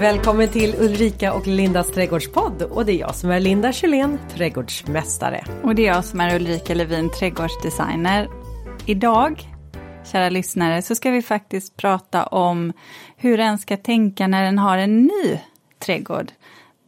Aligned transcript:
Välkommen 0.00 0.48
till 0.48 0.74
Ulrika 0.78 1.32
och 1.32 1.46
Lindas 1.46 1.92
trädgårdspodd 1.92 2.62
och 2.62 2.86
det 2.86 2.92
är 2.92 2.98
jag 2.98 3.14
som 3.14 3.30
är 3.30 3.40
Linda 3.40 3.72
Kjellén, 3.72 4.18
trädgårdsmästare. 4.34 5.44
Och 5.62 5.74
det 5.74 5.86
är 5.86 5.86
jag 5.86 6.04
som 6.04 6.20
är 6.20 6.36
Ulrika 6.36 6.74
Levin, 6.74 7.10
trädgårdsdesigner. 7.10 8.28
Idag, 8.86 9.48
kära 10.04 10.30
lyssnare, 10.30 10.82
så 10.82 10.94
ska 10.94 11.10
vi 11.10 11.22
faktiskt 11.22 11.76
prata 11.76 12.26
om 12.26 12.72
hur 13.16 13.40
en 13.40 13.58
ska 13.58 13.76
tänka 13.76 14.26
när 14.26 14.44
en 14.44 14.58
har 14.58 14.78
en 14.78 15.02
ny 15.02 15.40
trädgård. 15.78 16.32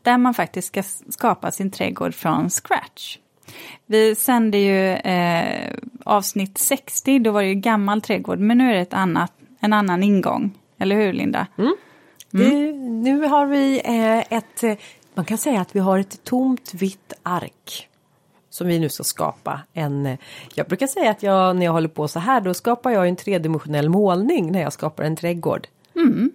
Där 0.03 0.19
man 0.19 0.35
faktiskt 0.35 0.69
ska 0.69 0.83
skapa 1.09 1.51
sin 1.51 1.71
trädgård 1.71 2.15
från 2.15 2.51
scratch. 2.51 3.19
Vi 3.87 4.15
sände 4.15 4.59
ju 4.59 4.93
eh, 4.93 5.73
avsnitt 6.05 6.59
60, 6.59 7.19
då 7.19 7.31
var 7.31 7.43
det 7.43 7.49
ju 7.49 7.55
gammal 7.55 8.01
trädgård, 8.01 8.39
men 8.39 8.59
nu 8.59 8.71
är 8.71 8.75
det 8.75 8.81
ett 8.81 8.95
annat, 8.95 9.33
en 9.61 9.73
annan 9.73 10.03
ingång. 10.03 10.51
Eller 10.79 10.97
hur 10.97 11.13
Linda? 11.13 11.47
Mm. 11.59 11.77
Mm. 12.41 13.03
Det, 13.03 13.11
nu 13.11 13.27
har 13.27 13.47
vi 13.47 13.81
eh, 13.85 14.39
ett, 14.39 14.63
eh, 14.63 14.77
man 15.15 15.25
kan 15.25 15.39
säga 15.39 15.61
att 15.61 15.77
vi 15.77 15.81
har 15.81 15.99
ett 15.99 16.25
tomt 16.25 16.75
vitt 16.75 17.13
ark. 17.23 17.89
Som 18.51 18.67
vi 18.67 18.79
nu 18.79 18.89
ska 18.89 19.05
skapa 19.05 19.61
en, 19.73 20.07
eh, 20.07 20.19
jag 20.55 20.67
brukar 20.67 20.87
säga 20.87 21.11
att 21.11 21.23
jag 21.23 21.57
när 21.57 21.67
jag 21.67 21.73
håller 21.73 21.89
på 21.89 22.09
så 22.09 22.19
här 22.19 22.41
då 22.41 22.55
skapar 22.55 22.91
jag 22.91 23.09
en 23.09 23.17
tredimensionell 23.17 23.89
målning 23.89 24.53
när 24.53 24.61
jag 24.61 24.73
skapar 24.73 25.05
en 25.05 25.17
trädgård. 25.17 25.67
Mm. 25.97 26.31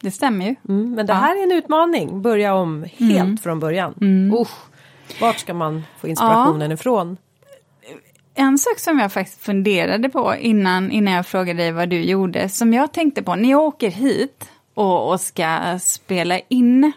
Det 0.00 0.10
stämmer 0.10 0.46
ju. 0.46 0.54
Mm, 0.68 0.94
men 0.94 1.06
det 1.06 1.14
här 1.14 1.38
är 1.38 1.42
en 1.42 1.52
utmaning, 1.52 2.22
börja 2.22 2.54
om 2.54 2.84
helt 2.96 3.20
mm. 3.20 3.38
från 3.38 3.60
början. 3.60 3.94
Mm. 4.00 4.38
Usch, 4.40 4.56
vart 5.20 5.38
ska 5.38 5.54
man 5.54 5.82
få 5.98 6.08
inspirationen 6.08 6.70
ja. 6.70 6.74
ifrån? 6.74 7.16
En 8.34 8.58
sak 8.58 8.78
som 8.78 8.98
jag 8.98 9.12
faktiskt 9.12 9.40
funderade 9.40 10.08
på 10.08 10.34
innan, 10.34 10.90
innan 10.90 11.14
jag 11.14 11.26
frågade 11.26 11.62
dig 11.62 11.72
vad 11.72 11.88
du 11.88 12.00
gjorde, 12.00 12.48
som 12.48 12.72
jag 12.72 12.92
tänkte 12.92 13.22
på, 13.22 13.34
när 13.34 13.50
jag 13.50 13.60
åker 13.60 13.90
hit 13.90 14.50
och, 14.76 15.10
och 15.10 15.20
ska 15.20 15.78
spela 15.80 16.40
in 16.48 16.92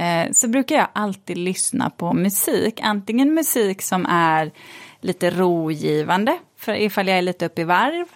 eh, 0.00 0.32
så 0.32 0.48
brukar 0.48 0.76
jag 0.76 0.88
alltid 0.92 1.38
lyssna 1.38 1.90
på 1.90 2.12
musik. 2.12 2.80
Antingen 2.82 3.34
musik 3.34 3.82
som 3.82 4.06
är 4.06 4.52
lite 5.00 5.30
rogivande, 5.30 6.38
för 6.58 6.74
ifall 6.74 7.08
jag 7.08 7.18
är 7.18 7.22
lite 7.22 7.46
uppe 7.46 7.60
i 7.60 7.64
varv, 7.64 8.06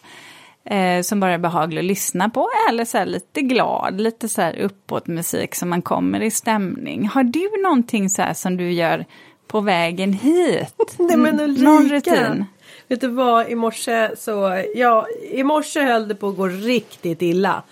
eh, 0.64 1.02
som 1.02 1.20
bara 1.20 1.32
är 1.32 1.38
behaglig 1.38 1.78
att 1.78 1.84
lyssna 1.84 2.30
på, 2.30 2.48
eller 2.68 2.84
så 2.84 3.04
lite 3.04 3.40
glad, 3.40 4.00
lite 4.00 4.28
så 4.28 4.42
här 4.42 4.58
uppåt 4.58 5.06
musik 5.06 5.54
som 5.54 5.68
man 5.68 5.82
kommer 5.82 6.20
i 6.20 6.30
stämning. 6.30 7.08
Har 7.08 7.24
du 7.24 7.62
någonting 7.62 8.10
så 8.10 8.22
här 8.22 8.34
som 8.34 8.56
du 8.56 8.72
gör 8.72 9.04
på 9.46 9.60
vägen 9.60 10.12
hit? 10.12 10.74
Nej 10.98 11.16
men 11.16 11.40
Ulrika, 11.40 11.62
Någon 11.62 11.88
rutin? 11.88 12.44
Vet 12.88 13.00
du 13.00 13.08
vad, 13.08 13.48
i 13.48 13.54
morse 13.54 14.16
så, 14.16 14.64
ja, 14.74 15.06
i 15.30 15.44
morse 15.44 15.80
höll 15.80 16.08
det 16.08 16.14
på 16.14 16.28
att 16.28 16.36
gå 16.36 16.46
riktigt 16.46 17.22
illa. 17.22 17.62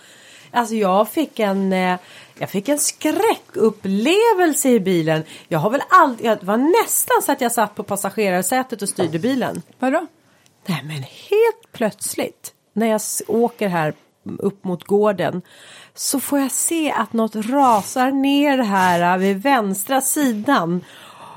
Alltså 0.57 0.75
jag 0.75 1.09
fick 1.09 1.39
en, 1.39 1.73
eh, 1.73 1.99
jag 2.39 2.51
fick 2.51 2.69
en 2.69 2.79
skräckupplevelse 2.79 4.69
i 4.69 4.81
bilen. 4.81 5.25
Jag 5.49 5.59
har 5.59 5.71
väl 5.71 5.83
aldrig, 5.91 6.31
det 6.31 6.43
var 6.43 6.83
nästan 6.83 7.23
så 7.23 7.33
att 7.33 7.41
jag 7.41 7.53
satt 7.53 7.75
på 7.75 7.83
passagerarsätet 7.83 8.83
och 8.83 8.89
styrde 8.89 9.19
bilen. 9.19 9.63
Vadå? 9.79 10.07
Nej 10.67 10.83
men 10.85 10.97
helt 11.03 11.73
plötsligt 11.73 12.53
när 12.73 12.87
jag 12.87 13.01
åker 13.27 13.69
här 13.69 13.95
upp 14.39 14.65
mot 14.65 14.85
gården 14.85 15.43
så 15.95 16.21
får 16.21 16.39
jag 16.39 16.51
se 16.51 16.91
att 16.91 17.13
något 17.13 17.37
rasar 17.37 18.11
ner 18.11 18.59
här 18.59 19.19
vid 19.19 19.43
vänstra 19.43 20.01
sidan. 20.01 20.85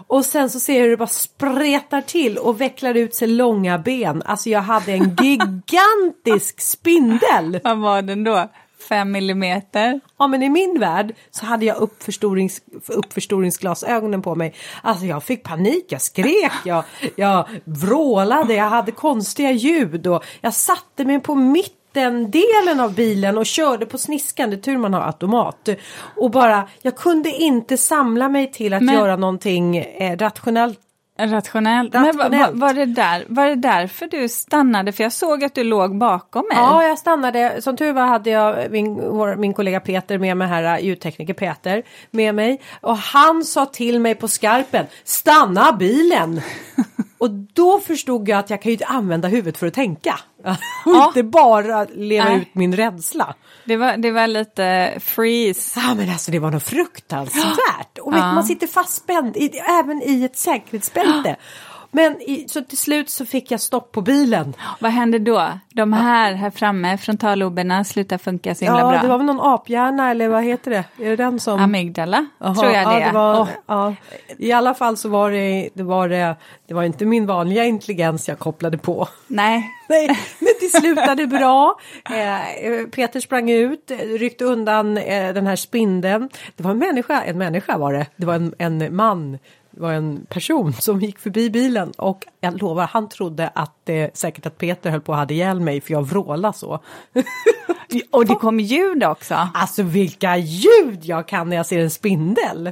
Och 0.07 0.25
sen 0.25 0.49
så 0.49 0.59
ser 0.59 0.73
jag 0.73 0.81
hur 0.81 0.89
det 0.89 0.97
bara 0.97 1.07
spretar 1.07 2.01
till 2.01 2.37
och 2.37 2.61
vecklar 2.61 2.97
ut 2.97 3.15
sig 3.15 3.27
långa 3.27 3.77
ben. 3.77 4.23
Alltså 4.25 4.49
jag 4.49 4.61
hade 4.61 4.91
en 4.91 5.15
gigantisk 5.21 6.61
spindel. 6.61 7.59
Vad 7.63 7.77
var 7.77 8.01
den 8.01 8.23
då? 8.23 8.49
Fem 8.89 9.11
millimeter. 9.11 9.99
Ja 10.17 10.27
men 10.27 10.43
i 10.43 10.49
min 10.49 10.79
värld 10.79 11.15
så 11.31 11.45
hade 11.45 11.65
jag 11.65 11.77
uppförstorings, 11.77 12.61
uppförstoringsglasögonen 12.87 14.21
på 14.21 14.35
mig. 14.35 14.53
Alltså 14.81 15.05
jag 15.05 15.23
fick 15.23 15.43
panik, 15.43 15.85
jag 15.89 16.01
skrek, 16.01 16.51
jag, 16.65 16.83
jag 17.15 17.47
vrålade, 17.63 18.53
jag 18.53 18.69
hade 18.69 18.91
konstiga 18.91 19.51
ljud 19.51 20.07
och 20.07 20.25
jag 20.41 20.53
satte 20.53 21.05
mig 21.05 21.19
på 21.19 21.35
mitt 21.35 21.75
den 21.91 22.31
delen 22.31 22.79
av 22.79 22.93
bilen 22.93 23.37
och 23.37 23.45
körde 23.45 23.85
på 23.85 23.97
sniskan, 23.97 24.49
det 24.49 24.57
tur 24.57 24.77
man 24.77 24.93
har 24.93 25.01
automat. 25.01 25.69
Och 26.15 26.31
bara, 26.31 26.67
jag 26.81 26.95
kunde 26.95 27.29
inte 27.29 27.77
samla 27.77 28.29
mig 28.29 28.51
till 28.51 28.73
att 28.73 28.81
Men... 28.81 28.95
göra 28.95 29.15
någonting 29.15 29.77
eh, 29.77 30.17
rationellt 30.17 30.79
Rationellt. 31.27 31.93
Men 31.93 32.17
var, 32.17 32.51
var, 32.51 32.73
det 32.73 32.85
där, 32.85 33.25
var 33.27 33.47
det 33.47 33.55
därför 33.55 34.07
du 34.07 34.29
stannade? 34.29 34.91
För 34.91 35.03
jag 35.03 35.13
såg 35.13 35.43
att 35.43 35.55
du 35.55 35.63
låg 35.63 35.97
bakom 35.97 36.45
mig. 36.49 36.57
Ja, 36.57 36.83
jag 36.83 36.99
stannade. 36.99 37.61
Som 37.61 37.77
tur 37.77 37.93
var 37.93 38.05
hade 38.05 38.29
jag 38.29 38.71
min, 38.71 38.95
vår, 38.95 39.35
min 39.35 39.53
kollega 39.53 39.79
Peter 39.79 40.17
med 40.17 40.37
mig 40.37 40.47
här, 40.47 40.79
ljudtekniker 40.79 41.33
Peter 41.33 41.83
med 42.11 42.35
mig. 42.35 42.61
Och 42.81 42.97
han 42.97 43.43
sa 43.43 43.65
till 43.65 43.99
mig 43.99 44.15
på 44.15 44.27
skarpen, 44.27 44.85
stanna 45.03 45.71
bilen! 45.71 46.41
och 47.19 47.29
då 47.31 47.79
förstod 47.79 48.29
jag 48.29 48.39
att 48.39 48.49
jag 48.49 48.61
kan 48.61 48.69
ju 48.69 48.73
inte 48.73 48.85
använda 48.85 49.27
huvudet 49.27 49.57
för 49.57 49.67
att 49.67 49.73
tänka. 49.73 50.19
och 50.85 50.91
ja. 50.95 51.07
inte 51.07 51.23
bara 51.23 51.83
leva 51.83 52.29
Nej. 52.29 52.37
ut 52.37 52.55
min 52.55 52.75
rädsla. 52.75 53.35
Det 53.65 53.77
var, 53.77 53.97
det 53.97 54.11
var 54.11 54.27
lite 54.27 54.93
freeze. 54.99 55.79
Ja 55.79 55.93
men 55.93 56.09
alltså 56.09 56.31
det 56.31 56.39
var 56.39 56.51
något 56.51 56.63
fruktansvärt. 56.63 57.97
Och 58.01 58.13
ja. 58.13 58.33
man 58.33 58.43
sitter 58.43 58.67
fastspänd 58.67 59.37
i, 59.37 59.51
även 59.57 60.01
i 60.05 60.23
ett 60.23 60.37
säkerhetsbälte. 60.37 61.35
Men 61.91 62.21
i, 62.21 62.45
så 62.47 62.61
till 62.61 62.77
slut 62.77 63.09
så 63.09 63.25
fick 63.25 63.51
jag 63.51 63.59
stopp 63.59 63.91
på 63.91 64.01
bilen. 64.01 64.53
Vad 64.79 64.91
hände 64.91 65.19
då? 65.19 65.51
De 65.73 65.93
här 65.93 66.33
här 66.33 66.49
framme, 66.49 66.97
frontalloberna, 66.97 67.83
slutar 67.83 68.17
funka 68.17 68.55
så 68.55 68.65
himla 68.65 68.79
ja, 68.79 68.85
bra. 68.85 68.95
Ja, 68.95 69.01
det 69.01 69.07
var 69.07 69.17
väl 69.17 69.25
någon 69.25 69.53
aphjärna 69.53 70.11
eller 70.11 70.27
vad 70.27 70.43
heter 70.43 70.71
det? 70.71 71.05
Är 71.05 71.09
det 71.09 71.15
den 71.15 71.39
som... 71.39 71.59
Amygdala, 71.59 72.25
Aha, 72.39 72.55
tror 72.55 72.71
jag 72.71 72.87
det, 72.87 72.99
ja, 72.99 73.07
det 73.07 73.13
var, 73.13 73.41
oh. 73.41 73.49
ja. 73.67 73.95
I 74.37 74.51
alla 74.51 74.73
fall 74.73 74.97
så 74.97 75.09
var 75.09 75.31
det, 75.31 75.69
det 75.73 75.83
var 75.83 76.09
det, 76.09 76.35
det 76.67 76.73
var 76.73 76.83
inte 76.83 77.05
min 77.05 77.25
vanliga 77.25 77.65
intelligens 77.65 78.27
jag 78.27 78.39
kopplade 78.39 78.77
på. 78.77 79.07
Nej. 79.27 79.75
Nej, 79.89 80.07
men 80.39 80.53
det 80.59 80.79
slutade 80.79 81.27
bra. 81.27 81.79
Eh, 82.09 82.87
Peter 82.87 83.19
sprang 83.19 83.49
ut, 83.49 83.91
ryckte 84.19 84.45
undan 84.45 84.97
eh, 84.97 85.33
den 85.33 85.47
här 85.47 85.55
spindeln. 85.55 86.29
Det 86.55 86.63
var 86.63 86.71
en 86.71 86.77
människa, 86.77 87.21
en 87.21 87.37
människa 87.37 87.77
var 87.77 87.93
det. 87.93 88.05
Det 88.15 88.25
var 88.25 88.33
en, 88.33 88.53
en 88.57 88.95
man 88.95 89.37
var 89.79 89.93
en 89.93 90.25
person 90.29 90.73
som 90.73 90.99
gick 90.99 91.19
förbi 91.19 91.49
bilen 91.49 91.91
och 91.91 92.25
jag 92.39 92.61
lovar, 92.61 92.87
han 92.87 93.09
trodde 93.09 93.47
att 93.47 93.89
eh, 93.89 94.09
säkert 94.13 94.45
att 94.45 94.57
Peter 94.57 94.89
höll 94.89 95.01
på 95.01 95.13
att 95.13 95.29
ha 95.29 95.35
ihjäl 95.35 95.59
mig 95.59 95.81
för 95.81 95.93
jag 95.93 96.01
vrålade 96.01 96.57
så. 96.57 96.79
och 98.11 98.25
det 98.25 98.35
kom 98.35 98.59
ljud 98.59 99.03
också. 99.03 99.49
Alltså 99.53 99.83
vilka 99.83 100.37
ljud 100.37 100.99
jag 101.01 101.27
kan 101.27 101.49
när 101.49 101.55
jag 101.55 101.65
ser 101.65 101.79
en 101.79 101.89
spindel. 101.89 102.71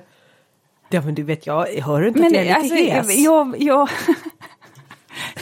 Ja 0.89 1.01
men 1.01 1.15
du 1.15 1.23
vet 1.23 1.47
jag 1.47 1.67
hör 1.67 2.07
inte 2.07 2.19
men, 2.19 2.27
att 2.27 2.33
jag 2.33 2.45
är 2.45 2.63
lite 2.63 2.97
alltså, 2.97 3.13
hes. 3.13 3.25
Jag, 3.25 3.55
jag, 3.61 3.89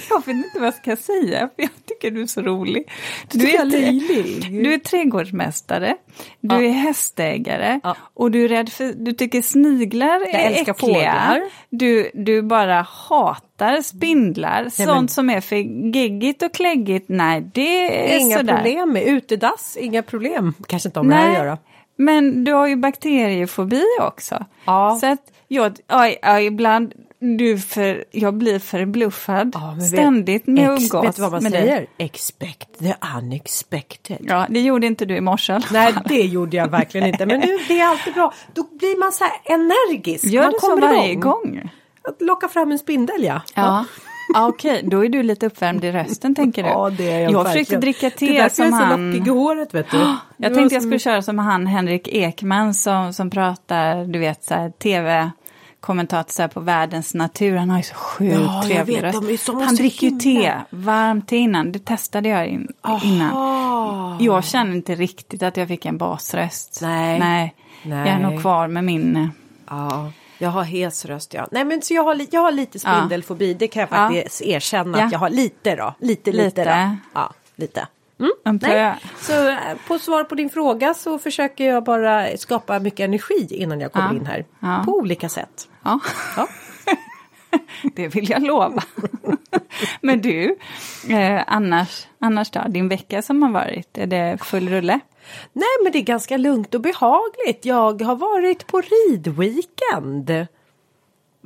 Jag 0.10 0.26
vet 0.26 0.28
inte 0.28 0.60
vad 0.60 0.68
jag 0.68 0.74
ska 0.74 0.96
säga, 0.96 1.50
för 1.56 1.62
jag 1.62 1.70
tycker 1.86 2.12
du 2.12 2.22
är 2.22 2.28
så 2.28 2.42
rolig. 2.42 2.92
Du, 3.32 3.50
är, 3.50 3.66
löjlig. 3.66 4.64
du 4.64 4.74
är 4.74 4.78
trädgårdsmästare, 4.78 5.96
du 6.40 6.56
ja. 6.56 6.64
är 6.64 6.72
hästägare 6.72 7.80
ja. 7.84 7.96
och 8.14 8.32
du 8.32 8.46
är 8.46 8.48
rädd 8.48 8.70
för, 8.70 8.94
du 8.94 9.14
tycker 9.14 9.42
sniglar 9.42 10.20
jag 10.20 10.30
är 10.30 10.52
äckliga. 10.52 10.74
Fåglar. 10.74 11.42
Du, 11.70 12.12
du 12.14 12.42
bara 12.42 12.82
hatar 12.82 13.82
spindlar, 13.82 14.62
nej, 14.62 14.72
sånt 14.72 14.90
men... 14.90 15.08
som 15.08 15.30
är 15.30 15.42
för 15.42 15.56
geggigt 15.96 16.42
och 16.42 16.54
kläggigt, 16.54 17.06
nej 17.10 17.50
det 17.54 18.14
är 18.14 18.20
Inga 18.20 18.38
sådär. 18.38 18.56
problem 18.56 18.94
med 18.94 19.04
utedass, 19.04 19.78
inga 19.82 20.04
problem. 20.04 20.54
Kanske 20.68 20.90
inte 20.90 21.00
om 21.00 21.08
det 21.08 21.16
här 21.16 21.32
att 21.32 21.38
göra. 21.38 21.58
Men 21.98 22.44
du 22.44 22.54
har 22.54 22.68
ju 22.68 22.76
bakteriefobi 22.76 23.84
också. 24.02 24.46
Ja. 24.66 24.98
Så 25.02 25.08
att 25.08 25.32
jag, 25.48 25.78
ja, 26.22 26.40
ibland, 26.40 26.94
du 27.20 27.60
för, 27.60 28.06
jag 28.12 28.34
blir 28.34 28.60
förbluffad 28.60 29.52
ja, 29.54 29.86
ständigt 29.86 30.48
när 30.48 30.64
jag 30.64 30.82
umgås 30.82 31.04
Vet 31.04 31.16
du 31.16 31.22
vad 31.22 31.32
man 31.32 31.42
säger? 31.42 31.88
Det. 31.98 32.04
Expect 32.04 32.80
the 32.80 32.96
unexpected. 33.18 34.18
Ja, 34.22 34.48
det 34.50 34.62
gjorde 34.62 34.88
inte 34.88 35.06
du 35.06 35.16
i 35.16 35.22
morse. 35.22 35.60
Nej, 35.72 35.94
det 36.06 36.22
gjorde 36.22 36.58
jag 36.58 36.68
verkligen 36.68 37.08
inte. 37.08 37.26
Men 37.26 37.40
nu, 37.40 37.58
det 37.68 37.80
är 37.80 37.88
alltid 37.88 38.14
bra. 38.14 38.34
Då 38.54 38.64
blir 38.64 39.00
man 39.00 39.12
så 39.12 39.24
här 39.24 39.34
energisk. 39.56 40.26
Gör 40.26 40.44
man 40.44 40.52
du 40.52 40.60
så 40.60 40.76
varje 40.76 41.12
igång. 41.12 41.32
gång? 41.32 41.70
Att 42.04 42.22
locka 42.22 42.48
fram 42.48 42.72
en 42.72 42.80
spindel, 42.80 43.24
ja. 43.24 43.42
ja. 43.54 43.86
Ah, 44.34 44.48
Okej, 44.48 44.78
okay. 44.78 44.90
då 44.90 45.06
är 45.06 45.10
du 45.10 45.24
lite 45.24 45.46
uppvärmd 45.46 45.86
i 45.86 45.92
rösten 45.92 46.36
tänker 46.36 46.64
du. 46.64 46.70
Ja, 46.70 46.90
det 46.90 47.12
är 47.12 47.20
jag 47.20 47.32
Jag 47.32 47.48
försökte 47.48 47.78
dricka 47.78 48.10
te 48.10 48.44
det 48.44 48.50
som 48.50 48.74
han... 48.74 48.90
Det 48.90 48.96
är 48.96 49.12
så 49.12 49.18
lockig 49.18 49.28
i 49.28 49.30
håret 49.30 49.74
vet 49.74 49.92
du. 49.92 49.98
Jag 50.38 50.54
tänkte 50.54 50.76
jag 50.76 50.84
skulle 50.84 51.00
köra 51.00 51.22
som 51.22 51.40
han 51.40 51.68
Henrik 51.68 52.08
Ekman 52.08 52.74
som, 52.74 53.14
som 53.14 53.30
pratar, 53.30 54.06
du 54.06 54.20
vet 54.20 54.44
så 54.44 54.54
här, 54.54 54.70
tv 54.70 55.32
kommentator 55.86 56.48
på 56.48 56.60
Världens 56.60 57.14
natur. 57.14 57.56
Han 57.56 57.70
har 57.70 57.78
ju 57.78 57.84
så 57.84 57.96
sjukt 57.96 58.34
ja, 58.34 58.64
trevlig 58.66 59.04
röst. 59.04 59.48
Han 59.48 59.76
dricker 59.76 60.08
ju 60.08 60.20
te, 60.20 60.54
varmt 60.70 61.28
te 61.28 61.38
innan. 61.38 61.72
Det 61.72 61.80
testade 61.80 62.30
jag 62.30 62.48
in, 62.48 62.68
innan. 63.04 64.18
Jag 64.20 64.46
känner 64.46 64.76
inte 64.76 64.96
riktigt 64.96 65.44
att 65.44 65.58
jag 65.58 65.68
fick 65.68 65.86
en 65.86 65.98
basröst. 65.98 66.80
Nej. 66.82 67.20
Nej. 67.20 67.56
Nej. 67.84 67.98
Jag 67.98 68.08
är 68.08 68.20
nog 68.20 68.42
kvar 68.42 68.68
med 68.68 68.84
min... 68.84 69.16
Eh, 69.16 69.28
ja. 69.70 70.12
Jag 70.38 70.50
har 70.50 70.64
hes 70.64 71.06
röst 71.06 71.34
ja. 71.34 71.48
Nej 71.52 71.66
men 71.66 71.82
så 71.82 71.94
jag 71.94 72.04
har, 72.04 72.22
jag 72.32 72.42
har 72.42 72.52
lite 72.52 72.80
spindelfobi. 72.80 73.52
Ja. 73.52 73.58
Det 73.60 73.68
kan 73.68 73.80
jag 73.80 73.90
faktiskt 73.90 74.42
ja. 74.42 74.48
erkänna 74.48 75.04
att 75.04 75.12
jag 75.12 75.20
har 75.20 75.30
lite 75.30 75.76
då. 75.76 75.96
Lite 76.00 76.32
lite, 76.32 76.44
lite. 76.46 76.64
då. 76.64 76.96
Ja, 77.14 77.34
lite. 77.56 77.88
Antar 78.46 78.68
Nej. 78.68 78.78
jag. 78.78 78.96
Så 79.18 79.48
eh, 79.50 79.58
på 79.88 80.00
svar 80.00 80.24
på 80.24 80.36
din 80.36 80.50
fråga 80.50 80.94
så 80.94 81.20
försöker 81.20 81.66
jag 81.66 81.84
bara 81.84 82.38
skapa 82.38 82.80
mycket 82.80 83.00
energi 83.00 83.48
innan 83.50 83.80
jag 83.80 83.92
kommer 83.92 84.08
Ja. 84.08 84.16
in 84.16 84.26
här. 84.26 84.46
Ja. 84.60 84.82
På 84.86 84.92
olika 84.98 85.30
sätt. 85.30 85.70
Ja. 85.84 86.00
Ja. 86.38 86.48
Det 87.96 88.08
vill 88.08 88.30
jag 88.30 88.44
lova. 88.44 88.84
Men 90.02 90.22
du, 90.22 90.58
eh, 91.10 91.44
annars, 91.48 92.08
annars 92.20 92.52
då? 92.52 92.62
Din 92.68 92.88
vecka 92.90 93.22
som 93.22 93.44
har 93.44 93.52
varit, 93.52 93.98
är 93.98 94.08
det 94.08 94.38
full 94.44 94.70
rulle? 94.70 95.00
Nej 95.54 95.68
men 95.84 95.92
det 95.92 95.98
är 96.00 96.04
ganska 96.04 96.38
lugnt 96.38 96.76
och 96.76 96.82
behagligt. 96.82 97.66
Jag 97.66 98.02
har 98.02 98.16
varit 98.16 98.68
på 98.68 98.82
ridweekend. 98.82 100.48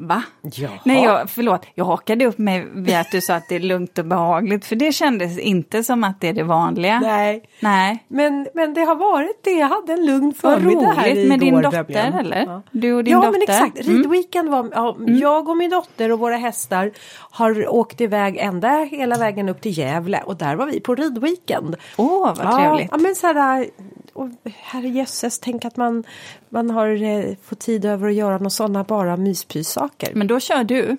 Va? 0.01 0.24
Jaha. 0.42 0.72
Nej, 0.84 1.04
jag, 1.04 1.30
förlåt, 1.30 1.66
jag 1.75 1.86
hakade 1.86 2.25
upp 2.25 2.38
mig 2.38 2.68
vid 2.74 2.96
att 2.96 3.12
du 3.12 3.22
sa 3.22 3.36
att 3.36 3.50
det 3.50 3.56
är 3.56 3.60
lugnt 3.60 3.98
och 3.98 4.06
behagligt, 4.06 4.66
för 4.66 4.75
det 4.75 4.92
kändes 4.92 5.40
inte 5.40 5.84
som 5.84 6.04
att 6.04 6.22
det 6.22 6.28
är 6.28 6.34
det 6.34 6.44
vanliga. 6.44 7.00
Nej. 7.00 7.44
Nej. 7.60 8.06
Men, 8.07 8.48
men 8.54 8.74
det 8.74 8.81
har 8.81 8.96
varit 8.96 9.44
det. 9.44 9.51
Jag 9.51 9.68
hade 9.68 9.94
en 9.94 10.06
lugn 10.06 10.34
förmiddag 10.34 10.92
här 10.92 11.10
roligt 11.10 11.30
med 11.30 11.40
din 11.40 11.48
igår, 11.48 11.62
dotter, 11.62 11.80
nämligen. 11.80 12.13
eller? 12.13 12.46
Ja. 12.46 12.62
Du 12.72 12.94
och 12.94 13.04
din 13.04 13.12
ja, 13.13 13.18
dotter. 13.18 13.31
men 13.31 13.42
exakt. 13.42 13.88
Mm. 13.88 13.98
Ridweekend 13.98 14.50
var, 14.50 14.69
ja, 14.72 14.98
jag 15.00 15.50
och 15.50 15.57
min 15.57 15.69
dotter 15.69 16.12
och 16.12 16.19
våra 16.19 16.36
hästar 16.36 16.92
har 17.31 17.68
åkt 17.68 18.01
iväg 18.01 18.38
ända 18.38 18.69
hela 18.92 19.18
vägen 19.18 19.50
upp 19.50 19.62
till 19.62 19.78
Gävle 19.78 20.22
och 20.25 20.36
där 20.36 20.56
var 20.56 20.66
vi 20.66 20.80
på 20.80 20.96
ridweekend. 20.96 21.75
Åh, 21.98 22.34
vad 22.38 22.57
trevligt. 22.57 22.88
Ja, 22.92 22.98
men 22.98 23.16
så 23.16 23.28
här, 23.28 23.68
och 24.14 24.30
herrejösses, 24.46 25.40
tänk 25.40 25.66
att 25.66 25.78
man, 25.78 26.04
man 26.50 26.70
har 26.70 27.04
eh, 27.04 27.36
fått 27.44 27.60
tid 27.60 27.86
över 27.86 28.08
att 28.08 28.16
göra 28.16 28.38
några 28.38 28.50
sådana 28.50 28.84
bara 28.84 29.18
myspyssaker. 29.18 30.14
Men 30.16 30.28
då 30.28 30.40
kör 30.40 30.64
du. 30.64 30.98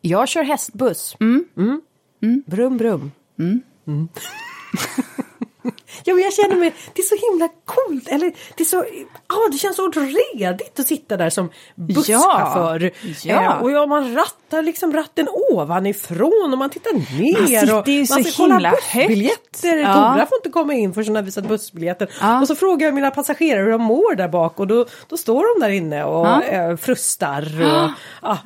Jag 0.00 0.28
kör 0.28 0.42
hästbuss. 0.42 1.16
Mm. 1.20 1.82
Brum 2.46 2.76
brum. 2.76 3.10
Mm. 3.38 3.62
ja 6.04 6.14
men 6.14 6.24
jag 6.24 6.32
känner 6.32 6.56
mig, 6.56 6.74
det 6.94 7.00
är 7.02 7.04
så 7.04 7.30
himla 7.30 7.48
coolt, 7.64 8.08
eller 8.08 8.32
det 8.56 8.62
är 8.62 8.64
så, 8.64 8.84
ja 9.28 9.48
det 9.52 9.58
känns 9.58 9.76
så 9.76 9.90
redigt 9.90 10.80
att 10.80 10.86
sitta 10.86 11.16
där 11.16 11.30
som 11.30 11.50
busschaufför. 11.74 12.90
Ja. 13.22 13.42
Eh, 13.42 13.62
och 13.62 13.70
ja, 13.70 13.86
man 13.86 14.14
rattar 14.14 14.62
liksom 14.62 14.92
ratten 14.92 15.28
ovanifrån 15.52 16.48
och 16.52 16.58
man 16.58 16.70
tittar 16.70 16.92
ner. 16.92 17.38
Man 17.38 17.46
sitter 17.48 17.78
och 17.78 17.88
ju 17.88 17.98
man 17.98 18.06
så 18.06 18.30
ska 18.30 18.42
kolla 18.42 18.54
himla 18.54 18.70
bussbiljetter. 18.70 19.76
högt. 19.76 19.86
Ja. 19.86 19.94
Tora 20.14 20.26
får 20.26 20.38
inte 20.38 20.48
komma 20.50 20.74
in 20.74 20.94
förrän 20.94 21.06
hon 21.06 21.16
har 21.16 21.22
visat 21.22 21.48
bussbiljetter. 21.48 22.08
Ja. 22.20 22.40
Och 22.40 22.46
så 22.46 22.54
frågar 22.54 22.86
jag 22.86 22.94
mina 22.94 23.10
passagerare 23.10 23.62
hur 23.62 23.70
de 23.70 23.82
mår 23.82 24.14
där 24.14 24.28
bak 24.28 24.60
och 24.60 24.66
då, 24.66 24.86
då 25.08 25.16
står 25.16 25.58
de 25.60 25.66
där 25.66 25.72
inne 25.72 26.04
och 26.04 26.26
Ja. 26.26 26.42
eh, 26.42 26.76
frustar. 26.76 27.42
Och, 27.60 27.66
ja. 27.66 27.92
Ja. 28.22 28.38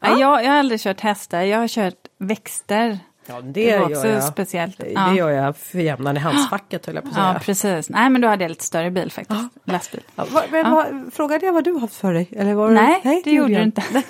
Ja. 0.00 0.18
Jag, 0.20 0.44
jag 0.44 0.50
har 0.50 0.58
aldrig 0.58 0.80
kört 0.80 1.00
hästar, 1.00 1.40
jag 1.42 1.58
har 1.58 1.68
kört 1.68 1.94
växter. 2.18 2.98
Ja, 3.26 3.40
det, 3.40 3.50
Det 3.70 3.78
var 3.78 3.88
gör 3.90 3.96
också 3.96 4.08
jag. 4.08 4.24
speciellt. 4.24 4.78
Det, 4.78 4.86
Ja. 4.94 5.00
det 5.00 5.16
gör 5.16 5.30
jag 5.30 5.56
för 5.56 5.78
jämnan 5.78 6.16
i 6.16 6.20
handskfacket 6.20 6.86
höll 6.86 6.94
jag 6.94 7.04
på 7.04 7.08
att 7.08 7.14
säga. 7.14 7.30
Ja, 7.34 7.40
precis. 7.44 7.90
Nej, 7.90 8.10
men 8.10 8.20
då 8.20 8.28
hade 8.28 8.44
jag 8.44 8.48
lite 8.48 8.64
större 8.64 8.90
bil 8.90 9.10
faktiskt. 9.10 9.40
Lastbil. 9.64 10.00
Ja, 10.16 10.24
vad, 10.30 10.42
men, 10.50 10.70
vad, 10.70 10.86
frågade 11.12 11.46
jag 11.46 11.52
vad 11.52 11.64
du 11.64 11.78
haft 11.78 11.94
för 11.96 12.12
dig? 12.12 12.28
Eller 12.36 12.54
var 12.54 12.70
Nej, 12.70 13.22
det 13.24 13.30
gjorde 13.30 13.52
jag 13.52 13.60
du 13.60 13.64
inte. 13.64 13.82
Nej, 13.92 14.02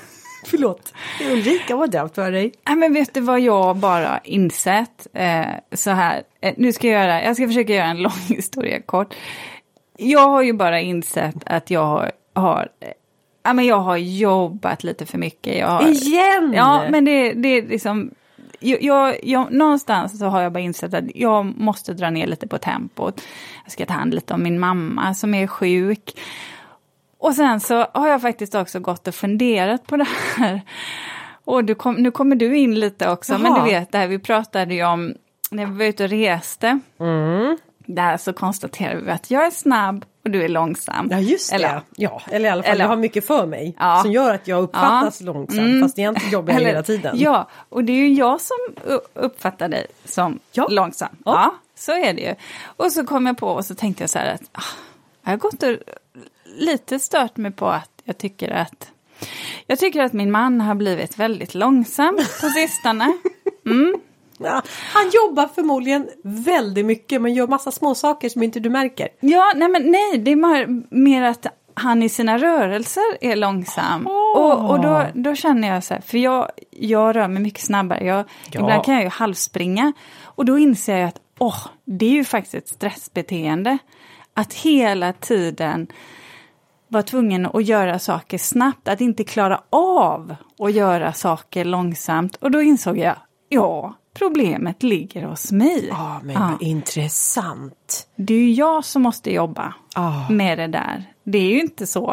Förlåt. 0.46 0.92
Ulrika, 1.32 1.76
vad 1.76 1.80
har 1.80 1.86
du 1.92 1.98
haft 1.98 2.14
för 2.14 2.30
dig? 2.30 2.52
Nej, 2.68 2.76
men 2.76 2.92
vet 2.94 3.14
du 3.14 3.20
vad 3.20 3.40
jag 3.40 3.76
bara 3.76 4.20
insett? 4.24 5.06
Eh, 5.12 5.44
så 5.72 5.90
här, 5.90 6.22
eh, 6.40 6.54
nu 6.56 6.72
ska 6.72 6.88
jag 6.88 7.02
göra, 7.02 7.22
jag 7.24 7.36
ska 7.36 7.46
försöka 7.46 7.72
göra 7.74 7.86
en 7.86 7.98
lång 8.02 8.12
historia 8.28 8.80
kort. 8.82 9.14
Jag 9.98 10.28
har 10.28 10.42
ju 10.42 10.52
bara 10.52 10.80
insett 10.80 11.34
att 11.46 11.70
jag 11.70 11.84
har, 11.86 12.12
har 12.34 12.68
eh, 12.80 12.88
ja, 13.44 13.52
men 13.52 13.66
jag 13.66 13.80
har 13.80 13.96
jobbat 13.96 14.84
lite 14.84 15.06
för 15.06 15.18
mycket. 15.18 15.58
Jag 15.58 15.66
har, 15.68 15.88
Igen? 15.88 16.52
Ja, 16.56 16.84
men 16.90 17.04
det, 17.04 17.32
det 17.32 17.48
är 17.48 17.62
liksom... 17.66 18.10
Jag, 18.64 18.82
jag, 18.82 19.16
jag, 19.22 19.52
någonstans 19.52 20.18
så 20.18 20.26
har 20.26 20.40
jag 20.40 20.52
bara 20.52 20.60
insett 20.60 20.94
att 20.94 21.04
jag 21.14 21.44
måste 21.44 21.94
dra 21.94 22.10
ner 22.10 22.26
lite 22.26 22.46
på 22.46 22.58
tempot. 22.58 23.22
Jag 23.64 23.72
ska 23.72 23.86
ta 23.86 23.94
hand 23.94 24.14
lite 24.14 24.34
om 24.34 24.42
min 24.42 24.58
mamma 24.58 25.14
som 25.14 25.34
är 25.34 25.46
sjuk. 25.46 26.20
Och 27.18 27.34
sen 27.34 27.60
så 27.60 27.86
har 27.94 28.08
jag 28.08 28.22
faktiskt 28.22 28.54
också 28.54 28.80
gått 28.80 29.08
och 29.08 29.14
funderat 29.14 29.86
på 29.86 29.96
det 29.96 30.06
här. 30.36 30.60
Och 31.44 31.78
kom, 31.78 31.94
nu 31.94 32.10
kommer 32.10 32.36
du 32.36 32.56
in 32.56 32.80
lite 32.80 33.10
också, 33.10 33.38
men 33.38 33.52
Jaha. 33.52 33.64
du 33.64 33.70
vet 33.70 33.92
det 33.92 33.98
här 33.98 34.06
vi 34.06 34.18
pratade 34.18 34.74
ju 34.74 34.84
om 34.84 35.14
när 35.50 35.66
vi 35.66 35.78
var 35.78 35.84
ute 35.84 36.04
och 36.04 36.10
reste. 36.10 36.80
Mm. 37.00 37.58
Där 37.78 38.16
så 38.16 38.32
konstaterade 38.32 39.00
vi 39.00 39.10
att 39.10 39.30
jag 39.30 39.46
är 39.46 39.50
snabb 39.50 40.04
och 40.24 40.30
du 40.30 40.42
är 40.44 40.48
långsam. 40.48 41.08
Ja, 41.10 41.18
just 41.20 41.50
det. 41.50 41.56
Eller, 41.56 41.80
ja, 41.96 42.22
eller 42.30 42.48
i 42.48 42.52
alla 42.52 42.62
fall, 42.62 42.72
Eller- 42.72 42.84
jag 42.84 42.88
har 42.88 42.96
mycket 42.96 43.26
för 43.26 43.46
mig. 43.46 43.76
Ja. 43.78 44.00
Som 44.02 44.12
gör 44.12 44.34
att 44.34 44.48
jag 44.48 44.62
uppfattas 44.62 45.20
Ja. 45.20 45.26
långsam, 45.32 45.58
Mm. 45.58 45.82
fast 45.82 45.98
egentligen 45.98 46.32
jobbar 46.32 46.52
jag 46.52 46.60
Eller- 46.60 46.70
hela 46.70 46.82
tiden. 46.82 47.16
Ja, 47.18 47.48
och 47.68 47.84
det 47.84 47.92
är 47.92 47.96
ju 47.96 48.12
jag 48.14 48.40
som 48.40 48.56
uppfattar 49.14 49.68
dig 49.68 49.86
som 50.04 50.38
Ja. 50.52 50.66
långsam. 50.70 51.08
Ja. 51.24 51.32
Ja. 51.32 51.54
så 51.76 51.92
är 51.92 52.12
det 52.14 52.20
ju. 52.20 52.34
Och 52.64 52.92
så 52.92 53.04
kom 53.06 53.26
jag 53.26 53.36
på 53.38 53.48
och 53.48 53.64
så 53.64 53.74
tänkte 53.74 54.02
jag 54.02 54.10
så 54.10 54.18
här 54.18 54.34
att 54.34 54.42
ah, 54.52 54.62
jag 55.22 55.30
har 55.30 55.36
gått 55.36 55.62
och 55.62 55.76
lite 56.56 56.98
stört 56.98 57.36
mig 57.36 57.50
på 57.52 57.66
att 57.68 57.90
jag 58.04 58.18
tycker 58.18 58.50
att 58.50 58.88
jag 59.66 59.78
tycker 59.78 60.02
att 60.02 60.12
min 60.12 60.30
man 60.30 60.60
har 60.60 60.74
blivit 60.74 61.18
väldigt 61.18 61.54
långsam 61.54 62.16
på 62.40 62.48
sistone. 62.54 63.18
Ja, 64.38 64.62
han 64.92 65.10
jobbar 65.12 65.46
förmodligen 65.54 66.08
väldigt 66.24 66.86
mycket, 66.86 67.22
men 67.22 67.34
gör 67.34 67.46
massa 67.46 67.70
små 67.70 67.94
saker 67.94 68.28
som 68.28 68.42
inte 68.42 68.60
du 68.60 68.70
märker. 68.70 69.08
Ja, 69.20 69.52
nej 69.56 69.68
men 69.68 69.90
nej, 69.90 70.18
det 70.18 70.30
är 70.30 70.36
mer, 70.36 70.82
mer 70.90 71.22
att 71.22 71.46
han 71.74 72.02
i 72.02 72.08
sina 72.08 72.38
rörelser 72.38 73.02
är 73.20 73.36
långsam. 73.36 74.06
Och, 74.06 74.70
och 74.70 74.80
då, 74.80 75.06
då 75.14 75.34
känner 75.34 75.68
jag 75.68 75.84
så 75.84 75.94
här, 75.94 76.00
för 76.00 76.18
jag, 76.18 76.50
jag 76.70 77.16
rör 77.16 77.28
mig 77.28 77.42
mycket 77.42 77.64
snabbare. 77.64 78.04
Jag, 78.04 78.24
Ja. 78.50 78.60
Ibland 78.60 78.84
kan 78.84 78.94
jag 78.94 79.02
ju 79.02 79.08
halvspringa. 79.08 79.92
Och 80.22 80.44
då 80.44 80.58
inser 80.58 80.96
jag 80.96 81.08
att 81.08 81.20
åh, 81.38 81.66
det 81.84 82.06
är 82.06 82.10
ju 82.10 82.24
faktiskt 82.24 82.54
ett 82.54 82.68
stressbeteende. 82.68 83.78
Att 84.34 84.54
hela 84.54 85.12
tiden 85.12 85.86
vara 86.88 87.02
tvungen 87.02 87.46
att 87.46 87.64
göra 87.64 87.98
saker 87.98 88.38
snabbt, 88.38 88.88
att 88.88 89.00
inte 89.00 89.24
klara 89.24 89.60
av 89.70 90.34
att 90.58 90.72
göra 90.72 91.12
saker 91.12 91.64
långsamt. 91.64 92.36
Och 92.36 92.50
då 92.50 92.62
insåg 92.62 92.98
jag, 92.98 93.16
ja, 93.48 93.94
problemet 94.14 94.82
ligger 94.82 95.22
hos 95.22 95.52
mig. 95.52 95.86
Ja, 95.90 96.20
men 96.24 96.34
Ja. 96.34 96.58
intressant. 96.60 98.08
Det 98.16 98.34
är 98.34 98.38
ju 98.38 98.52
jag 98.52 98.84
som 98.84 99.02
måste 99.02 99.30
jobba 99.34 99.74
Ja. 99.94 100.26
med 100.30 100.58
det 100.58 100.66
där. 100.66 101.04
Det 101.24 101.38
är 101.38 101.50
ju 101.50 101.60
inte 101.60 101.86
så 101.86 102.10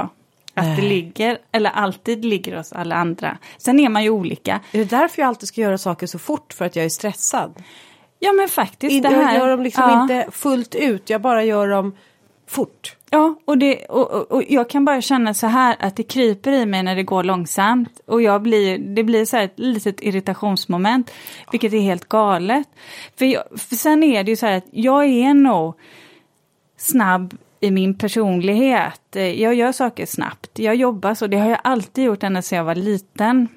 att 0.53 0.63
det 0.65 0.69
Nej. 0.71 0.89
ligger, 0.89 1.37
eller 1.51 1.69
alltid 1.69 2.25
ligger 2.25 2.57
hos 2.57 2.73
alla 2.73 2.95
andra. 2.95 3.37
Sen 3.57 3.79
är 3.79 3.89
man 3.89 4.03
ju 4.03 4.09
olika. 4.09 4.59
Är 4.71 4.77
det 4.79 4.89
därför 4.89 5.21
jag 5.21 5.27
alltid 5.29 5.47
ska 5.47 5.61
göra 5.61 5.77
saker 5.77 6.07
så 6.07 6.19
fort? 6.19 6.53
För 6.53 6.65
att 6.65 6.75
jag 6.75 6.85
är 6.85 6.89
stressad? 6.89 7.63
Ja 8.19 8.33
men 8.33 8.47
faktiskt 8.47 8.93
In, 8.93 9.01
det 9.03 9.09
här. 9.09 9.33
Jag 9.33 9.35
gör 9.35 9.49
dem 9.49 9.63
liksom 9.63 9.83
ja, 9.83 10.01
inte 10.01 10.27
fullt 10.31 10.75
ut, 10.75 11.09
jag 11.09 11.21
bara 11.21 11.43
gör 11.43 11.67
dem 11.67 11.95
fort. 12.47 12.95
Ja, 13.13 13.35
och, 13.45 13.57
det, 13.57 13.85
och, 13.85 14.11
och, 14.11 14.31
och 14.31 14.43
jag 14.47 14.69
kan 14.69 14.85
bara 14.85 15.01
känna 15.01 15.33
så 15.33 15.47
här 15.47 15.75
att 15.79 15.95
det 15.95 16.03
kryper 16.03 16.51
i 16.51 16.65
mig 16.65 16.83
när 16.83 16.95
det 16.95 17.03
går 17.03 17.23
långsamt. 17.23 17.99
Och 18.05 18.21
jag 18.21 18.41
blir, 18.41 18.77
det 18.77 19.03
blir 19.03 19.25
så 19.25 19.37
här 19.37 19.43
ett 19.43 19.59
litet 19.59 20.01
irritationsmoment, 20.01 21.11
vilket 21.51 21.73
är 21.73 21.79
helt 21.79 22.09
galet. 22.09 22.67
För, 23.17 23.25
jag, 23.25 23.43
för 23.57 23.75
sen 23.75 24.03
är 24.03 24.23
det 24.23 24.31
ju 24.31 24.35
så 24.35 24.45
här 24.45 24.57
att 24.57 24.67
jag 24.71 25.05
är 25.05 25.33
nog 25.33 25.73
snabb 26.77 27.37
i 27.59 27.71
min 27.71 27.97
personlighet. 27.97 29.01
Jag 29.11 29.55
gör 29.55 29.71
saker 29.71 30.05
snabbt, 30.05 30.59
jag 30.59 30.75
jobbar 30.75 31.13
så, 31.13 31.27
det 31.27 31.37
har 31.37 31.49
jag 31.49 31.59
alltid 31.63 32.03
gjort 32.03 32.23
ända 32.23 32.41
sedan 32.41 32.57
jag 32.57 32.65
var 32.65 32.75
liten. 32.75 33.47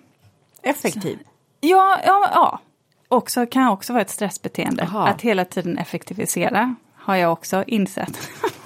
Effektiv. 0.63 1.19
Ja, 1.61 2.01
ja, 2.07 2.31
ja. 2.35 2.61
Också, 3.09 3.47
kan 3.47 3.69
också 3.69 3.93
vara 3.93 4.03
ett 4.03 4.11
stressbeteende. 4.11 4.83
Aha. 4.83 5.07
Att 5.09 5.21
hela 5.21 5.45
tiden 5.45 5.79
effektivisera 5.79 6.75
har 6.95 7.17
jag 7.17 7.33
också 7.33 7.65
insett. 7.67 8.31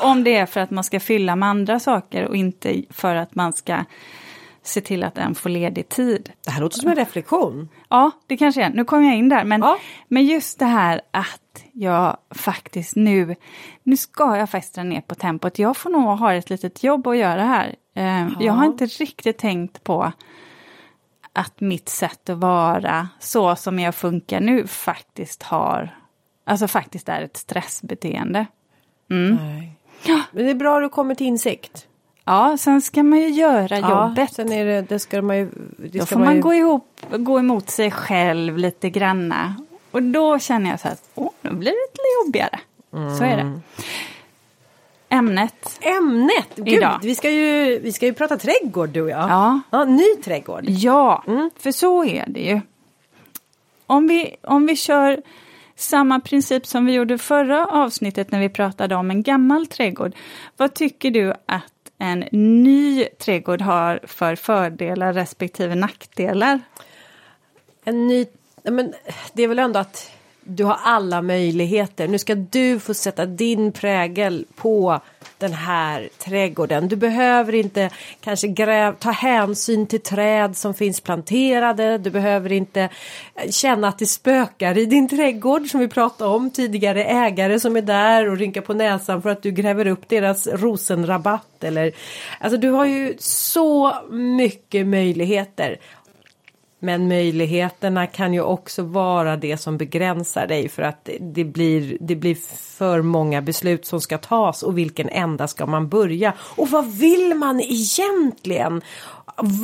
Om 0.00 0.24
det 0.24 0.36
är 0.36 0.46
för 0.46 0.60
att 0.60 0.70
man 0.70 0.84
ska 0.84 1.00
fylla 1.00 1.36
med 1.36 1.48
andra 1.48 1.80
saker 1.80 2.24
och 2.28 2.36
inte 2.36 2.82
för 2.90 3.14
att 3.14 3.34
man 3.34 3.52
ska 3.52 3.84
se 4.62 4.80
till 4.80 5.04
att 5.04 5.18
en 5.18 5.34
får 5.34 5.50
ledig 5.50 5.88
tid. 5.88 6.32
Det 6.44 6.50
här 6.50 6.60
låter 6.60 6.78
som 6.78 6.88
en 6.88 6.96
reflektion. 6.96 7.68
Ja, 7.88 8.10
det 8.26 8.36
kanske 8.36 8.62
är. 8.64 8.70
Nu 8.70 8.84
kom 8.84 9.04
jag 9.04 9.16
in 9.16 9.28
där. 9.28 9.44
Men, 9.44 9.60
Ja. 9.60 9.78
men 10.08 10.24
just 10.24 10.58
det 10.58 10.64
här 10.64 11.00
att 11.10 11.64
jag 11.72 12.16
faktiskt 12.30 12.96
nu, 12.96 13.36
nu 13.82 13.96
ska 13.96 14.36
jag 14.36 14.50
faktiskt 14.50 14.74
dra 14.74 14.82
ner 14.82 15.00
på 15.00 15.14
tempot. 15.14 15.58
Jag 15.58 15.76
får 15.76 15.90
nog 15.90 16.18
ha 16.18 16.34
ett 16.34 16.50
litet 16.50 16.82
jobb 16.84 17.06
att 17.06 17.16
göra 17.16 17.44
här. 17.44 17.74
Eh, 17.94 18.28
Jag 18.40 18.52
har 18.52 18.64
inte 18.64 18.86
riktigt 18.86 19.38
tänkt 19.38 19.84
på 19.84 20.12
att 21.32 21.60
mitt 21.60 21.88
sätt 21.88 22.28
att 22.30 22.38
vara 22.38 23.08
så 23.20 23.56
som 23.56 23.78
jag 23.78 23.94
funkar 23.94 24.40
nu 24.40 24.66
faktiskt 24.66 25.42
har, 25.42 25.96
alltså 26.46 26.68
faktiskt 26.68 27.08
är 27.08 27.22
ett 27.22 27.36
stressbeteende. 27.36 28.46
Nej. 29.10 29.72
Men 30.32 30.44
det 30.44 30.50
är 30.50 30.54
bra 30.54 30.76
att 30.76 30.82
du 30.82 30.88
kommer 30.88 31.14
till 31.14 31.26
insikt. 31.26 31.86
Ja, 32.24 32.56
sen 32.58 32.82
ska 32.82 33.02
man 33.02 33.18
ju 33.18 33.28
göra 33.28 33.78
jobbet. 33.78 34.32
sen 34.32 34.52
är 34.52 34.64
det, 34.64 34.82
det 34.82 34.98
ska 34.98 35.22
man 35.22 35.36
ju... 35.36 35.48
Det 35.76 35.98
Då 35.98 36.06
ska 36.06 36.14
får 36.14 36.24
man 36.24 36.34
ju, 36.36 36.42
gå, 36.42 36.54
ihop, 36.54 37.00
gå 37.10 37.38
emot 37.38 37.70
sig 37.70 37.90
själv 37.90 38.58
lite 38.58 38.90
granna. 38.90 39.54
Och 39.90 40.02
då 40.02 40.38
känner 40.38 40.70
jag 40.70 40.80
så 40.80 40.88
att, 40.88 41.10
åh, 41.14 41.30
nu 41.40 41.50
blir 41.50 41.70
det 41.70 41.76
lite 41.90 42.02
jobbigare. 42.26 42.60
Så 43.18 43.24
är 43.24 43.36
det. 43.36 43.60
Ämnet. 45.08 45.80
Ämnet! 45.80 46.48
Gud, 46.56 46.68
Idag. 46.68 46.98
vi 47.02 47.14
ska, 47.14 47.30
ju, 47.30 47.78
vi 47.78 47.92
ska 47.92 48.06
ju 48.06 48.12
prata 48.12 48.36
trädgård 48.36 48.88
du 48.88 49.02
och 49.02 49.10
jag. 49.10 49.30
Ja. 49.30 49.60
ja 49.70 49.84
ny 49.84 50.14
trädgård. 50.24 50.64
Ja, 50.66 51.24
för 51.56 51.72
så 51.72 52.04
är 52.04 52.24
det 52.28 52.40
ju. 52.40 52.60
Om 53.86 54.06
vi, 54.06 54.36
om 54.42 54.66
vi 54.66 54.76
kör 54.76 55.22
samma 55.80 56.20
princip 56.20 56.66
som 56.66 56.86
vi 56.86 56.92
gjorde 56.92 57.18
förra 57.18 57.66
avsnittet 57.66 58.30
när 58.30 58.40
vi 58.40 58.48
pratade 58.48 58.94
om 58.94 59.10
en 59.10 59.22
gammal 59.22 59.66
trädgård. 59.66 60.14
Vad 60.56 60.74
tycker 60.74 61.10
du 61.10 61.34
att 61.46 61.72
en 61.98 62.24
ny 62.32 63.04
trädgård 63.04 63.60
har 63.62 64.00
för 64.02 64.36
fördelar 64.36 65.12
respektive 65.12 65.74
nackdelar? 65.74 66.60
En 67.84 68.06
ny, 68.06 68.26
men 68.62 68.94
det 69.32 69.42
är 69.42 69.48
väl 69.48 69.58
ändå 69.58 69.78
att 69.78 70.12
du 70.56 70.64
har 70.64 70.78
alla 70.82 71.22
möjligheter. 71.22 72.08
Nu 72.08 72.18
ska 72.18 72.34
du 72.34 72.80
få 72.80 72.94
sätta 72.94 73.26
din 73.26 73.72
prägel 73.72 74.46
på 74.56 75.00
den 75.38 75.52
här 75.52 76.08
trädgården. 76.18 76.88
Du 76.88 76.96
behöver 76.96 77.54
inte 77.54 77.90
kanske 78.20 78.48
gräv, 78.48 78.94
ta 78.98 79.10
hänsyn 79.10 79.86
till 79.86 80.00
träd 80.00 80.56
som 80.56 80.74
finns 80.74 81.00
planterade. 81.00 81.98
Du 81.98 82.10
behöver 82.10 82.52
inte 82.52 82.80
eh, 83.34 83.50
känna 83.50 83.88
att 83.88 83.98
det 83.98 84.06
spökar 84.06 84.78
i 84.78 84.86
din 84.86 85.08
trädgård 85.08 85.66
som 85.66 85.80
vi 85.80 85.88
pratade 85.88 86.30
om. 86.30 86.50
Tidigare 86.50 87.04
ägare 87.04 87.60
som 87.60 87.76
är 87.76 87.82
där 87.82 88.30
och 88.30 88.36
rynkar 88.36 88.60
på 88.60 88.74
näsan 88.74 89.22
för 89.22 89.30
att 89.30 89.42
du 89.42 89.50
gräver 89.50 89.86
upp 89.86 90.08
deras 90.08 90.46
rosenrabatt. 90.46 91.64
Eller, 91.64 91.92
alltså 92.40 92.58
du 92.58 92.70
har 92.70 92.84
ju 92.84 93.16
så 93.18 93.94
mycket 94.10 94.86
möjligheter. 94.86 95.78
Men 96.82 97.08
möjligheterna 97.08 98.06
kan 98.06 98.34
ju 98.34 98.40
också 98.40 98.82
vara 98.82 99.36
det 99.36 99.56
som 99.56 99.78
begränsar 99.78 100.46
dig 100.46 100.68
för 100.68 100.82
att 100.82 101.08
det 101.20 101.44
blir, 101.44 101.96
det 102.00 102.16
blir 102.16 102.34
för 102.78 103.02
många 103.02 103.42
beslut 103.42 103.86
som 103.86 104.00
ska 104.00 104.18
tas 104.18 104.62
och 104.62 104.78
vilken 104.78 105.08
ända 105.08 105.48
ska 105.48 105.66
man 105.66 105.88
börja? 105.88 106.32
Och 106.56 106.70
vad 106.70 106.86
vill 106.86 107.34
man 107.34 107.60
egentligen? 107.60 108.82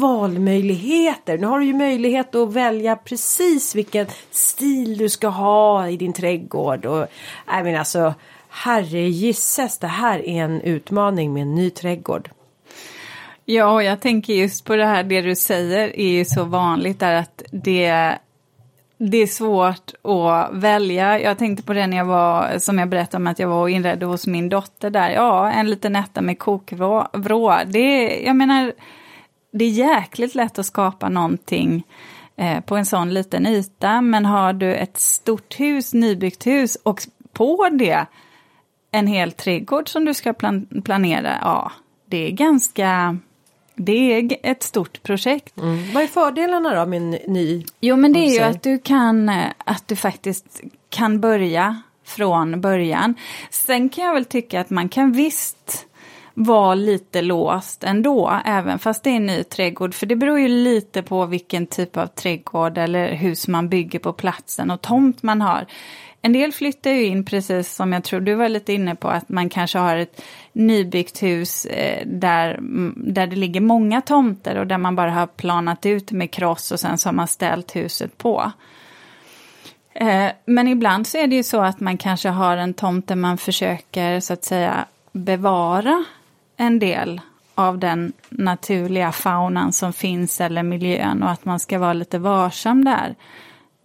Valmöjligheter. 0.00 1.38
Nu 1.38 1.46
har 1.46 1.60
du 1.60 1.66
ju 1.66 1.74
möjlighet 1.74 2.34
att 2.34 2.52
välja 2.52 2.96
precis 2.96 3.74
vilken 3.74 4.06
stil 4.30 4.98
du 4.98 5.08
ska 5.08 5.28
ha 5.28 5.88
i 5.88 5.96
din 5.96 6.12
trädgård. 6.12 6.86
Och, 6.86 7.06
jag 7.46 7.64
menar 7.64 7.78
alltså, 7.78 8.14
herre 8.48 9.08
gisses, 9.08 9.78
det 9.78 9.86
här 9.86 10.28
är 10.28 10.44
en 10.44 10.60
utmaning 10.60 11.32
med 11.32 11.42
en 11.42 11.54
ny 11.54 11.70
trädgård. 11.70 12.30
Ja, 13.48 13.82
jag 13.82 14.00
tänker 14.00 14.32
just 14.32 14.64
på 14.64 14.76
det 14.76 14.86
här, 14.86 15.04
det 15.04 15.20
du 15.20 15.36
säger 15.36 15.98
är 15.98 16.08
ju 16.08 16.24
så 16.24 16.44
vanligt 16.44 17.00
där 17.00 17.14
att 17.14 17.42
det, 17.50 18.18
det 18.98 19.18
är 19.18 19.26
svårt 19.26 19.92
att 20.02 20.54
välja. 20.54 21.20
Jag 21.20 21.38
tänkte 21.38 21.62
på 21.62 21.72
det 21.72 21.86
när 21.86 21.96
jag 21.96 22.04
var, 22.04 22.58
som 22.58 22.78
jag 22.78 22.88
berättade 22.88 23.22
om 23.22 23.26
att 23.26 23.38
jag 23.38 23.48
var 23.48 23.60
och 23.60 23.70
inredde 23.70 24.06
hos 24.06 24.26
min 24.26 24.48
dotter 24.48 24.90
där. 24.90 25.10
Ja, 25.10 25.50
en 25.50 25.70
liten 25.70 25.96
etta 25.96 26.20
med 26.20 26.38
kokvrå. 26.38 27.58
Det, 27.66 28.20
jag 28.24 28.36
menar, 28.36 28.72
det 29.52 29.64
är 29.64 29.70
jäkligt 29.70 30.34
lätt 30.34 30.58
att 30.58 30.66
skapa 30.66 31.08
någonting 31.08 31.82
eh, 32.36 32.60
på 32.60 32.76
en 32.76 32.86
sån 32.86 33.14
liten 33.14 33.46
yta. 33.46 34.00
Men 34.00 34.24
har 34.24 34.52
du 34.52 34.74
ett 34.74 34.98
stort 34.98 35.60
hus, 35.60 35.94
nybyggt 35.94 36.46
hus 36.46 36.78
och 36.82 37.02
på 37.32 37.68
det 37.72 38.06
en 38.90 39.06
hel 39.06 39.32
trädgård 39.32 39.88
som 39.88 40.04
du 40.04 40.14
ska 40.14 40.32
plan 40.32 40.82
planera, 40.84 41.38
ja, 41.42 41.72
det 42.06 42.26
är 42.26 42.30
ganska 42.30 43.18
det 43.76 44.12
är 44.12 44.36
ett 44.42 44.62
stort 44.62 45.02
projekt. 45.02 45.58
Mm. 45.58 45.92
Vad 45.92 46.02
är 46.02 46.06
fördelarna 46.06 46.74
då 46.74 46.86
med 46.86 46.96
en 46.96 47.10
ny? 47.10 47.64
Jo 47.80 47.96
men 47.96 48.12
det 48.12 48.18
är 48.18 48.34
ju 48.34 48.40
att 48.40 48.62
du 48.62 48.78
kan, 48.78 49.28
eh, 49.28 49.46
att 49.58 49.88
du 49.88 49.96
faktiskt 49.96 50.60
kan 50.88 51.20
börja 51.20 51.82
från 52.04 52.60
början. 52.60 53.14
Sen 53.50 53.88
kan 53.88 54.04
jag 54.04 54.14
väl 54.14 54.24
tycka 54.24 54.60
att 54.60 54.70
man 54.70 54.88
kan 54.88 55.12
visst 55.12 55.86
vara 56.34 56.74
lite 56.74 57.22
låst 57.22 57.84
ändå, 57.84 58.40
även 58.44 58.78
fast 58.78 59.04
det 59.04 59.10
är 59.10 59.16
en 59.16 59.26
ny 59.26 59.44
trädgård. 59.44 59.94
För 59.94 60.06
det 60.06 60.16
beror 60.16 60.38
ju 60.38 60.48
lite 60.48 61.02
på 61.02 61.26
vilken 61.26 61.66
typ 61.66 61.96
av 61.96 62.06
trädgård 62.06 62.78
eller 62.78 63.12
hus 63.12 63.48
man 63.48 63.68
bygger 63.68 63.98
på 63.98 64.12
platsen 64.12 64.70
och 64.70 64.80
tomt 64.80 65.22
man 65.22 65.40
har. 65.40 65.66
En 66.22 66.32
del 66.32 66.52
flyttar 66.52 66.90
ju 66.90 67.04
in 67.04 67.24
precis 67.24 67.74
som 67.74 67.92
jag 67.92 68.04
tror 68.04 68.20
du 68.20 68.34
var 68.34 68.48
lite 68.48 68.72
inne 68.72 68.94
på 68.94 69.08
att 69.08 69.28
man 69.28 69.48
kanske 69.48 69.78
har 69.78 69.96
ett 69.96 70.22
nybyggt 70.56 71.22
hus 71.22 71.64
eh, 71.66 72.06
där, 72.06 72.58
där 72.96 73.26
det 73.26 73.36
ligger 73.36 73.60
många 73.60 74.00
tomter 74.00 74.56
och 74.56 74.66
där 74.66 74.78
man 74.78 74.96
bara 74.96 75.10
har 75.10 75.26
planat 75.26 75.86
ut 75.86 76.12
med 76.12 76.30
kross 76.30 76.70
och 76.72 76.80
sen 76.80 76.98
så 76.98 77.08
har 77.08 77.14
man 77.14 77.28
ställt 77.28 77.76
huset 77.76 78.18
på. 78.18 78.52
Eh, 79.92 80.26
men 80.44 80.68
ibland 80.68 81.06
så 81.06 81.18
är 81.18 81.26
det 81.26 81.36
ju 81.36 81.42
så 81.42 81.60
att 81.60 81.80
man 81.80 81.98
kanske 81.98 82.28
har 82.28 82.56
en 82.56 82.74
tomt 82.74 83.08
där 83.08 83.16
man 83.16 83.38
försöker 83.38 84.20
så 84.20 84.32
att 84.32 84.44
säga 84.44 84.84
bevara 85.12 86.04
en 86.56 86.78
del 86.78 87.20
av 87.54 87.78
den 87.78 88.12
naturliga 88.28 89.12
faunan 89.12 89.72
som 89.72 89.92
finns 89.92 90.40
eller 90.40 90.62
miljön 90.62 91.22
och 91.22 91.30
att 91.30 91.44
man 91.44 91.60
ska 91.60 91.78
vara 91.78 91.92
lite 91.92 92.18
varsam 92.18 92.84
där. 92.84 93.14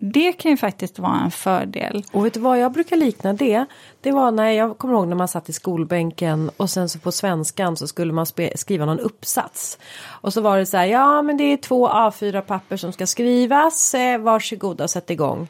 Det 0.04 0.34
kan 0.34 0.52
ju 0.52 0.58
faktiskt 0.58 1.00
vara 1.00 1.20
en 1.20 1.32
fördel. 1.32 2.06
Och 2.12 2.26
vet 2.26 2.34
du 2.34 2.40
vad 2.40 2.60
jag 2.60 2.72
brukar 2.72 2.98
likna 2.98 3.34
det? 3.34 3.66
Det 4.02 4.12
var 4.12 4.32
när 4.32 4.50
jag 4.50 4.78
kommer 4.78 4.94
ihåg 4.94 5.08
när 5.08 5.16
man 5.16 5.28
satt 5.28 5.50
i 5.50 5.54
skolbänken 5.54 6.52
och 6.58 6.70
sen 6.70 6.90
så 6.90 7.00
på 7.00 7.12
svenskan 7.12 7.78
så 7.78 7.88
skulle 7.88 8.14
man 8.14 8.26
skriva 8.56 8.86
någon 8.86 9.00
uppsats. 9.00 9.78
Och 10.04 10.34
så 10.34 10.42
var 10.42 10.58
det 10.58 10.66
så 10.66 10.78
här, 10.78 10.86
ja 10.86 11.22
men 11.22 11.38
det 11.38 11.44
är 11.44 11.58
två 11.58 11.90
A4 11.90 12.42
papper 12.42 12.78
som 12.78 12.94
ska 12.94 13.08
skrivas, 13.08 13.94
Varsågoda 13.94 14.18
varsågoda 14.18 14.88
sätt 14.88 15.10
igång. 15.10 15.48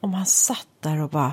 Och 0.00 0.08
man 0.08 0.26
satt 0.26 0.68
där 0.80 1.02
och 1.02 1.08
bara 1.08 1.32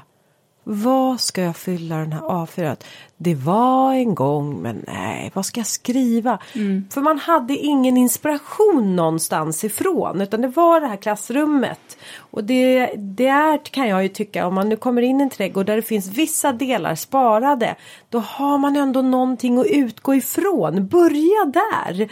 vad 0.67 1.21
ska 1.21 1.41
jag 1.41 1.55
fylla 1.55 1.97
den 1.97 2.13
här 2.13 2.21
A4? 2.21 2.75
Det 3.17 3.35
var 3.35 3.93
en 3.93 4.15
gång, 4.15 4.61
men 4.61 4.83
nej, 4.87 5.31
vad 5.33 5.45
ska 5.45 5.59
jag 5.59 5.67
skriva? 5.67 6.39
Mm. 6.55 6.85
För 6.89 7.01
man 7.01 7.19
hade 7.19 7.57
ingen 7.57 7.97
inspiration 7.97 8.95
någonstans 8.95 9.63
ifrån, 9.63 10.21
utan 10.21 10.41
det 10.41 10.47
var 10.47 10.81
det 10.81 10.87
här 10.87 10.97
klassrummet. 10.97 11.97
Och 12.17 12.43
det, 12.43 12.85
det 12.95 13.27
är, 13.27 13.57
kan 13.57 13.87
jag 13.87 14.03
ju 14.03 14.09
tycka, 14.09 14.47
om 14.47 14.53
man 14.53 14.69
nu 14.69 14.75
kommer 14.75 15.01
in 15.01 15.19
i 15.19 15.23
en 15.23 15.29
trädgård 15.29 15.65
där 15.65 15.75
det 15.75 15.81
finns 15.81 16.07
vissa 16.07 16.51
delar 16.51 16.95
sparade, 16.95 17.75
då 18.09 18.19
har 18.19 18.57
man 18.57 18.75
ändå 18.75 19.01
någonting 19.01 19.59
att 19.59 19.67
utgå 19.67 20.15
ifrån. 20.15 20.87
Börja 20.87 21.45
där! 21.45 22.09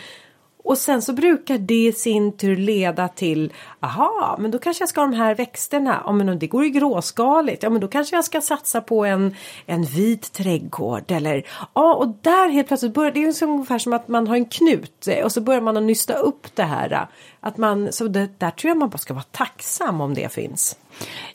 Och 0.63 0.77
sen 0.77 1.01
så 1.01 1.13
brukar 1.13 1.58
det 1.58 1.88
i 1.88 1.93
sin 1.93 2.38
tur 2.38 2.55
leda 2.55 3.08
till, 3.08 3.53
aha, 3.79 4.38
men 4.39 4.51
då 4.51 4.60
kanske 4.60 4.82
jag 4.82 4.89
ska 4.89 5.01
ha 5.01 5.08
de 5.08 5.15
här 5.15 5.36
växterna, 5.36 6.01
ja 6.05 6.12
men 6.12 6.39
det 6.39 6.48
går 6.48 6.63
ju 6.63 6.70
gråskaligt, 6.70 7.63
ja 7.63 7.70
men 7.70 7.82
då 7.82 7.88
kanske 7.88 8.15
jag 8.15 8.25
ska 8.25 8.41
satsa 8.41 8.82
på 8.82 9.05
en, 9.05 9.36
en 9.65 9.84
vit 9.84 10.32
trädgård 10.32 11.12
eller, 11.12 11.48
ja 11.74 11.93
och 11.93 12.08
där 12.22 12.50
helt 12.50 12.67
plötsligt 12.67 12.93
börjar, 12.93 13.12
det 13.12 13.20
är 13.20 13.32
ju 13.32 13.48
ungefär 13.48 13.79
som 13.79 13.93
att 13.93 14.08
man 14.08 14.27
har 14.27 14.36
en 14.36 14.46
knut 14.46 15.08
eh, 15.08 15.25
och 15.25 15.32
så 15.32 15.41
börjar 15.41 15.62
man 15.62 15.77
att 15.77 15.84
nysta 15.84 16.13
upp 16.13 16.55
det 16.55 16.63
här. 16.63 16.91
Eh, 16.91 17.01
att 17.39 17.58
man, 17.58 17.93
så 17.93 18.08
det, 18.08 18.39
där 18.39 18.51
tror 18.51 18.70
jag 18.70 18.77
man 18.77 18.89
bara 18.89 18.98
ska 18.98 19.13
vara 19.13 19.25
tacksam 19.32 20.01
om 20.01 20.13
det 20.13 20.34
finns. 20.34 20.77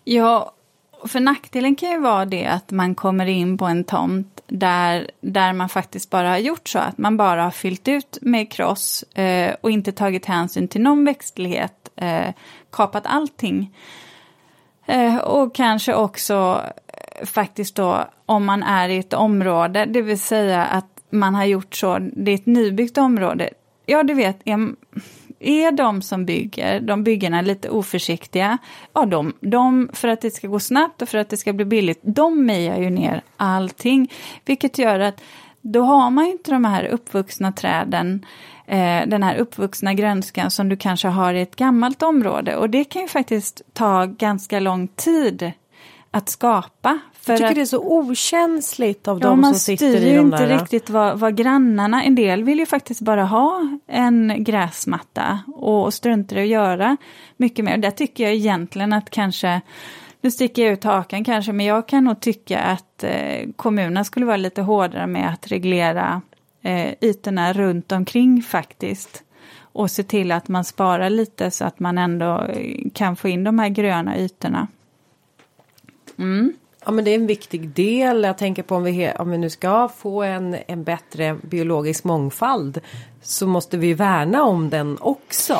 Ja, 0.04 0.52
för 1.04 1.20
nackdelen 1.20 1.76
kan 1.76 1.90
ju 1.90 1.98
vara 1.98 2.24
det 2.24 2.46
att 2.46 2.70
man 2.70 2.94
kommer 2.94 3.26
in 3.26 3.58
på 3.58 3.64
en 3.64 3.84
tomt 3.84 4.42
där, 4.46 5.10
där 5.20 5.52
man 5.52 5.68
faktiskt 5.68 6.10
bara 6.10 6.28
har 6.28 6.38
gjort 6.38 6.68
så 6.68 6.78
att 6.78 6.98
man 6.98 7.16
bara 7.16 7.42
har 7.42 7.50
fyllt 7.50 7.88
ut 7.88 8.18
med 8.20 8.52
kross 8.52 9.02
eh, 9.02 9.54
och 9.60 9.70
inte 9.70 9.92
tagit 9.92 10.26
hänsyn 10.26 10.68
till 10.68 10.80
någon 10.80 11.04
växtlighet, 11.04 11.88
eh, 11.96 12.34
kapat 12.70 13.06
allting. 13.06 13.74
Eh, 14.86 15.16
och 15.16 15.54
kanske 15.54 15.94
också 15.94 16.62
eh, 16.86 17.26
faktiskt 17.26 17.74
då 17.74 18.04
om 18.26 18.44
man 18.44 18.62
är 18.62 18.88
i 18.88 18.98
ett 18.98 19.12
område, 19.12 19.84
det 19.84 20.02
vill 20.02 20.20
säga 20.20 20.64
att 20.64 21.02
man 21.10 21.34
har 21.34 21.44
gjort 21.44 21.74
så, 21.74 21.98
det 21.98 22.30
är 22.30 22.34
ett 22.34 22.46
nybyggt 22.46 22.98
område. 22.98 23.50
Ja, 23.86 24.02
du 24.02 24.14
vet, 24.14 24.40
är 25.40 25.72
de 25.72 26.02
som 26.02 26.24
bygger, 26.24 26.80
de 26.80 27.04
byggarna 27.04 27.40
lite 27.40 27.70
oförsiktiga, 27.70 28.58
ja 28.92 29.06
de, 29.06 29.32
de, 29.40 29.90
för 29.92 30.08
att 30.08 30.20
det 30.20 30.30
ska 30.30 30.48
gå 30.48 30.60
snabbt 30.60 31.02
och 31.02 31.08
för 31.08 31.18
att 31.18 31.28
det 31.28 31.36
ska 31.36 31.52
bli 31.52 31.64
billigt, 31.64 32.00
de 32.02 32.46
mejar 32.46 32.78
ju 32.78 32.90
ner 32.90 33.22
allting. 33.36 34.12
Vilket 34.44 34.78
gör 34.78 35.00
att 35.00 35.20
då 35.60 35.82
har 35.82 36.10
man 36.10 36.26
ju 36.26 36.32
inte 36.32 36.50
de 36.50 36.64
här 36.64 36.84
uppvuxna 36.84 37.52
träden, 37.52 38.26
eh, 38.66 39.06
den 39.06 39.22
här 39.22 39.36
uppvuxna 39.36 39.94
grönskan 39.94 40.50
som 40.50 40.68
du 40.68 40.76
kanske 40.76 41.08
har 41.08 41.34
i 41.34 41.40
ett 41.40 41.56
gammalt 41.56 42.02
område. 42.02 42.56
Och 42.56 42.70
det 42.70 42.84
kan 42.84 43.02
ju 43.02 43.08
faktiskt 43.08 43.62
ta 43.72 44.04
ganska 44.04 44.60
lång 44.60 44.88
tid 44.88 45.52
att 46.18 46.28
skapa. 46.28 46.98
För 47.12 47.32
jag 47.32 47.38
tycker 47.38 47.48
att, 47.48 47.54
det 47.54 47.60
är 47.60 47.64
så 47.64 47.78
okänsligt 47.78 49.08
av 49.08 49.20
ja, 49.22 49.28
de 49.28 49.44
som 49.44 49.54
sitter 49.54 49.86
i 49.86 49.90
de 49.92 50.00
där. 50.00 50.06
Man 50.06 50.06
styr 50.06 50.12
ju 50.12 50.20
inte 50.20 50.62
riktigt 50.62 50.90
vad, 50.90 51.18
vad 51.18 51.36
grannarna, 51.36 52.02
en 52.02 52.14
del 52.14 52.44
vill 52.44 52.58
ju 52.58 52.66
faktiskt 52.66 53.00
bara 53.00 53.24
ha 53.24 53.78
en 53.86 54.44
gräsmatta 54.44 55.40
och 55.54 55.94
struntar 55.94 56.36
i 56.36 56.42
att 56.42 56.48
göra 56.48 56.96
mycket 57.36 57.64
mer. 57.64 57.78
Där 57.78 57.90
tycker 57.90 58.24
jag 58.24 58.34
egentligen 58.34 58.92
att 58.92 59.10
kanske 59.10 59.60
nu 60.20 60.30
sticker 60.30 60.62
jag 60.62 60.72
ut 60.72 60.84
hakan 60.84 61.24
kanske, 61.24 61.52
men 61.52 61.66
jag 61.66 61.88
kan 61.88 62.04
nog 62.04 62.20
tycka 62.20 62.60
att 62.60 63.04
eh, 63.04 63.48
kommunerna 63.56 64.04
skulle 64.04 64.26
vara 64.26 64.36
lite 64.36 64.62
hårdare 64.62 65.06
med 65.06 65.30
att 65.32 65.52
reglera 65.52 66.22
eh, 66.62 66.92
ytorna 67.00 67.52
runt 67.52 67.92
omkring 67.92 68.42
faktiskt. 68.42 69.22
Och 69.60 69.90
se 69.90 70.02
till 70.02 70.32
att 70.32 70.48
man 70.48 70.64
sparar 70.64 71.10
lite 71.10 71.50
så 71.50 71.64
att 71.64 71.80
man 71.80 71.98
ändå 71.98 72.42
eh, 72.42 72.90
kan 72.94 73.16
få 73.16 73.28
in 73.28 73.44
de 73.44 73.58
här 73.58 73.68
gröna 73.68 74.18
ytorna. 74.18 74.68
Mm. 76.18 76.52
Ja 76.84 76.90
men 76.90 77.04
det 77.04 77.10
är 77.10 77.14
en 77.14 77.26
viktig 77.26 77.68
del. 77.68 78.22
Jag 78.22 78.38
tänker 78.38 78.62
på 78.62 78.76
om 78.76 78.84
vi, 78.84 79.12
om 79.18 79.30
vi 79.30 79.38
nu 79.38 79.50
ska 79.50 79.88
få 79.88 80.22
en, 80.22 80.56
en 80.66 80.84
bättre 80.84 81.34
biologisk 81.42 82.04
mångfald 82.04 82.80
så 83.22 83.46
måste 83.46 83.76
vi 83.76 83.94
värna 83.94 84.42
om 84.42 84.70
den 84.70 84.98
också. 85.00 85.58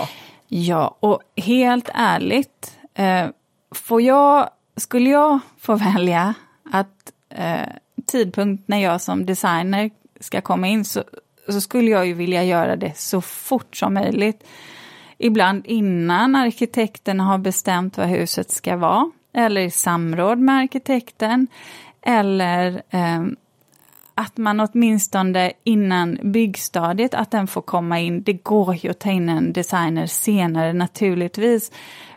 Ja 0.48 0.96
och 1.00 1.22
helt 1.36 1.90
ärligt. 1.94 2.78
Eh, 2.94 3.26
får 3.70 4.02
jag 4.02 4.50
skulle 4.76 5.10
jag 5.10 5.38
få 5.58 5.74
välja 5.74 6.34
att 6.72 7.12
eh, 7.28 7.68
tidpunkt 8.06 8.68
när 8.68 8.78
jag 8.78 9.00
som 9.00 9.26
designer 9.26 9.90
ska 10.20 10.40
komma 10.40 10.68
in 10.68 10.84
så, 10.84 11.04
så 11.48 11.60
skulle 11.60 11.90
jag 11.90 12.06
ju 12.06 12.14
vilja 12.14 12.44
göra 12.44 12.76
det 12.76 12.98
så 12.98 13.20
fort 13.20 13.76
som 13.76 13.94
möjligt. 13.94 14.44
Ibland 15.18 15.66
innan 15.66 16.36
arkitekten 16.36 17.20
har 17.20 17.38
bestämt 17.38 17.96
vad 17.96 18.06
huset 18.06 18.50
ska 18.50 18.76
vara, 18.76 19.10
eller 19.32 19.60
i 19.60 19.70
samråd 19.70 20.38
med 20.38 20.54
arkitekten, 20.58 21.46
eller 22.02 22.82
eh, 22.90 23.22
att 24.14 24.36
man 24.36 24.60
åtminstone 24.60 25.52
innan 25.64 26.18
byggstadiet, 26.22 27.14
att 27.14 27.30
den 27.30 27.46
får 27.46 27.62
komma 27.62 28.00
in. 28.00 28.22
Det 28.22 28.32
går 28.32 28.74
ju 28.74 28.90
att 28.90 28.98
ta 28.98 29.10
in 29.10 29.28
en 29.28 29.52
designer 29.52 30.06
senare 30.06 30.72
naturligtvis. 30.72 31.72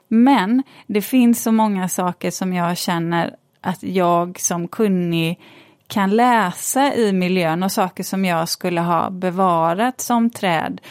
Men 0.08 0.64
det 0.88 1.02
finns 1.02 1.44
så 1.44 1.52
många 1.52 1.90
saker 1.90 2.32
som 2.32 2.54
jag 2.54 2.78
känner 2.78 3.36
att 3.62 3.84
jag 3.84 4.40
som 4.40 4.68
kunnig 4.68 5.40
kan 5.88 6.10
läsa 6.10 6.94
i 6.94 7.14
miljön 7.14 7.64
och 7.64 7.72
saker 7.72 8.04
som 8.04 8.26
jag 8.26 8.50
skulle 8.50 8.82
ha 8.82 9.10
bevarat 9.10 10.02
som 10.02 10.30
träd. 10.30 10.82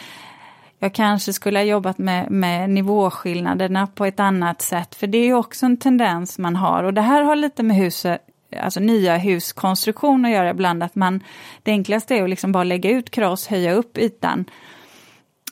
Jag 0.83 0.93
kanske 0.93 1.33
skulle 1.33 1.59
ha 1.59 1.63
jobbat 1.63 1.97
med, 1.97 2.31
med 2.31 2.69
nivåskillnaderna 2.69 3.87
på 3.87 4.05
ett 4.05 4.19
annat 4.19 4.61
sätt, 4.61 4.95
för 4.95 5.07
det 5.07 5.17
är 5.17 5.25
ju 5.25 5.33
också 5.33 5.65
en 5.65 5.77
tendens 5.77 6.37
man 6.37 6.55
har. 6.55 6.83
Och 6.83 6.93
det 6.93 7.01
här 7.01 7.23
har 7.23 7.35
lite 7.35 7.63
med 7.63 7.75
hus, 7.77 8.05
alltså 8.59 8.79
nya 8.79 9.17
huskonstruktion 9.17 10.25
att 10.25 10.31
göra 10.31 10.49
ibland, 10.49 10.83
att 10.83 10.95
man, 10.95 11.23
det 11.63 11.71
enklaste 11.71 12.15
är 12.15 12.23
att 12.23 12.29
liksom 12.29 12.51
bara 12.51 12.63
lägga 12.63 12.89
ut 12.89 13.09
kross, 13.09 13.47
höja 13.47 13.73
upp 13.73 13.97
ytan 13.97 14.45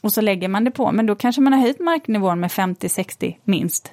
och 0.01 0.13
så 0.13 0.21
lägger 0.21 0.47
man 0.47 0.63
det 0.63 0.71
på, 0.71 0.91
men 0.91 1.05
då 1.05 1.15
kanske 1.15 1.41
man 1.41 1.53
har 1.53 1.59
höjt 1.59 1.79
marknivån 1.79 2.39
med 2.39 2.49
50-60 2.49 3.35
minst. 3.43 3.91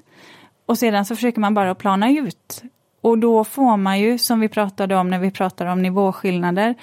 Och 0.66 0.78
sedan 0.78 1.04
så 1.04 1.16
försöker 1.16 1.40
man 1.40 1.54
bara 1.54 1.74
plana 1.74 2.10
ut. 2.10 2.62
Och 3.00 3.18
då 3.18 3.44
får 3.44 3.76
man 3.76 4.00
ju, 4.00 4.18
som 4.18 4.40
vi 4.40 4.48
pratade 4.48 4.96
om 4.96 5.10
när 5.10 5.18
vi 5.18 5.30
pratade 5.30 5.70
om 5.70 5.82
nivåskillnader, 5.82 6.74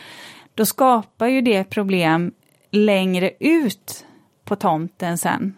då 0.55 0.65
skapar 0.65 1.27
ju 1.27 1.41
det 1.41 1.63
problem 1.63 2.31
längre 2.71 3.31
ut 3.39 4.05
på 4.43 4.55
tomten 4.55 5.17
sen. 5.17 5.57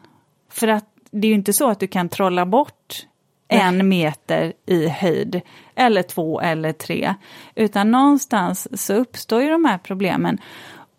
För 0.50 0.68
att 0.68 0.86
det 1.12 1.28
är 1.28 1.30
ju 1.30 1.36
inte 1.36 1.54
så 1.54 1.70
att 1.70 1.80
du 1.80 1.88
kan 1.88 2.10
trolla 2.10 2.46
bort 2.46 3.06
en 3.48 3.90
meter 3.90 4.54
i 4.66 4.88
höjd, 4.88 5.42
eller 5.76 6.02
två 6.04 6.42
eller 6.42 6.72
tre, 6.72 7.16
utan 7.56 7.92
någonstans 7.92 8.82
så 8.86 8.94
uppstår 8.94 9.42
ju 9.42 9.50
de 9.50 9.66
här 9.66 9.78
problemen. 9.78 10.38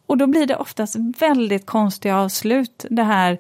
Och 0.07 0.17
då 0.17 0.27
blir 0.27 0.47
det 0.47 0.57
oftast 0.57 0.97
väldigt 1.19 1.67
konstiga 1.67 2.17
avslut. 2.17 2.85
Det 2.91 3.03
här 3.03 3.39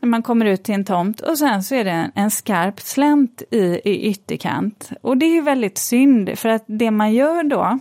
när 0.00 0.08
man 0.08 0.22
kommer 0.22 0.46
ut 0.46 0.64
till 0.64 0.74
en 0.74 0.84
tomt 0.84 1.20
och 1.20 1.38
sen 1.38 1.62
så 1.62 1.74
är 1.74 1.84
det 1.84 1.90
en, 1.90 2.12
en 2.14 2.30
skarp 2.30 2.80
slänt 2.80 3.42
i, 3.50 3.80
i 3.84 4.10
ytterkant. 4.10 4.90
Och 5.00 5.16
det 5.16 5.26
är 5.26 5.32
ju 5.34 5.42
väldigt 5.42 5.78
synd 5.78 6.38
för 6.38 6.48
att 6.48 6.64
det 6.66 6.90
man 6.90 7.12
gör 7.12 7.42
då 7.42 7.78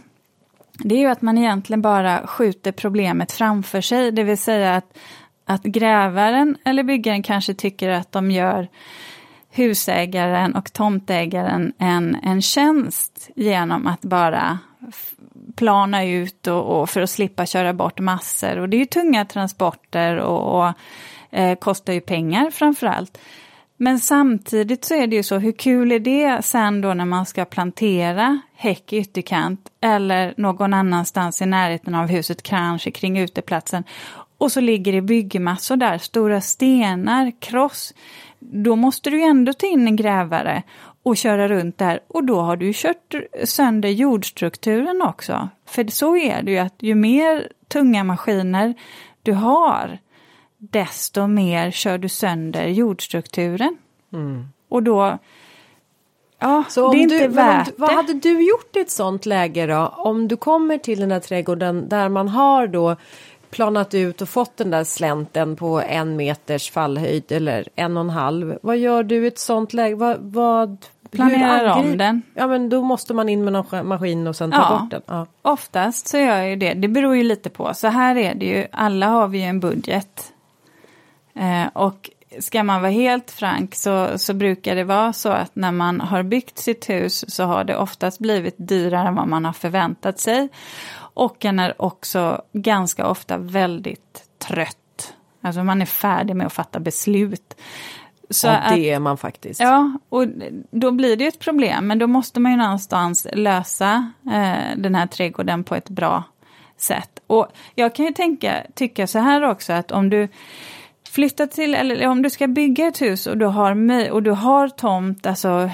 det 0.83 0.95
är 0.95 0.99
ju 0.99 1.07
att 1.07 1.21
man 1.21 1.37
egentligen 1.37 1.81
bara 1.81 2.27
skjuter 2.27 2.71
problemet 2.71 3.31
framför 3.31 3.81
sig, 3.81 4.11
det 4.11 4.23
vill 4.23 4.37
säga 4.37 4.75
att, 4.75 4.97
att 5.53 5.63
grävaren 5.63 6.57
eller 6.65 6.83
byggaren 6.83 7.23
kanske 7.23 7.53
tycker 7.53 7.89
att 7.89 8.11
de 8.11 8.31
gör 8.31 8.67
husägaren 9.49 10.55
och 10.55 10.73
tomtägaren 10.73 11.73
en, 11.77 12.17
en 12.23 12.41
tjänst 12.41 13.29
genom 13.35 13.87
att 13.87 14.01
bara 14.01 14.59
plana 15.55 16.05
ut 16.05 16.47
och, 16.47 16.81
och, 16.81 16.89
för 16.89 17.01
att 17.01 17.09
slippa 17.09 17.45
köra 17.45 17.73
bort 17.73 17.99
massor. 17.99 18.57
Och 18.57 18.69
det 18.69 18.77
är 18.77 18.79
ju 18.79 18.85
tunga 18.85 19.25
transporter 19.25 20.17
och, 20.17 20.59
och 20.59 20.73
eh, 21.31 21.55
kostar 21.55 21.93
ju 21.93 22.01
pengar 22.01 22.51
framför 22.51 22.87
allt. 22.87 23.17
Men 23.77 23.99
samtidigt 23.99 24.85
så 24.85 24.95
är 24.95 25.07
det 25.07 25.15
ju 25.15 25.23
så, 25.23 25.37
hur 25.37 25.51
kul 25.51 25.91
är 25.91 25.99
det 25.99 26.45
sen 26.45 26.81
då 26.81 26.93
när 26.93 27.05
man 27.05 27.25
ska 27.25 27.45
plantera 27.45 28.39
häck 28.55 28.93
i 28.93 28.97
ytterkant 28.97 29.69
eller 29.81 30.33
någon 30.37 30.73
annanstans 30.73 31.41
i 31.41 31.45
närheten 31.45 31.95
av 31.95 32.07
huset, 32.07 32.43
kanske 32.43 32.91
kring 32.91 33.19
uteplatsen. 33.19 33.83
Och 34.41 34.51
så 34.51 34.59
ligger 34.61 34.93
det 34.93 35.01
byggmassor 35.01 35.75
där, 35.75 35.97
stora 35.97 36.41
stenar, 36.41 37.31
kross. 37.39 37.93
Då 38.39 38.75
måste 38.75 39.09
du 39.09 39.21
ändå 39.21 39.53
ta 39.53 39.67
in 39.67 39.87
en 39.87 39.95
grävare 39.95 40.63
och 41.03 41.17
köra 41.17 41.47
runt 41.47 41.77
där 41.77 41.99
och 42.07 42.23
då 42.23 42.41
har 42.41 42.57
du 42.57 42.71
kört 42.73 43.15
sönder 43.43 43.89
jordstrukturen 43.89 45.01
också. 45.01 45.49
För 45.65 45.87
så 45.87 46.17
är 46.17 46.43
det 46.43 46.51
ju 46.51 46.57
att 46.57 46.75
ju 46.79 46.95
mer 46.95 47.47
tunga 47.67 48.03
maskiner 48.03 48.73
du 49.23 49.33
har, 49.33 49.99
desto 50.57 51.27
mer 51.27 51.71
kör 51.71 51.97
du 51.97 52.09
sönder 52.09 52.67
jordstrukturen. 52.67 53.77
Mm. 54.13 54.45
Och 54.69 54.83
då, 54.83 55.17
ja, 56.39 56.63
så 56.69 56.91
det 56.91 56.97
är 56.97 57.01
inte 57.01 57.19
du, 57.19 57.27
värt 57.27 57.65
du, 57.65 57.73
Vad 57.77 57.91
hade 57.91 58.13
du 58.13 58.47
gjort 58.47 58.75
i 58.75 58.79
ett 58.79 58.91
sånt 58.91 59.25
läge 59.25 59.67
då? 59.67 59.93
Om 59.97 60.27
du 60.27 60.37
kommer 60.37 60.77
till 60.77 60.99
den 60.99 61.09
där 61.09 61.19
trädgården 61.19 61.89
där 61.89 62.09
man 62.09 62.27
har 62.27 62.67
då 62.67 62.95
planat 63.51 63.93
ut 63.93 64.21
och 64.21 64.29
fått 64.29 64.57
den 64.57 64.71
där 64.71 64.83
slänten 64.83 65.55
på 65.55 65.81
en 65.81 66.15
meters 66.15 66.71
fallhöjd 66.71 67.31
eller 67.31 67.67
en 67.75 67.97
och 67.97 68.03
en 68.03 68.09
halv. 68.09 68.57
Vad 68.61 68.77
gör 68.77 69.03
du 69.03 69.23
i 69.23 69.27
ett 69.27 69.39
sånt 69.39 69.73
läge? 69.73 69.95
Vad, 69.95 70.17
vad 70.19 70.85
Planerar 71.11 71.79
om 71.79 71.97
den. 71.97 72.21
Ja 72.33 72.47
men 72.47 72.69
då 72.69 72.81
måste 72.81 73.13
man 73.13 73.29
in 73.29 73.43
med 73.43 73.53
någon 73.53 73.87
maskin 73.87 74.27
och 74.27 74.35
sen 74.35 74.51
ta 74.51 74.57
ja, 74.57 74.79
bort 74.79 74.91
den. 74.91 75.01
Ja. 75.05 75.25
Oftast 75.41 76.07
så 76.07 76.17
gör 76.17 76.37
jag 76.37 76.49
ju 76.49 76.55
det. 76.55 76.73
Det 76.73 76.87
beror 76.87 77.15
ju 77.15 77.23
lite 77.23 77.49
på. 77.49 77.73
Så 77.73 77.87
här 77.87 78.15
är 78.15 78.35
det 78.35 78.45
ju, 78.45 78.67
alla 78.71 79.07
har 79.07 79.27
vi 79.27 79.37
ju 79.37 79.43
en 79.43 79.59
budget. 79.59 80.33
Eh, 81.33 81.67
och 81.73 82.09
ska 82.39 82.63
man 82.63 82.81
vara 82.81 82.91
helt 82.91 83.31
frank 83.31 83.75
så, 83.75 84.17
så 84.17 84.33
brukar 84.33 84.75
det 84.75 84.83
vara 84.83 85.13
så 85.13 85.29
att 85.29 85.55
när 85.55 85.71
man 85.71 86.01
har 86.01 86.23
byggt 86.23 86.57
sitt 86.57 86.89
hus 86.89 87.35
så 87.35 87.43
har 87.43 87.63
det 87.63 87.77
oftast 87.77 88.19
blivit 88.19 88.55
dyrare 88.57 89.07
än 89.07 89.15
vad 89.15 89.27
man 89.27 89.45
har 89.45 89.53
förväntat 89.53 90.19
sig. 90.19 90.49
Och 91.13 91.45
en 91.45 91.59
är 91.59 91.81
också 91.81 92.41
ganska 92.53 93.07
ofta 93.07 93.37
väldigt 93.37 94.23
trött. 94.39 95.13
Alltså 95.41 95.63
man 95.63 95.81
är 95.81 95.85
färdig 95.85 96.35
med 96.35 96.47
att 96.47 96.53
fatta 96.53 96.79
beslut. 96.79 97.55
Så 98.29 98.47
ja, 98.47 98.61
det 98.69 98.89
är 98.89 98.99
man 98.99 99.17
faktiskt. 99.17 99.59
Ja, 99.59 99.97
och 100.09 100.27
då 100.71 100.91
blir 100.91 101.17
det 101.17 101.27
ett 101.27 101.39
problem. 101.39 101.87
Men 101.87 101.99
då 101.99 102.07
måste 102.07 102.39
man 102.39 102.51
ju 102.51 102.57
någonstans 102.57 103.27
lösa 103.33 104.11
eh, 104.25 104.77
den 104.77 104.95
här 104.95 105.07
trädgården 105.07 105.63
på 105.63 105.75
ett 105.75 105.89
bra 105.89 106.23
sätt. 106.77 107.19
Och 107.27 107.47
jag 107.75 107.95
kan 107.95 108.05
ju 108.05 108.11
tänka, 108.11 108.63
tycka 108.73 109.07
så 109.07 109.19
här 109.19 109.41
också 109.41 109.73
att 109.73 109.91
om 109.91 110.09
du 110.09 110.27
flytta 111.11 111.47
till, 111.47 111.75
eller 111.75 112.07
om 112.07 112.21
du 112.21 112.29
ska 112.29 112.47
bygga 112.47 112.87
ett 112.87 113.01
hus 113.01 113.27
och 113.27 113.37
du 113.37 113.45
har, 113.45 114.11
och 114.11 114.23
du 114.23 114.31
har 114.31 114.69
tomt, 114.69 115.25
alltså 115.25 115.69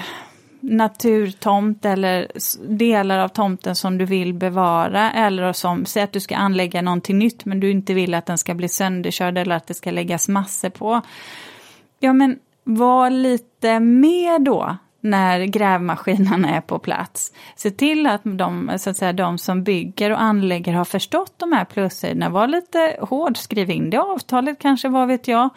naturtomt 0.60 1.84
eller 1.84 2.28
delar 2.68 3.18
av 3.18 3.28
tomten 3.28 3.76
som 3.76 3.98
du 3.98 4.04
vill 4.04 4.34
bevara 4.34 5.12
eller 5.12 5.52
som, 5.52 5.86
säg 5.86 6.02
att 6.02 6.12
du 6.12 6.20
ska 6.20 6.36
anlägga 6.36 6.82
någonting 6.82 7.18
nytt 7.18 7.44
men 7.44 7.60
du 7.60 7.70
inte 7.70 7.94
vill 7.94 8.14
att 8.14 8.26
den 8.26 8.38
ska 8.38 8.54
bli 8.54 8.68
sönderkörd 8.68 9.38
eller 9.38 9.56
att 9.56 9.66
det 9.66 9.74
ska 9.74 9.90
läggas 9.90 10.28
massor 10.28 10.70
på. 10.70 11.00
Ja 12.00 12.12
men 12.12 12.38
var 12.64 13.10
lite 13.10 13.80
med 13.80 14.42
då 14.42 14.76
när 15.00 15.44
grävmaskinerna 15.44 16.56
är 16.56 16.60
på 16.60 16.78
plats. 16.78 17.32
Se 17.56 17.70
till 17.70 18.06
att 18.06 18.20
de, 18.24 18.70
så 18.78 18.90
att 18.90 18.96
säga, 18.96 19.12
de 19.12 19.38
som 19.38 19.62
bygger 19.62 20.10
och 20.10 20.22
anlägger 20.22 20.72
har 20.72 20.84
förstått 20.84 21.34
de 21.36 21.52
här 21.52 21.64
plussidorna. 21.64 22.28
Var 22.28 22.46
lite 22.46 22.96
hård, 23.00 23.36
skriv 23.36 23.70
in 23.70 23.90
det 23.90 23.94
i 23.94 23.98
avtalet 23.98 24.58
kanske, 24.58 24.88
vad 24.88 25.08
vet 25.08 25.28
jag. 25.28 25.50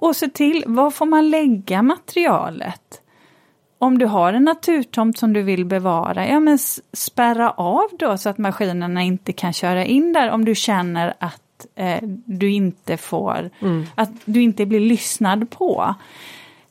Och 0.00 0.16
se 0.16 0.28
till, 0.28 0.64
var 0.66 0.90
får 0.90 1.06
man 1.06 1.30
lägga 1.30 1.82
materialet? 1.82 3.02
Om 3.78 3.98
du 3.98 4.06
har 4.06 4.32
en 4.32 4.44
naturtomt 4.44 5.18
som 5.18 5.32
du 5.32 5.42
vill 5.42 5.64
bevara, 5.64 6.28
ja 6.28 6.40
men 6.40 6.58
spärra 6.92 7.50
av 7.50 7.88
då 7.98 8.18
så 8.18 8.28
att 8.28 8.38
maskinerna 8.38 9.02
inte 9.02 9.32
kan 9.32 9.52
köra 9.52 9.84
in 9.84 10.12
där 10.12 10.30
om 10.30 10.44
du 10.44 10.54
känner 10.54 11.14
att 11.18 11.66
eh, 11.74 11.98
du 12.24 12.50
inte 12.50 12.96
får, 12.96 13.50
mm. 13.60 13.86
att 13.94 14.10
du 14.24 14.42
inte 14.42 14.66
blir 14.66 14.80
lyssnad 14.80 15.50
på. 15.50 15.94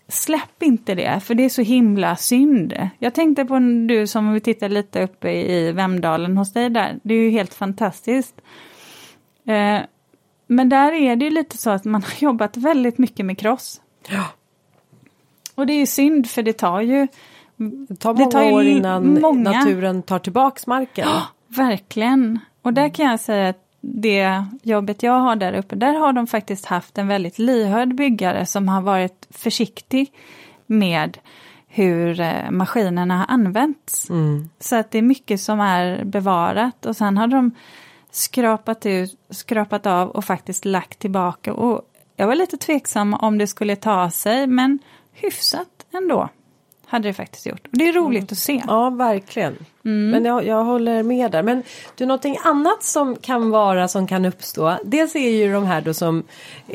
Släpp 0.09 0.63
inte 0.63 0.95
det, 0.95 1.19
för 1.19 1.35
det 1.35 1.45
är 1.45 1.49
så 1.49 1.61
himla 1.61 2.15
synd. 2.15 2.89
Jag 2.99 3.13
tänkte 3.13 3.45
på 3.45 3.59
du 3.87 4.07
som 4.07 4.33
vi 4.33 4.39
tittar 4.39 4.69
lite 4.69 5.03
uppe 5.03 5.31
i 5.31 5.71
Vemdalen 5.71 6.37
hos 6.37 6.53
dig 6.53 6.69
där, 6.69 6.99
det 7.03 7.13
är 7.13 7.19
ju 7.19 7.29
helt 7.29 7.53
fantastiskt. 7.53 8.41
Eh, 9.47 9.79
men 10.47 10.69
där 10.69 10.91
är 10.91 11.15
det 11.15 11.25
ju 11.25 11.31
lite 11.31 11.57
så 11.57 11.69
att 11.69 11.85
man 11.85 12.03
har 12.03 12.13
jobbat 12.19 12.57
väldigt 12.57 12.97
mycket 12.97 13.25
med 13.25 13.37
kross. 13.37 13.81
Ja. 14.09 14.25
Och 15.55 15.67
det 15.67 15.73
är 15.73 15.79
ju 15.79 15.85
synd 15.85 16.29
för 16.29 16.43
det 16.43 16.53
tar 16.53 16.81
ju 16.81 17.07
det 17.57 17.95
tar 17.95 18.13
många 18.13 18.25
det 18.25 18.31
tar 18.31 18.51
år 18.51 18.63
innan 18.63 19.21
många... 19.21 19.51
naturen 19.51 20.03
tar 20.03 20.19
tillbaks 20.19 20.67
marken. 20.67 21.07
Ja, 21.07 21.23
verkligen. 21.47 22.39
Och 22.61 22.73
där 22.73 22.89
kan 22.89 23.05
jag 23.05 23.19
säga 23.19 23.49
att 23.49 23.66
det 23.81 24.45
jobbet 24.63 25.03
jag 25.03 25.19
har 25.19 25.35
där 25.35 25.53
uppe, 25.53 25.75
där 25.75 25.93
har 25.93 26.13
de 26.13 26.27
faktiskt 26.27 26.65
haft 26.65 26.97
en 26.97 27.07
väldigt 27.07 27.39
lyhörd 27.39 27.95
byggare 27.95 28.45
som 28.45 28.67
har 28.67 28.81
varit 28.81 29.27
försiktig 29.29 30.13
med 30.65 31.17
hur 31.67 32.19
eh, 32.19 32.51
maskinerna 32.51 33.17
har 33.17 33.25
använts. 33.33 34.09
Mm. 34.09 34.49
Så 34.59 34.75
att 34.75 34.91
det 34.91 34.97
är 34.97 35.01
mycket 35.01 35.41
som 35.41 35.59
är 35.59 36.03
bevarat 36.03 36.85
och 36.85 36.95
sen 36.95 37.17
har 37.17 37.27
de 37.27 37.51
skrapat, 38.11 38.85
ut, 38.85 39.19
skrapat 39.29 39.85
av 39.85 40.09
och 40.09 40.25
faktiskt 40.25 40.65
lagt 40.65 40.99
tillbaka. 40.99 41.53
Och 41.53 41.81
jag 42.15 42.27
var 42.27 42.35
lite 42.35 42.57
tveksam 42.57 43.13
om 43.13 43.37
det 43.37 43.47
skulle 43.47 43.75
ta 43.75 44.09
sig 44.09 44.47
men 44.47 44.79
hyfsat 45.11 45.85
ändå. 45.93 46.29
Hade 46.87 47.09
det 47.09 47.13
faktiskt 47.13 47.45
gjort. 47.45 47.67
Och 47.71 47.77
det 47.77 47.87
är 47.87 47.93
roligt 47.93 48.21
mm. 48.21 48.27
att 48.31 48.37
se. 48.37 48.63
Ja, 48.67 48.89
verkligen. 48.89 49.57
Mm. 49.85 50.09
Men 50.09 50.25
jag, 50.25 50.45
jag 50.45 50.63
håller 50.63 51.03
med 51.03 51.31
där. 51.31 51.43
Men 51.43 51.63
du, 51.95 52.05
någonting 52.05 52.37
annat 52.43 52.83
som 52.83 53.15
kan 53.15 53.49
vara 53.49 53.87
som 53.87 54.07
kan 54.07 54.25
uppstå. 54.25 54.77
Dels 54.83 55.15
är 55.15 55.29
ju 55.29 55.53
de 55.53 55.65
här 55.65 55.81
då 55.81 55.93
som 55.93 56.23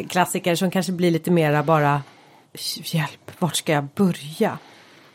klassiker 0.09 0.55
som 0.55 0.71
kanske 0.71 0.93
blir 0.93 1.11
lite 1.11 1.31
mera 1.31 1.63
bara 1.63 2.03
hjälp, 2.83 3.31
vart 3.39 3.57
ska 3.57 3.73
jag 3.73 3.85
börja? 3.85 4.59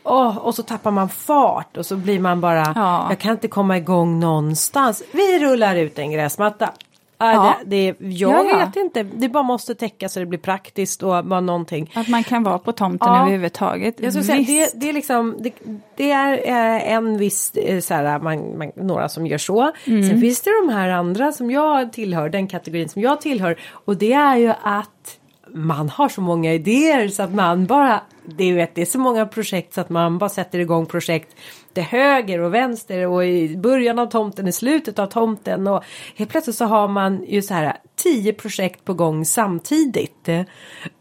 Oh, 0.02 0.36
och 0.36 0.54
så 0.54 0.62
tappar 0.62 0.90
man 0.90 1.08
fart 1.08 1.76
och 1.76 1.86
så 1.86 1.96
blir 1.96 2.20
man 2.20 2.40
bara, 2.40 2.72
ja. 2.74 3.06
jag 3.08 3.18
kan 3.18 3.32
inte 3.32 3.48
komma 3.48 3.76
igång 3.76 4.20
någonstans. 4.20 5.02
Vi 5.12 5.38
rullar 5.38 5.76
ut 5.76 5.98
en 5.98 6.10
gräsmatta. 6.10 6.72
Ja. 7.18 7.56
Det, 7.64 7.92
det, 7.92 8.06
jag 8.06 8.32
ja, 8.32 8.50
ja. 8.50 8.58
vet 8.58 8.76
inte, 8.76 9.02
det 9.02 9.28
bara 9.28 9.42
måste 9.42 9.74
täcka 9.74 10.08
så 10.08 10.20
det 10.20 10.26
blir 10.26 10.38
praktiskt 10.38 11.02
och 11.02 11.24
bara 11.24 11.40
någonting. 11.40 11.90
Att 11.94 12.08
man 12.08 12.24
kan 12.24 12.42
vara 12.42 12.58
på 12.58 12.72
tomten 12.72 13.08
ja. 13.08 13.20
överhuvudtaget. 13.20 14.00
Jag 14.00 14.12
skulle 14.12 14.24
säga, 14.24 14.42
det, 14.46 14.80
det, 14.80 14.88
är 14.88 14.92
liksom, 14.92 15.36
det, 15.40 15.52
det 15.96 16.10
är 16.10 16.32
eh, 16.32 16.92
en 16.92 17.18
viss, 17.18 17.50
eh, 17.54 17.80
så 17.80 17.94
här, 17.94 18.18
man, 18.18 18.58
man, 18.58 18.72
några 18.76 19.08
som 19.08 19.26
gör 19.26 19.38
så. 19.38 19.72
Mm. 19.84 20.08
Sen 20.08 20.20
finns 20.20 20.40
det 20.40 20.50
de 20.66 20.72
här 20.72 20.88
andra 20.88 21.32
som 21.32 21.50
jag 21.50 21.92
tillhör, 21.92 22.28
den 22.28 22.48
kategorin 22.48 22.88
som 22.88 23.02
jag 23.02 23.20
tillhör. 23.20 23.60
Och 23.70 23.96
det 23.96 24.12
är 24.12 24.36
ju 24.36 24.52
att 24.62 25.18
man 25.54 25.88
har 25.88 26.08
så 26.08 26.20
många 26.20 26.54
idéer 26.54 27.08
så 27.08 27.22
att 27.22 27.34
man 27.34 27.66
bara, 27.66 28.00
det, 28.24 28.52
vet, 28.52 28.74
det 28.74 28.80
är 28.80 28.86
så 28.86 28.98
många 28.98 29.26
projekt 29.26 29.74
så 29.74 29.80
att 29.80 29.90
man 29.90 30.18
bara 30.18 30.30
sätter 30.30 30.58
igång 30.58 30.86
projekt 30.86 31.36
till 31.78 31.98
höger 31.98 32.40
och 32.40 32.54
vänster 32.54 33.06
och 33.06 33.26
i 33.26 33.56
början 33.56 33.98
av 33.98 34.06
tomten, 34.06 34.48
i 34.48 34.52
slutet 34.52 34.98
av 34.98 35.06
tomten 35.06 35.66
och 35.66 35.84
helt 36.16 36.30
plötsligt 36.30 36.56
så 36.56 36.64
har 36.64 36.88
man 36.88 37.24
ju 37.28 37.42
så 37.42 37.54
här 37.54 37.76
tio 37.96 38.32
projekt 38.32 38.84
på 38.84 38.94
gång 38.94 39.24
samtidigt. 39.24 40.28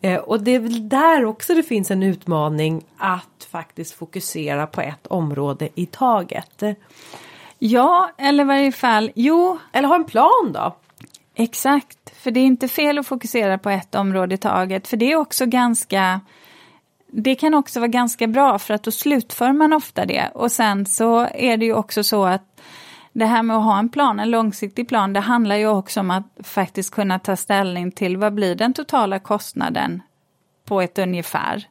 Eh, 0.02 0.20
och 0.20 0.44
det 0.44 0.56
är 0.56 0.60
väl 0.60 0.90
där 0.90 1.26
också 1.26 1.54
det 1.54 1.64
finns 1.64 1.92
en 1.92 2.04
utmaning 2.04 2.86
att 2.98 3.48
faktiskt 3.52 3.94
fokusera 3.94 4.68
på 4.68 4.82
ett 4.82 5.08
område 5.08 5.70
i 5.76 5.86
taget. 5.86 6.64
Ja, 7.60 8.12
eller 8.18 8.44
i 8.44 8.48
varje 8.48 8.72
fall, 8.72 9.12
jo. 9.16 9.58
Eller 9.74 9.88
ha 9.88 9.96
en 9.96 10.06
plan 10.06 10.52
då. 10.54 10.76
Exakt, 11.36 12.16
för 12.16 12.32
det 12.32 12.40
är 12.40 12.46
inte 12.46 12.68
fel 12.68 13.00
att 13.00 13.08
fokusera 13.08 13.58
på 13.58 13.70
ett 13.70 13.96
område 13.96 14.36
i 14.36 14.38
taget, 14.38 14.88
för 14.88 14.98
det 14.98 15.12
är 15.12 15.16
också 15.16 15.46
ganska 15.46 16.22
det 17.08 17.36
kan 17.36 17.54
också 17.54 17.80
vara 17.80 17.88
ganska 17.88 18.28
bra 18.28 18.60
för 18.60 18.74
att 18.74 18.84
då 18.84 18.92
slutför 18.92 19.54
man 19.54 19.74
ofta 19.74 20.06
det. 20.06 20.32
Och 20.34 20.52
sen 20.52 20.86
så 20.86 21.28
är 21.34 21.58
det 21.58 21.66
ju 21.66 21.74
också 21.74 22.04
så 22.04 22.26
att 22.26 22.62
det 23.14 23.26
här 23.26 23.44
med 23.44 23.58
att 23.58 23.64
ha 23.64 23.80
en 23.80 23.90
plan, 23.90 24.20
en 24.20 24.32
långsiktig 24.32 24.88
plan, 24.88 25.14
det 25.14 25.20
handlar 25.20 25.56
ju 25.56 25.68
också 25.68 26.00
om 26.00 26.12
att 26.12 26.38
faktiskt 26.44 26.92
kunna 26.92 27.20
ta 27.20 27.36
ställning 27.36 27.92
till 27.92 28.18
vad 28.18 28.34
blir 28.34 28.56
den 28.56 28.74
totala 28.74 29.20
kostnaden 29.20 30.02
på 30.66 30.82
ett 30.82 31.00
ungefär. 31.00 31.68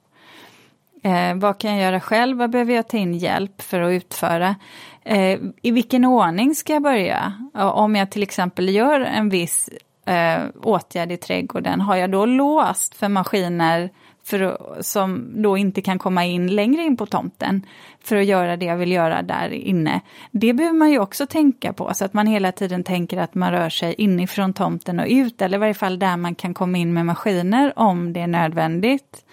Eh, 1.02 1.34
vad 1.34 1.58
kan 1.58 1.76
jag 1.76 1.82
göra 1.82 2.00
själv? 2.00 2.36
Vad 2.38 2.50
behöver 2.50 2.74
jag 2.74 2.88
ta 2.88 2.96
in 2.96 3.14
hjälp 3.14 3.62
för 3.62 3.80
att 3.80 3.90
utföra? 3.90 4.56
Eh, 5.02 5.38
I 5.62 5.70
vilken 5.70 6.04
ordning 6.04 6.54
ska 6.54 6.72
jag 6.72 6.82
börja? 6.82 7.32
Om 7.54 7.96
jag 7.96 8.10
till 8.10 8.22
exempel 8.22 8.68
gör 8.68 9.00
en 9.00 9.28
viss 9.28 9.70
eh, 10.06 10.42
åtgärd 10.62 11.12
i 11.12 11.16
trädgården, 11.16 11.80
har 11.80 11.96
jag 11.96 12.10
då 12.10 12.26
låst 12.26 12.94
för 12.94 13.08
maskiner 13.08 13.90
för, 14.26 14.58
som 14.80 15.32
då 15.42 15.56
inte 15.56 15.82
kan 15.82 15.98
komma 15.98 16.24
in 16.24 16.46
längre 16.46 16.82
in 16.82 16.96
på 16.96 17.06
tomten 17.06 17.66
för 18.04 18.16
att 18.16 18.24
göra 18.24 18.56
det 18.56 18.66
jag 18.66 18.76
vill 18.76 18.92
göra 18.92 19.22
där 19.22 19.52
inne. 19.52 20.00
Det 20.30 20.52
behöver 20.52 20.78
man 20.78 20.90
ju 20.90 20.98
också 20.98 21.26
tänka 21.26 21.72
på 21.72 21.94
så 21.94 22.04
att 22.04 22.14
man 22.14 22.26
hela 22.26 22.52
tiden 22.52 22.84
tänker 22.84 23.18
att 23.18 23.34
man 23.34 23.52
rör 23.52 23.68
sig 23.68 23.94
inifrån 23.98 24.52
tomten 24.52 25.00
och 25.00 25.06
ut 25.08 25.42
eller 25.42 25.58
i 25.58 25.60
varje 25.60 25.74
fall 25.74 25.98
där 25.98 26.16
man 26.16 26.34
kan 26.34 26.54
komma 26.54 26.78
in 26.78 26.94
med 26.94 27.06
maskiner 27.06 27.72
om 27.76 28.12
det 28.12 28.20
är 28.20 28.26
nödvändigt. 28.26 29.24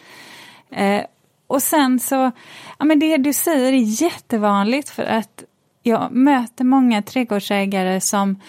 Eh, 0.71 1.01
och 1.47 1.61
sen 1.61 1.99
så, 1.99 2.31
ja 2.79 2.85
men 2.85 2.99
det 2.99 3.17
du 3.17 3.33
säger 3.33 3.73
är 3.73 4.01
jättevanligt 4.03 4.89
för 4.89 5.03
att 5.03 5.43
jag 5.83 6.11
möter 6.11 6.63
många 6.63 7.01
trädgårdsägare 7.01 8.01
som 8.01 8.39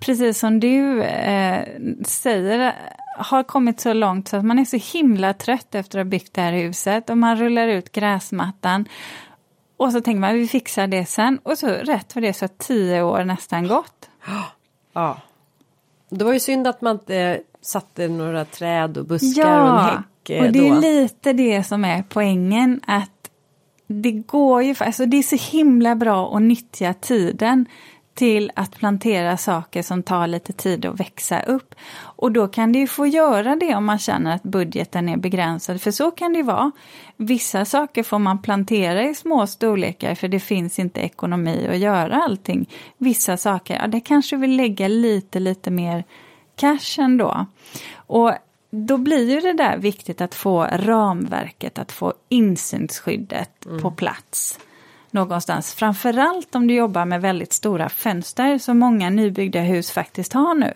precis 0.00 0.38
som 0.38 0.60
du 0.60 1.02
eh, 1.02 1.64
säger 2.04 2.74
har 3.16 3.42
kommit 3.42 3.80
så 3.80 3.92
långt 3.92 4.28
så 4.28 4.36
att 4.36 4.44
man 4.44 4.58
är 4.58 4.64
så 4.64 4.76
himla 4.76 5.34
trött 5.34 5.74
efter 5.74 5.98
att 5.98 6.04
ha 6.04 6.10
byggt 6.10 6.34
det 6.34 6.40
här 6.40 6.52
huset 6.52 7.10
och 7.10 7.18
man 7.18 7.36
rullar 7.36 7.68
ut 7.68 7.92
gräsmattan. 7.92 8.88
Och 9.76 9.92
så 9.92 10.00
tänker 10.00 10.20
man 10.20 10.34
vi 10.34 10.48
fixar 10.48 10.86
det 10.86 11.06
sen 11.06 11.38
och 11.42 11.58
så 11.58 11.66
rätt 11.66 12.12
för 12.12 12.20
det 12.20 12.32
så 12.32 12.42
har 12.42 12.48
tio 12.48 13.02
år 13.02 13.24
nästan 13.24 13.68
gått. 13.68 14.10
Ja. 14.94 15.18
Det 16.10 16.24
var 16.24 16.32
ju 16.32 16.40
synd 16.40 16.66
att 16.66 16.80
man 16.80 16.92
inte 16.96 17.40
satte 17.62 18.08
några 18.08 18.44
träd 18.44 18.98
och 18.98 19.06
buskar 19.06 19.42
ja, 19.42 19.62
och 19.62 19.78
en 19.78 19.84
häck. 19.84 20.04
Ja, 20.24 20.46
och 20.46 20.52
det 20.52 20.68
är 20.68 20.80
lite 20.80 21.32
det 21.32 21.64
som 21.64 21.84
är 21.84 22.04
poängen 22.08 22.80
att 22.86 23.30
det 23.86 24.12
går 24.12 24.62
ju, 24.62 24.74
alltså 24.78 25.06
det 25.06 25.16
är 25.16 25.22
så 25.22 25.56
himla 25.56 25.94
bra 25.94 26.36
att 26.36 26.42
nyttja 26.42 26.94
tiden 26.94 27.66
till 28.14 28.50
att 28.56 28.76
plantera 28.76 29.36
saker 29.36 29.82
som 29.82 30.02
tar 30.02 30.26
lite 30.26 30.52
tid 30.52 30.86
att 30.86 31.00
växa 31.00 31.42
upp. 31.42 31.74
Och 32.00 32.32
då 32.32 32.48
kan 32.48 32.72
det 32.72 32.78
ju 32.78 32.86
få 32.86 33.06
göra 33.06 33.56
det 33.56 33.74
om 33.74 33.84
man 33.84 33.98
känner 33.98 34.34
att 34.34 34.42
budgeten 34.42 35.08
är 35.08 35.16
begränsad, 35.16 35.82
för 35.82 35.90
så 35.90 36.10
kan 36.10 36.32
det 36.32 36.36
ju 36.38 36.44
vara. 36.44 36.72
Vissa 37.16 37.64
saker 37.64 38.02
får 38.02 38.18
man 38.18 38.42
plantera 38.42 39.02
i 39.02 39.14
små 39.14 39.46
storlekar 39.46 40.14
för 40.14 40.28
det 40.28 40.40
finns 40.40 40.78
inte 40.78 41.00
ekonomi 41.00 41.68
att 41.70 41.78
göra 41.78 42.22
allting. 42.22 42.70
Vissa 42.98 43.36
saker, 43.36 43.74
ja 43.74 43.86
det 43.86 44.00
kanske 44.00 44.36
vill 44.36 44.56
lägga 44.56 44.88
lite, 44.88 45.40
lite 45.40 45.70
mer 45.70 46.04
cash 46.56 46.98
ändå. 46.98 47.46
Och 47.94 48.32
då 48.70 48.98
blir 48.98 49.30
ju 49.30 49.40
det 49.40 49.52
där 49.52 49.76
viktigt 49.76 50.20
att 50.20 50.34
få 50.34 50.62
ramverket, 50.64 51.78
att 51.78 51.92
få 51.92 52.14
insynsskyddet 52.28 53.66
mm. 53.66 53.82
på 53.82 53.90
plats 53.90 54.58
någonstans. 55.12 55.74
Framförallt 55.74 56.54
om 56.54 56.66
du 56.66 56.74
jobbar 56.74 57.04
med 57.04 57.20
väldigt 57.20 57.52
stora 57.52 57.88
fönster 57.88 58.58
som 58.58 58.78
många 58.78 59.10
nybyggda 59.10 59.60
hus 59.60 59.90
faktiskt 59.90 60.32
har 60.32 60.54
nu. 60.54 60.72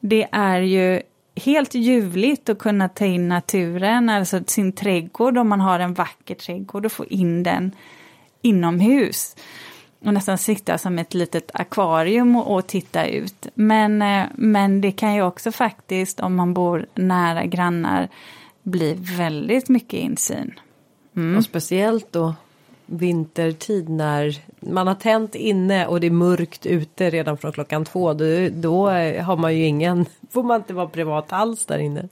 Det 0.00 0.28
är 0.32 0.60
ju 0.60 1.02
helt 1.36 1.74
ljuvligt 1.74 2.48
att 2.48 2.58
kunna 2.58 2.88
ta 2.88 3.04
in 3.04 3.28
naturen, 3.28 4.08
alltså 4.08 4.40
sin 4.46 4.72
trädgård 4.72 5.38
om 5.38 5.48
man 5.48 5.60
har 5.60 5.80
en 5.80 5.94
vacker 5.94 6.34
trädgård 6.34 6.86
och 6.86 6.92
få 6.92 7.04
in 7.04 7.42
den 7.42 7.72
inomhus. 8.42 9.36
Och 10.04 10.14
nästan 10.14 10.38
sitta 10.38 10.78
som 10.78 10.98
ett 10.98 11.14
litet 11.14 11.50
akvarium 11.54 12.36
och, 12.36 12.54
och 12.54 12.66
titta 12.66 13.06
ut. 13.06 13.46
Men, 13.54 14.02
eh, 14.02 14.24
men 14.34 14.80
det 14.80 14.92
kan 14.92 15.14
ju 15.14 15.22
också 15.22 15.52
faktiskt, 15.52 16.20
om 16.20 16.34
man 16.34 16.54
bor 16.54 16.86
nära 16.94 17.46
grannar, 17.46 18.08
bli 18.62 18.96
väldigt 19.18 19.68
mycket 19.68 20.00
insyn. 20.00 20.54
Mm. 21.16 21.36
Och 21.36 21.44
speciellt 21.44 22.12
då 22.12 22.34
vintertid 22.86 23.88
när 23.88 24.40
man 24.60 24.86
har 24.86 24.94
tänt 24.94 25.34
inne 25.34 25.86
och 25.86 26.00
det 26.00 26.06
är 26.06 26.10
mörkt 26.10 26.66
ute 26.66 27.10
redan 27.10 27.38
från 27.38 27.52
klockan 27.52 27.84
två. 27.84 28.12
Då, 28.12 28.24
då 28.50 28.88
har 29.22 29.36
man 29.36 29.56
ju 29.56 29.64
ingen, 29.64 30.06
får 30.30 30.42
man 30.42 30.56
inte 30.56 30.74
vara 30.74 30.88
privat 30.88 31.32
alls 31.32 31.66
där 31.66 31.78
inne. 31.78 32.08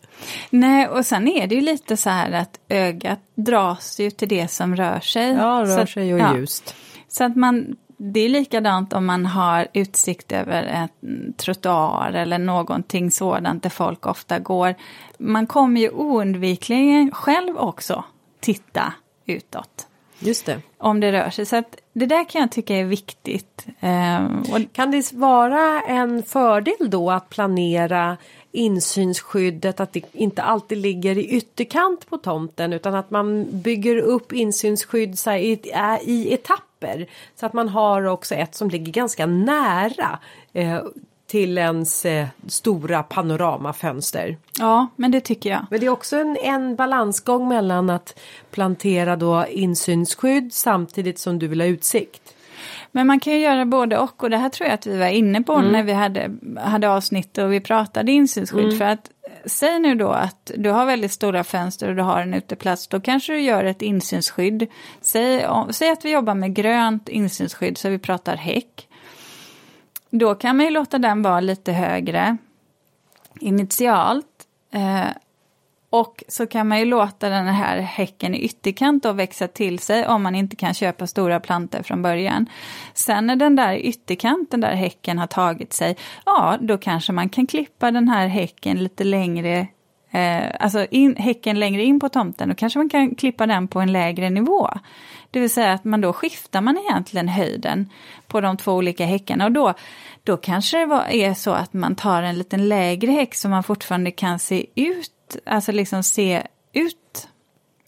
Nej, 0.50 0.88
och 0.88 1.06
sen 1.06 1.28
är 1.28 1.46
det 1.46 1.54
ju 1.54 1.60
lite 1.60 1.96
så 1.96 2.10
här 2.10 2.32
att 2.32 2.60
ögat 2.68 3.20
dras 3.34 4.00
ju 4.00 4.10
till 4.10 4.28
det 4.28 4.48
som 4.48 4.76
rör 4.76 5.00
sig. 5.00 5.32
Ja, 5.32 5.64
rör 5.66 5.78
så, 5.78 5.86
sig 5.86 6.14
och 6.14 6.20
ja. 6.20 6.36
ljust. 6.36 6.74
Så 7.08 7.24
att 7.24 7.36
man, 7.36 7.76
det 7.96 8.20
är 8.20 8.28
likadant 8.28 8.92
om 8.92 9.06
man 9.06 9.26
har 9.26 9.68
utsikt 9.72 10.32
över 10.32 10.62
en 10.62 10.88
trottoar 11.36 12.12
eller 12.12 12.38
någonting 12.38 13.10
sådant 13.10 13.62
där 13.62 13.70
folk 13.70 14.06
ofta 14.06 14.38
går. 14.38 14.74
Man 15.18 15.46
kommer 15.46 15.80
ju 15.80 15.90
oundvikligen 15.90 17.10
själv 17.10 17.56
också 17.56 18.04
titta 18.40 18.92
utåt. 19.26 19.86
Just 20.24 20.46
det. 20.46 20.60
Om 20.78 21.00
det 21.00 21.12
rör 21.12 21.30
sig. 21.30 21.46
Så 21.46 21.56
att 21.56 21.76
det 21.92 22.06
där 22.06 22.28
kan 22.28 22.40
jag 22.40 22.52
tycka 22.52 22.76
är 22.76 22.84
viktigt. 22.84 23.66
Ehm, 23.80 24.42
och 24.52 24.72
kan 24.72 24.90
det 24.90 25.12
vara 25.12 25.82
en 25.82 26.22
fördel 26.22 26.90
då 26.90 27.10
att 27.10 27.28
planera 27.28 28.16
insynsskyddet, 28.52 29.80
att 29.80 29.92
det 29.92 30.02
inte 30.12 30.42
alltid 30.42 30.78
ligger 30.78 31.18
i 31.18 31.28
ytterkant 31.28 32.06
på 32.10 32.16
tomten 32.16 32.72
utan 32.72 32.94
att 32.94 33.10
man 33.10 33.46
bygger 33.50 33.96
upp 33.96 34.32
insynsskydd 34.32 35.18
så 35.18 35.32
i, 35.32 35.60
i 36.02 36.34
etapper. 36.34 37.06
Så 37.36 37.46
att 37.46 37.52
man 37.52 37.68
har 37.68 38.04
också 38.04 38.34
ett 38.34 38.54
som 38.54 38.70
ligger 38.70 38.92
ganska 38.92 39.26
nära 39.26 40.18
eh, 40.52 40.82
till 41.26 41.58
ens 41.58 42.04
eh, 42.04 42.26
stora 42.46 43.02
panoramafönster. 43.02 44.36
Ja, 44.58 44.86
men 44.96 45.10
det 45.10 45.20
tycker 45.20 45.50
jag. 45.50 45.66
Men 45.70 45.80
det 45.80 45.86
är 45.86 45.90
också 45.90 46.16
en, 46.16 46.36
en 46.36 46.76
balansgång 46.76 47.48
mellan 47.48 47.90
att 47.90 48.18
plantera 48.50 49.16
då 49.16 49.46
insynsskydd 49.46 50.52
samtidigt 50.52 51.18
som 51.18 51.38
du 51.38 51.48
vill 51.48 51.60
ha 51.60 51.68
utsikt. 51.68 52.34
Men 52.92 53.06
man 53.06 53.20
kan 53.20 53.32
ju 53.32 53.38
göra 53.38 53.64
både 53.64 53.98
och 53.98 54.22
och 54.22 54.30
det 54.30 54.36
här 54.36 54.48
tror 54.48 54.68
jag 54.68 54.74
att 54.74 54.86
vi 54.86 54.98
var 54.98 55.06
inne 55.06 55.42
på 55.42 55.52
mm. 55.52 55.72
när 55.72 55.82
vi 55.82 55.92
hade, 55.92 56.30
hade 56.60 56.88
avsnitt 56.88 57.38
och 57.38 57.52
vi 57.52 57.60
pratade 57.60 58.12
insynsskydd. 58.12 58.64
Mm. 58.64 58.78
För 58.78 58.84
att 58.84 59.10
säg 59.44 59.78
nu 59.78 59.94
då 59.94 60.08
att 60.08 60.50
du 60.56 60.70
har 60.70 60.86
väldigt 60.86 61.12
stora 61.12 61.44
fönster 61.44 61.88
och 61.88 61.96
du 61.96 62.02
har 62.02 62.20
en 62.20 62.34
uteplats, 62.34 62.88
då 62.88 63.00
kanske 63.00 63.32
du 63.32 63.40
gör 63.40 63.64
ett 63.64 63.82
insynsskydd. 63.82 64.66
Säg, 65.00 65.46
säg 65.70 65.90
att 65.90 66.04
vi 66.04 66.12
jobbar 66.12 66.34
med 66.34 66.54
grönt 66.54 67.08
insynsskydd 67.08 67.78
så 67.78 67.88
vi 67.88 67.98
pratar 67.98 68.36
häck. 68.36 68.88
Då 70.18 70.34
kan 70.34 70.56
man 70.56 70.66
ju 70.66 70.70
låta 70.70 70.98
den 70.98 71.22
vara 71.22 71.40
lite 71.40 71.72
högre 71.72 72.36
initialt. 73.40 74.26
Eh, 74.72 75.06
Och 75.90 76.24
så 76.28 76.46
kan 76.46 76.68
man 76.68 76.78
ju 76.78 76.84
låta 76.84 77.28
den 77.28 77.46
här 77.46 77.80
häcken 77.80 78.34
i 78.34 78.38
ytterkant 78.38 79.02
då 79.02 79.12
växa 79.12 79.48
till 79.48 79.78
sig 79.78 80.06
om 80.06 80.22
man 80.22 80.34
inte 80.34 80.56
kan 80.56 80.74
köpa 80.74 81.06
stora 81.06 81.40
plantor 81.40 81.82
från 81.82 82.02
början. 82.02 82.46
Sen 82.94 83.26
när 83.26 83.36
den 83.36 83.56
där 83.56 83.74
ytterkanten 83.76 84.60
där 84.60 84.74
häcken 84.74 85.18
har 85.18 85.26
tagit 85.26 85.72
sig, 85.72 85.96
ja 86.26 86.56
då 86.60 86.78
kanske 86.78 87.12
man 87.12 87.28
kan 87.28 87.46
klippa 87.46 87.90
den 87.90 88.08
här 88.08 88.28
häcken 88.28 88.76
lite 88.82 89.04
längre 89.04 89.66
eh, 90.10 90.44
alltså 90.60 90.86
in, 90.90 91.16
häcken 91.16 91.58
längre 91.58 91.82
in 91.82 92.00
på 92.00 92.08
tomten, 92.08 92.48
då 92.48 92.54
kanske 92.54 92.78
man 92.78 92.88
kan 92.88 93.14
klippa 93.14 93.46
den 93.46 93.68
på 93.68 93.80
en 93.80 93.92
lägre 93.92 94.30
nivå. 94.30 94.70
Det 95.34 95.40
vill 95.40 95.50
säga 95.50 95.72
att 95.72 95.84
man 95.84 96.00
då 96.00 96.12
skiftar 96.12 96.60
man 96.60 96.78
egentligen 96.78 97.28
höjden 97.28 97.90
på 98.26 98.40
de 98.40 98.56
två 98.56 98.72
olika 98.72 99.04
häckarna 99.04 99.44
och 99.44 99.52
då, 99.52 99.74
då 100.22 100.36
kanske 100.36 100.78
det 100.78 100.86
var, 100.86 101.04
är 101.08 101.34
så 101.34 101.50
att 101.50 101.72
man 101.72 101.96
tar 101.96 102.22
en 102.22 102.38
liten 102.38 102.68
lägre 102.68 103.12
häck 103.12 103.34
så 103.34 103.48
man 103.48 103.62
fortfarande 103.62 104.10
kan 104.10 104.38
se 104.38 104.66
ut, 104.74 105.36
alltså 105.46 105.72
liksom 105.72 106.02
se 106.02 106.46
ut, 106.72 107.28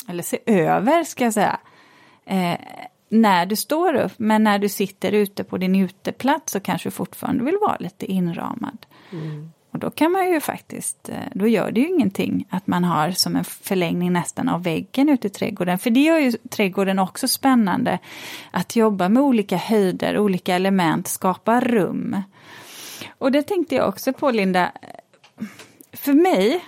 eller 0.09 0.23
se 0.23 0.39
över 0.47 1.05
ska 1.05 1.25
jag 1.25 1.33
säga, 1.33 1.61
eh, 2.25 2.59
när 3.09 3.47
du 3.47 3.57
står 3.57 3.95
upp, 3.95 4.13
men 4.17 4.45
när 4.45 4.59
du 4.59 4.69
sitter 4.69 5.13
ute 5.13 5.45
på 5.45 5.59
din 5.59 5.77
uteplats 5.77 6.53
så 6.53 6.61
kanske 6.61 6.89
du 6.89 6.91
fortfarande 6.91 7.45
vill 7.45 7.59
vara 7.61 7.77
lite 7.81 8.07
inramad. 8.07 8.87
Mm. 9.13 9.53
Och 9.77 9.81
då 9.81 9.91
kan 9.91 10.13
man 10.13 10.33
ju 10.33 10.41
faktiskt, 10.41 11.09
eh, 11.09 11.19
då 11.35 11.47
gör 11.47 11.71
det 11.71 11.81
ju 11.81 11.89
ingenting 11.89 12.47
att 12.51 12.67
man 12.67 12.85
har 12.85 13.11
som 13.11 13.37
en 13.37 13.45
förlängning 13.45 14.13
nästan 14.13 14.49
av 14.49 14.63
väggen 14.63 15.09
ute 15.09 15.27
i 15.27 15.31
trädgården. 15.31 15.79
För 15.79 15.91
det 15.91 16.01
gör 16.01 16.19
ju 16.19 16.33
trädgården 16.33 16.99
också 16.99 17.29
spännande. 17.29 17.99
Att 18.51 18.77
jobba 18.77 19.09
med 19.09 19.23
olika 19.23 19.57
höjder, 19.57 20.19
olika 20.19 20.55
element, 20.55 21.09
skapa 21.09 21.61
rum. 21.61 22.23
Och 23.19 23.33
det 23.33 23.43
tänkte 23.43 23.75
jag 23.75 23.89
också 23.89 24.13
på 24.13 24.31
Linda. 24.31 24.73
För 25.93 26.13
mig 26.13 26.65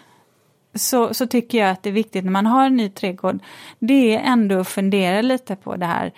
så, 0.74 1.14
så 1.14 1.26
tycker 1.26 1.58
jag 1.58 1.70
att 1.70 1.82
det 1.82 1.88
är 1.88 1.92
viktigt 1.92 2.24
när 2.24 2.32
man 2.32 2.46
har 2.46 2.66
en 2.66 2.76
ny 2.76 2.88
trädgård, 2.88 3.38
det 3.78 4.14
är 4.14 4.20
ändå 4.20 4.60
att 4.60 4.68
fundera 4.68 5.22
lite 5.22 5.56
på 5.56 5.76
det 5.76 5.86
här. 5.86 6.12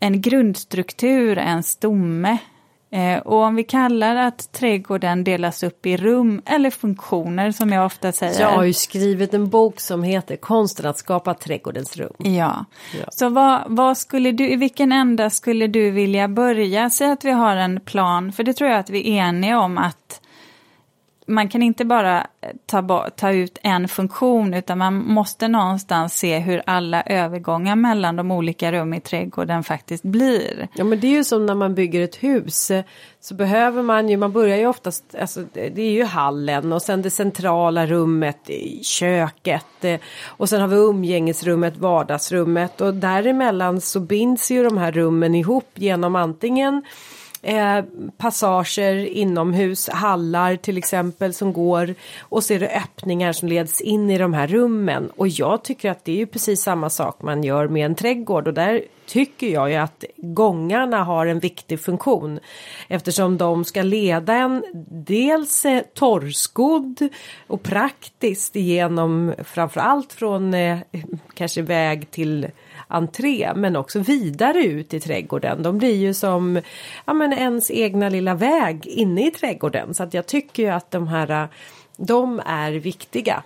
En 0.00 0.20
grundstruktur, 0.20 1.38
en 1.38 1.62
stomme, 1.62 2.38
och 3.24 3.36
om 3.42 3.54
vi 3.54 3.64
kallar 3.64 4.16
att 4.16 4.52
trädgården 4.52 5.24
delas 5.24 5.62
upp 5.62 5.86
i 5.86 5.96
rum 5.96 6.42
eller 6.46 6.70
funktioner 6.70 7.52
som 7.52 7.72
jag 7.72 7.86
ofta 7.86 8.12
säger. 8.12 8.40
Jag 8.40 8.50
har 8.50 8.64
ju 8.64 8.72
skrivit 8.72 9.34
en 9.34 9.48
bok 9.48 9.80
som 9.80 10.02
heter 10.02 10.36
Konsten 10.36 10.86
att 10.86 10.98
skapa 10.98 11.34
trädgårdens 11.34 11.96
rum. 11.96 12.12
Ja, 12.18 12.64
ja. 13.00 13.06
så 13.10 13.28
vad, 13.28 13.62
vad, 13.66 13.98
skulle 13.98 14.32
du, 14.32 14.50
i 14.50 14.56
vilken 14.56 14.92
ända 14.92 15.30
skulle 15.30 15.66
du 15.66 15.90
vilja 15.90 16.28
börja? 16.28 16.90
Säg 16.90 17.10
att 17.10 17.24
vi 17.24 17.30
har 17.30 17.56
en 17.56 17.80
plan, 17.80 18.32
för 18.32 18.42
det 18.42 18.52
tror 18.52 18.70
jag 18.70 18.78
att 18.78 18.90
vi 18.90 19.18
är 19.18 19.28
eniga 19.28 19.60
om 19.60 19.78
att 19.78 20.20
man 21.26 21.48
kan 21.48 21.62
inte 21.62 21.84
bara 21.84 22.18
eh, 22.40 22.48
ta, 22.66 23.10
ta 23.16 23.32
ut 23.32 23.58
en 23.62 23.88
funktion 23.88 24.54
utan 24.54 24.78
man 24.78 24.94
måste 24.94 25.48
någonstans 25.48 26.18
se 26.18 26.38
hur 26.38 26.62
alla 26.66 27.02
övergångar 27.02 27.76
mellan 27.76 28.16
de 28.16 28.30
olika 28.30 28.72
rum 28.72 28.94
i 28.94 29.00
trädgården 29.00 29.64
faktiskt 29.64 30.04
blir. 30.04 30.68
Ja 30.74 30.84
men 30.84 31.00
det 31.00 31.06
är 31.06 31.10
ju 31.10 31.24
som 31.24 31.46
när 31.46 31.54
man 31.54 31.74
bygger 31.74 32.00
ett 32.00 32.16
hus 32.16 32.72
så 33.20 33.34
behöver 33.34 33.82
man 33.82 34.08
ju, 34.08 34.16
man 34.16 34.32
börjar 34.32 34.56
ju 34.56 34.66
oftast, 34.66 35.14
alltså 35.20 35.44
det 35.52 35.82
är 35.82 35.92
ju 35.92 36.04
hallen 36.04 36.72
och 36.72 36.82
sen 36.82 37.02
det 37.02 37.10
centrala 37.10 37.86
rummet, 37.86 38.50
köket 38.82 39.84
eh, 39.84 40.00
och 40.26 40.48
sen 40.48 40.60
har 40.60 40.68
vi 40.68 40.76
umgängesrummet, 40.76 41.76
vardagsrummet 41.76 42.80
och 42.80 42.94
däremellan 42.94 43.80
så 43.80 44.00
binds 44.00 44.50
ju 44.50 44.64
de 44.64 44.78
här 44.78 44.92
rummen 44.92 45.34
ihop 45.34 45.70
genom 45.74 46.16
antingen 46.16 46.82
eh, 47.44 47.84
passager 48.16 48.94
inomhus, 48.94 49.88
hallar 49.88 50.56
till 50.56 50.78
exempel 50.78 51.34
som 51.34 51.52
går 51.52 51.94
och 52.20 52.44
så 52.44 52.54
är 52.54 52.60
det 52.60 52.68
öppningar 52.68 53.32
som 53.32 53.48
leds 53.48 53.80
in 53.80 54.10
i 54.10 54.18
de 54.18 54.34
här 54.34 54.46
rummen. 54.46 55.10
Och 55.16 55.28
jag 55.28 55.64
tycker 55.64 55.90
att 55.90 56.04
det 56.04 56.12
är 56.12 56.16
ju 56.16 56.26
precis 56.26 56.62
samma 56.62 56.90
sak 56.90 57.22
man 57.22 57.44
gör 57.44 57.68
med 57.68 57.86
en 57.86 57.94
trädgård. 57.94 58.48
Och 58.48 58.54
där 58.54 58.82
tycker 59.06 59.48
jag 59.48 59.70
ju 59.70 59.76
att 59.76 60.04
gångarna 60.16 61.04
har 61.04 61.26
en 61.26 61.38
viktig 61.38 61.80
funktion. 61.80 62.40
Eftersom 62.88 63.36
de 63.38 63.64
ska 63.64 63.82
leda 63.82 64.34
en 64.34 64.64
dels 64.90 65.64
eh, 65.64 65.82
torrskodd 65.94 67.08
och 67.46 67.62
praktiskt 67.62 68.56
igenom 68.56 69.34
framförallt 69.44 70.12
från 70.12 70.54
eh, 70.54 70.78
kanske 71.34 71.62
väg 71.62 72.10
till 72.10 72.46
entré 72.88 73.52
men 73.56 73.76
också 73.76 73.98
vidare 73.98 74.64
ut 74.64 74.94
i 74.94 75.00
trädgården. 75.00 75.62
De 75.62 75.78
blir 75.78 75.96
ju 75.96 76.14
som 76.14 76.60
ja, 77.04 77.12
men 77.12 77.32
ens 77.32 77.70
egna 77.70 78.08
lilla 78.08 78.34
väg 78.34 78.86
inne 78.86 79.26
i 79.26 79.30
trädgården 79.30 79.94
så 79.94 80.02
att 80.02 80.14
jag 80.14 80.26
tycker 80.26 80.62
ju 80.62 80.68
att 80.68 80.90
de 80.90 81.08
här 81.08 81.48
de 81.96 82.42
är 82.46 82.72
viktiga. 82.72 83.42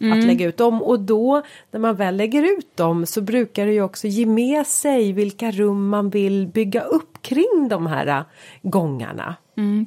Mm. 0.00 0.18
Att 0.18 0.24
lägga 0.24 0.46
ut 0.46 0.56
dem 0.56 0.82
och 0.82 1.00
då 1.00 1.42
när 1.70 1.80
man 1.80 1.96
väl 1.96 2.16
lägger 2.16 2.42
ut 2.42 2.76
dem 2.76 3.06
så 3.06 3.20
brukar 3.20 3.66
det 3.66 3.72
ju 3.72 3.82
också 3.82 4.06
ge 4.06 4.26
med 4.26 4.66
sig 4.66 5.12
vilka 5.12 5.50
rum 5.50 5.88
man 5.88 6.10
vill 6.10 6.46
bygga 6.46 6.80
upp 6.80 7.22
kring 7.22 7.68
de 7.70 7.86
här 7.86 8.24
gångarna. 8.62 9.34
Mm. 9.56 9.86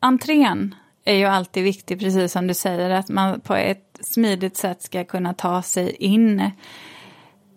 Entrén 0.00 0.74
är 1.04 1.14
ju 1.14 1.24
alltid 1.24 1.64
viktig, 1.64 2.00
precis 2.00 2.32
som 2.32 2.46
du 2.46 2.54
säger, 2.54 2.90
att 2.90 3.08
man 3.08 3.40
på 3.40 3.54
ett 3.54 3.98
smidigt 4.00 4.56
sätt 4.56 4.82
ska 4.82 5.04
kunna 5.04 5.34
ta 5.34 5.62
sig 5.62 5.90
in. 5.90 6.50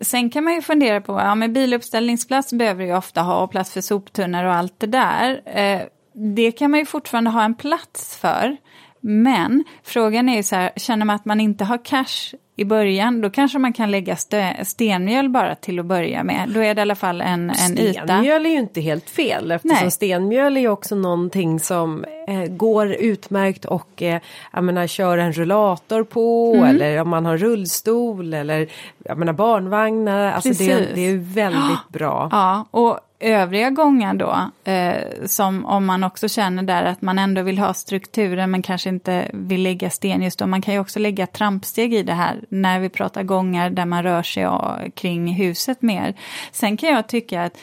Sen 0.02 0.30
kan 0.30 0.44
man 0.44 0.54
ju 0.54 0.62
fundera 0.62 1.02
på, 1.02 1.14
ja 1.14 1.36
men 1.36 1.54
biluppställningsplats 1.54 2.54
behöver 2.54 2.86
ju 2.86 2.98
ofta 2.98 3.22
ha 3.22 3.44
och 3.44 3.52
plats 3.52 3.72
för 3.74 3.82
soptunnor 3.82 4.44
och 4.44 4.54
allt 4.54 4.80
det 4.80 4.88
där. 4.88 5.42
Eh, 5.46 5.82
det 6.14 6.52
kan 6.52 6.72
man 6.72 6.80
ju 6.80 6.86
fortfarande 6.86 7.30
ha 7.30 7.44
en 7.44 7.56
plats 7.56 8.18
för. 8.18 8.58
Men 9.02 9.64
frågan 9.84 10.30
är 10.30 10.36
ju 10.36 10.44
så 10.44 10.56
här, 10.56 10.72
känner 10.76 11.06
man 11.06 11.16
att 11.16 11.26
man 11.26 11.40
inte 11.40 11.64
har 11.64 11.86
cash 11.86 12.36
i 12.58 12.66
början, 12.66 13.22
då 13.22 13.30
kanske 13.30 13.60
man 13.60 13.74
kan 13.74 13.92
lägga 13.92 14.18
stenmjöl 14.64 15.30
bara 15.30 15.56
till 15.56 15.80
att 15.80 15.86
börja 15.86 16.24
med. 16.24 16.50
Då 16.50 16.60
är 16.60 16.76
det 16.76 16.80
i 16.80 16.82
alla 16.82 16.96
fall 16.96 17.22
en, 17.22 17.50
en 17.50 17.78
yta. 17.80 18.04
Stenmjöl 18.04 18.46
är 18.46 18.50
ju 18.50 18.58
inte 18.58 18.82
helt 18.82 19.10
fel 19.10 19.52
eftersom 19.52 19.78
Nej. 19.82 19.92
stenmjöl 19.92 20.58
är 20.58 20.62
ju 20.62 20.70
också 20.70 20.96
någonting 20.96 21.60
som 21.60 22.06
eh, 22.28 22.46
går 22.46 22.92
utmärkt 22.92 23.66
och 23.66 24.02
eh, 24.02 24.22
jag 24.52 24.64
menar 24.64 24.88
köra 24.88 25.24
en 25.24 25.34
rullator 25.34 26.04
på 26.04 26.54
mm. 26.56 26.70
eller 26.70 27.02
om 27.02 27.10
man 27.10 27.26
har 27.26 27.38
rullstol 27.38 28.34
eller 28.34 28.68
jag 28.98 29.18
menar 29.18 29.34
barnvagnar. 29.34 30.32
Alltså 30.32 30.50
det, 30.50 30.88
det 30.96 31.02
är 31.02 31.18
väldigt 31.18 31.88
bra. 31.90 32.30
Ja, 32.32 32.66
och 32.72 33.00
övriga 33.20 33.70
gånger 33.70 34.14
då, 34.14 34.52
eh, 34.72 35.26
som 35.26 35.66
om 35.66 35.86
man 35.86 36.04
också 36.04 36.28
känner 36.28 36.64
där 36.64 36.84
att 36.84 37.02
man 37.02 37.20
ändå 37.20 37.42
vill 37.42 37.58
ha 37.58 37.74
strukturen 37.74 38.52
men 38.52 38.62
kanske 38.62 38.90
inte 38.90 39.30
vill 39.34 39.64
lägga 39.64 39.90
sten 39.90 40.22
just 40.22 40.40
då. 40.40 40.48
Man 40.48 40.62
kan 40.62 40.74
ju 40.74 40.80
också 40.80 41.00
lägga 41.00 41.28
trampsteg 41.28 41.94
i 41.94 42.04
det 42.04 42.14
här 42.14 42.44
när 42.50 42.80
vi 42.80 42.90
pratar 42.90 43.24
gångar 43.24 43.70
där 43.70 43.86
man 43.86 44.04
rör 44.04 44.24
sig 44.24 44.48
kring 44.92 45.34
huset 45.34 45.82
mer. 45.82 46.16
Sen 46.52 46.78
kan 46.78 46.90
jag 46.90 47.08
tycka 47.08 47.44
att 47.44 47.58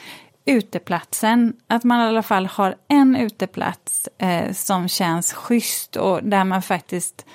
uteplatsen, 0.45 1.53
att 1.67 1.85
man 1.85 2.01
i 2.01 2.09
alla 2.09 2.23
fall 2.23 2.47
har 2.47 2.75
en 2.89 3.17
uteplats 3.17 4.09
eh, 4.19 4.53
som 4.53 4.89
känns 4.89 5.33
schysst 5.33 5.97
och 5.97 6.21
där 6.23 6.45
man 6.45 6.63
faktiskt 6.63 7.27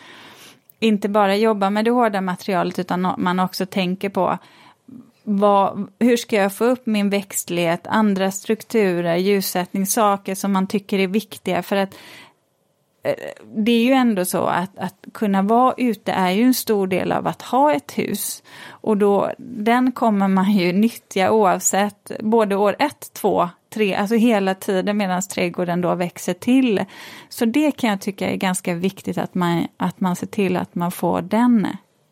inte 0.80 1.10
bara 1.10 1.36
jobbar 1.36 1.70
med 1.70 1.86
det 1.86 1.92
hårda 1.92 2.22
materialet 2.22 2.80
utan 2.80 3.14
man 3.18 3.40
också 3.40 3.66
tänker 3.66 4.10
på 4.10 4.38
vad, 5.30 5.88
hur 6.00 6.18
ska 6.18 6.36
jag 6.36 6.54
få 6.54 6.66
upp 6.66 6.86
min 6.86 7.10
växtlighet, 7.10 7.88
andra 7.88 8.32
strukturer, 8.32 9.16
ljussättning, 9.16 9.86
saker 9.86 10.36
som 10.36 10.54
man 10.54 10.68
tycker 10.68 11.00
är 11.00 11.08
viktiga 11.08 11.64
för 11.64 11.76
att 11.76 11.96
eh, 13.04 13.14
det 13.56 13.72
är 13.72 13.84
ju 13.84 13.92
ändå 13.92 14.26
så 14.26 14.46
att, 14.46 14.78
att 14.78 14.96
kunna 15.14 15.42
vara 15.42 15.74
ute 15.78 16.12
är 16.12 16.32
ju 16.32 16.44
en 16.44 16.54
stor 16.54 16.88
del 16.88 17.12
av 17.12 17.28
att 17.28 17.42
ha 17.42 17.74
ett 17.74 17.98
hus. 17.98 18.44
Och 18.70 18.98
då, 18.98 19.32
den 19.38 19.92
kommer 19.92 20.28
man 20.28 20.52
ju 20.52 20.74
nyttja 20.74 21.32
oavsett 21.32 22.12
både 22.20 22.56
år 22.56 22.76
ett, 22.80 23.14
två, 23.14 23.50
tre, 23.70 23.96
alltså 23.96 24.16
hela 24.16 24.56
tiden 24.56 24.98
medan 24.98 25.22
trädgården 25.22 25.82
då 25.82 25.96
växer 25.96 26.34
till. 26.34 26.86
Så 27.30 27.46
det 27.46 27.72
kan 27.72 27.90
jag 27.90 28.02
tycka 28.02 28.30
är 28.30 28.36
ganska 28.36 28.74
viktigt 28.74 29.18
att 29.18 29.36
man, 29.36 29.68
att 29.78 30.00
man 30.00 30.16
ser 30.16 30.28
till 30.28 30.58
att 30.58 30.76
man 30.76 30.92
får 30.92 31.22
den 31.22 31.68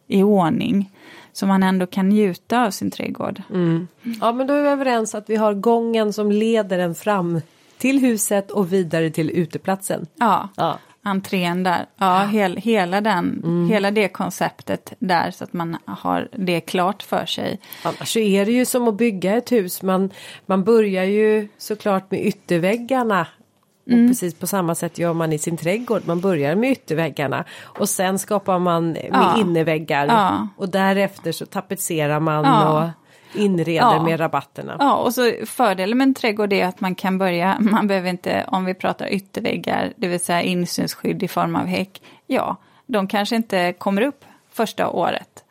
i 0.07 0.23
ordning. 0.23 0.91
Så 1.33 1.47
man 1.47 1.63
ändå 1.63 1.85
kan 1.85 2.09
njuta 2.09 2.65
av 2.65 2.71
sin 2.71 2.91
trädgård. 2.91 3.41
Mm. 3.49 3.87
Ja 4.21 4.31
men 4.31 4.47
då 4.47 4.53
är 4.53 4.63
vi 4.63 4.69
överens 4.69 5.15
att 5.15 5.29
vi 5.29 5.35
har 5.35 5.53
gången 5.53 6.13
som 6.13 6.31
leder 6.31 6.79
en 6.79 6.95
fram 6.95 7.41
till 7.77 7.99
huset 7.99 8.51
och 8.51 8.73
vidare 8.73 9.09
till 9.09 9.29
uteplatsen. 9.29 10.05
Ja, 10.15 10.49
ja. 10.55 10.79
entrén 11.03 11.63
där. 11.63 11.85
Ja, 11.97 12.19
hel, 12.19 12.57
hela, 12.57 13.01
den, 13.01 13.41
mm. 13.43 13.69
hela 13.69 13.91
det 13.91 14.07
konceptet 14.07 14.93
där 14.99 15.31
så 15.31 15.43
att 15.43 15.53
man 15.53 15.77
har 15.85 16.29
det 16.31 16.61
klart 16.61 17.03
för 17.03 17.25
sig. 17.25 17.59
Annars 17.83 18.13
så 18.13 18.19
är 18.19 18.45
det 18.45 18.51
ju 18.51 18.65
som 18.65 18.87
att 18.87 18.97
bygga 18.97 19.37
ett 19.37 19.51
hus. 19.51 19.81
Man, 19.81 20.09
man 20.45 20.63
börjar 20.63 21.03
ju 21.03 21.47
såklart 21.57 22.11
med 22.11 22.25
ytterväggarna 22.25 23.27
Mm. 23.87 24.03
Och 24.03 24.09
precis 24.09 24.33
på 24.33 24.47
samma 24.47 24.75
sätt 24.75 24.97
gör 24.97 25.13
man 25.13 25.33
i 25.33 25.37
sin 25.37 25.57
trädgård. 25.57 26.01
Man 26.05 26.21
börjar 26.21 26.55
med 26.55 26.71
ytterväggarna 26.71 27.45
och 27.63 27.89
sen 27.89 28.19
skapar 28.19 28.59
man 28.59 28.91
med 28.91 29.09
ja. 29.11 29.41
innerväggar. 29.41 30.07
Ja. 30.07 30.47
Och 30.57 30.69
därefter 30.69 31.31
så 31.31 31.45
tapetserar 31.45 32.19
man 32.19 32.45
ja. 32.45 32.69
och 32.69 32.89
inreder 33.39 33.99
med 33.99 34.19
rabatterna. 34.19 34.75
Ja, 34.79 34.95
och 34.95 35.13
så 35.13 35.31
fördelen 35.45 35.97
med 35.97 36.07
en 36.07 36.13
trädgård 36.13 36.53
är 36.53 36.65
att 36.65 36.81
man 36.81 36.95
kan 36.95 37.17
börja, 37.17 37.57
man 37.59 37.87
behöver 37.87 38.09
inte, 38.09 38.45
om 38.47 38.65
vi 38.65 38.73
pratar 38.73 39.07
ytterväggar, 39.07 39.93
det 39.95 40.07
vill 40.07 40.19
säga 40.19 40.41
insynsskydd 40.41 41.23
i 41.23 41.27
form 41.27 41.55
av 41.55 41.65
häck, 41.65 42.01
ja, 42.27 42.55
de 42.85 43.07
kanske 43.07 43.35
inte 43.35 43.73
kommer 43.73 44.01
upp 44.01 44.25
första 44.51 44.89
året. 44.89 45.43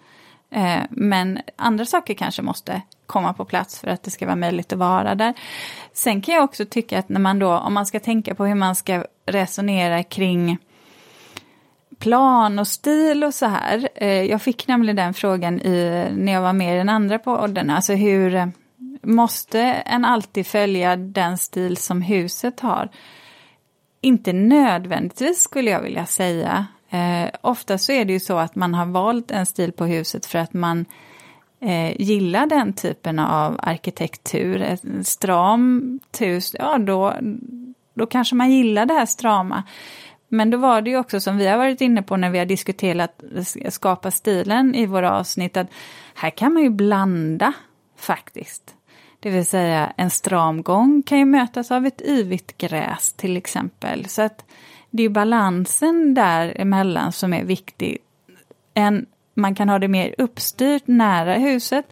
Eh, 0.51 0.83
men 0.90 1.38
andra 1.57 1.85
saker 1.85 2.14
kanske 2.14 2.42
måste 2.42 2.83
komma 3.07 3.33
på 3.33 3.45
plats 3.45 3.81
för 3.81 3.88
att 3.88 4.03
det 4.03 4.11
ska 4.11 4.27
vara 4.27 4.37
möjligt 4.37 4.73
att 4.73 4.79
vara 4.79 5.14
där. 5.14 5.35
Sen 5.93 6.23
kan 6.23 6.35
jag 6.35 6.45
också 6.45 6.64
tycka 6.64 6.99
att 6.99 7.09
när 7.09 7.21
man 7.21 7.38
då, 7.38 7.53
om 7.59 7.75
man 7.75 7.87
ska 7.87 8.01
tänka 8.01 8.35
på 8.35 8.47
hur 8.47 8.55
man 8.55 8.75
ska 8.75 9.05
resonera 9.27 10.03
kring 10.03 10.59
plan 11.99 12.59
och 12.59 12.69
stil 12.69 13.25
och 13.25 13.35
så 13.35 13.47
här. 13.47 13.88
Eh, 13.95 14.23
jag 14.23 14.43
fick 14.43 14.69
nämligen 14.69 14.97
den 14.97 15.14
frågan 15.14 15.61
i, 15.61 16.09
när 16.12 16.33
jag 16.33 16.40
var 16.40 16.53
med 16.53 16.75
i 16.75 16.79
den 16.79 16.88
andra 16.88 17.19
podden, 17.19 17.71
alltså 17.71 17.93
hur 17.93 18.35
eh, 18.35 18.47
måste 19.03 19.61
en 19.62 20.05
alltid 20.05 20.47
följa 20.47 20.97
den 20.97 21.38
stil 21.38 21.77
som 21.77 22.03
huset 22.03 22.61
har? 22.61 22.88
Inte 24.01 24.33
nödvändigtvis 24.33 25.40
skulle 25.40 25.71
jag 25.71 25.83
vilja 25.83 26.07
säga. 26.07 26.67
Eh, 26.90 27.31
ofta 27.40 27.79
så 27.79 27.93
är 27.93 28.05
det 28.05 28.12
ju 28.12 28.21
så 28.21 28.38
att 28.38 28.55
man 28.55 28.75
har 28.75 28.87
valt 28.87 29.31
en 29.31 29.47
stil 29.47 29.73
på 29.73 29.85
huset 29.85 30.27
för 30.27 30.38
att 30.38 30.53
man 30.53 30.85
eh, 31.61 32.01
gillar 32.01 32.47
den 32.47 32.73
typen 32.73 33.19
av 33.19 33.61
arkitektur. 33.62 34.62
Ett 34.62 35.07
stramt 35.07 36.21
hus, 36.21 36.57
ja 36.59 36.79
då, 36.79 37.14
då 37.95 38.07
kanske 38.07 38.35
man 38.35 38.51
gillar 38.51 38.87
det 38.87 38.95
här 38.95 39.07
strama. 39.07 39.62
Men 40.29 40.51
då 40.51 40.59
var 40.59 40.83
det 40.83 40.90
ju 40.90 40.99
också 40.99 41.21
som 41.21 41.37
vi 41.37 41.47
har 41.47 41.57
varit 41.57 41.81
inne 41.81 42.03
på 42.03 42.17
när 42.17 42.31
vi 42.31 42.38
har 42.38 42.47
diskuterat 42.47 43.23
skapa 43.69 44.11
stilen 44.11 44.75
i 44.75 44.87
våra 44.87 45.19
avsnitt, 45.19 45.57
att 45.57 45.69
här 46.14 46.31
kan 46.31 46.53
man 46.53 46.62
ju 46.62 46.71
blanda 46.71 47.53
faktiskt. 47.97 48.75
Det 49.21 49.31
vill 49.31 49.47
säga 49.47 49.93
en 49.97 50.11
stram 50.11 50.62
gång 50.62 51.03
kan 51.03 51.19
ju 51.19 51.25
mötas 51.25 51.71
av 51.71 51.87
ett 51.87 52.03
yvigt 52.03 52.59
gräs 52.59 53.12
till 53.12 53.37
exempel. 53.37 54.09
Så 54.09 54.23
att 54.23 54.45
det 54.90 55.03
är 55.03 55.09
balansen 55.09 56.14
däremellan 56.14 57.12
som 57.12 57.33
är 57.33 57.45
viktig. 57.45 57.99
En, 58.75 59.07
man 59.35 59.55
kan 59.55 59.68
ha 59.68 59.79
det 59.79 59.88
mer 59.88 60.14
uppstyrt 60.18 60.83
nära 60.87 61.35
huset, 61.35 61.85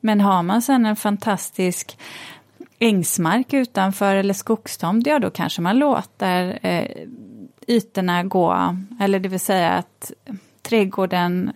men 0.00 0.20
har 0.20 0.42
man 0.42 0.62
sen 0.62 0.86
en 0.86 0.96
fantastisk 0.96 1.98
ängsmark 2.78 3.52
utanför 3.52 4.16
eller 4.16 4.34
skogstomt, 4.34 5.06
ja 5.06 5.18
då 5.18 5.30
kanske 5.30 5.62
man 5.62 5.78
låter 5.78 6.58
eh, 6.62 6.86
ytorna 7.66 8.24
gå, 8.24 8.76
eller 9.00 9.20
det 9.20 9.28
vill 9.28 9.40
säga 9.40 9.70
att 9.70 10.12
trädgården 10.62 11.52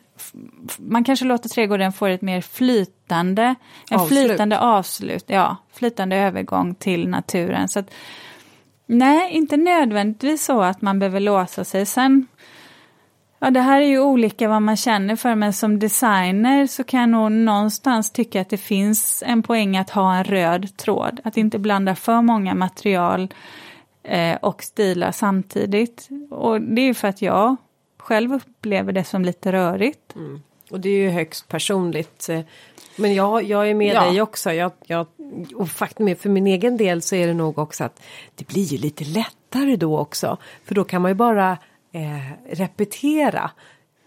man 0.78 1.04
kanske 1.04 1.24
låter 1.24 1.48
trädgården 1.48 1.92
få 1.92 2.06
ett 2.06 2.22
mer 2.22 2.40
flytande, 2.40 3.54
en 3.90 4.00
avslut. 4.00 4.26
flytande 4.26 4.58
avslut, 4.58 5.24
ja, 5.26 5.56
flytande 5.72 6.16
övergång 6.16 6.74
till 6.74 7.08
naturen. 7.08 7.68
Så 7.68 7.78
att, 7.78 7.90
nej, 8.86 9.30
inte 9.32 9.56
nödvändigtvis 9.56 10.44
så 10.44 10.62
att 10.62 10.82
man 10.82 10.98
behöver 10.98 11.20
låsa 11.20 11.64
sig. 11.64 11.86
Sen, 11.86 12.26
ja 13.40 13.50
det 13.50 13.60
här 13.60 13.80
är 13.80 13.86
ju 13.86 14.00
olika 14.00 14.48
vad 14.48 14.62
man 14.62 14.76
känner 14.76 15.16
för, 15.16 15.34
men 15.34 15.52
som 15.52 15.78
designer 15.78 16.66
så 16.66 16.84
kan 16.84 17.00
jag 17.00 17.08
nog 17.08 17.32
någonstans 17.32 18.12
tycka 18.12 18.40
att 18.40 18.50
det 18.50 18.56
finns 18.56 19.22
en 19.26 19.42
poäng 19.42 19.76
att 19.76 19.90
ha 19.90 20.14
en 20.14 20.24
röd 20.24 20.76
tråd, 20.76 21.20
att 21.24 21.36
inte 21.36 21.58
blanda 21.58 21.94
för 21.94 22.22
många 22.22 22.54
material 22.54 23.34
eh, 24.02 24.36
och 24.36 24.62
stilar 24.62 25.12
samtidigt. 25.12 26.08
Och 26.30 26.60
det 26.60 26.82
är 26.82 26.86
ju 26.86 26.94
för 26.94 27.08
att 27.08 27.22
jag 27.22 27.56
själv 27.98 28.32
upplever 28.32 28.92
det 28.92 29.04
som 29.04 29.24
lite 29.24 29.52
rörigt. 29.52 30.14
Mm. 30.14 30.42
Och 30.70 30.80
det 30.80 30.88
är 30.88 30.96
ju 30.96 31.10
högst 31.10 31.48
personligt. 31.48 32.28
Eh, 32.28 32.40
men 32.96 33.14
jag, 33.14 33.42
jag 33.42 33.70
är 33.70 33.74
med 33.74 33.94
ja. 33.94 34.04
dig 34.04 34.22
också. 34.22 34.52
Jag, 34.52 34.72
jag, 34.86 35.06
och 35.54 35.68
faktum 35.68 36.08
är 36.08 36.14
för 36.14 36.28
min 36.28 36.46
egen 36.46 36.76
del 36.76 37.02
så 37.02 37.14
är 37.14 37.26
det 37.26 37.34
nog 37.34 37.58
också 37.58 37.84
att 37.84 38.02
det 38.34 38.48
blir 38.48 38.64
ju 38.64 38.78
lite 38.78 39.04
lättare 39.04 39.76
då 39.76 39.98
också. 39.98 40.36
För 40.64 40.74
då 40.74 40.84
kan 40.84 41.02
man 41.02 41.10
ju 41.10 41.14
bara 41.14 41.58
eh, 41.92 42.54
repetera. 42.56 43.50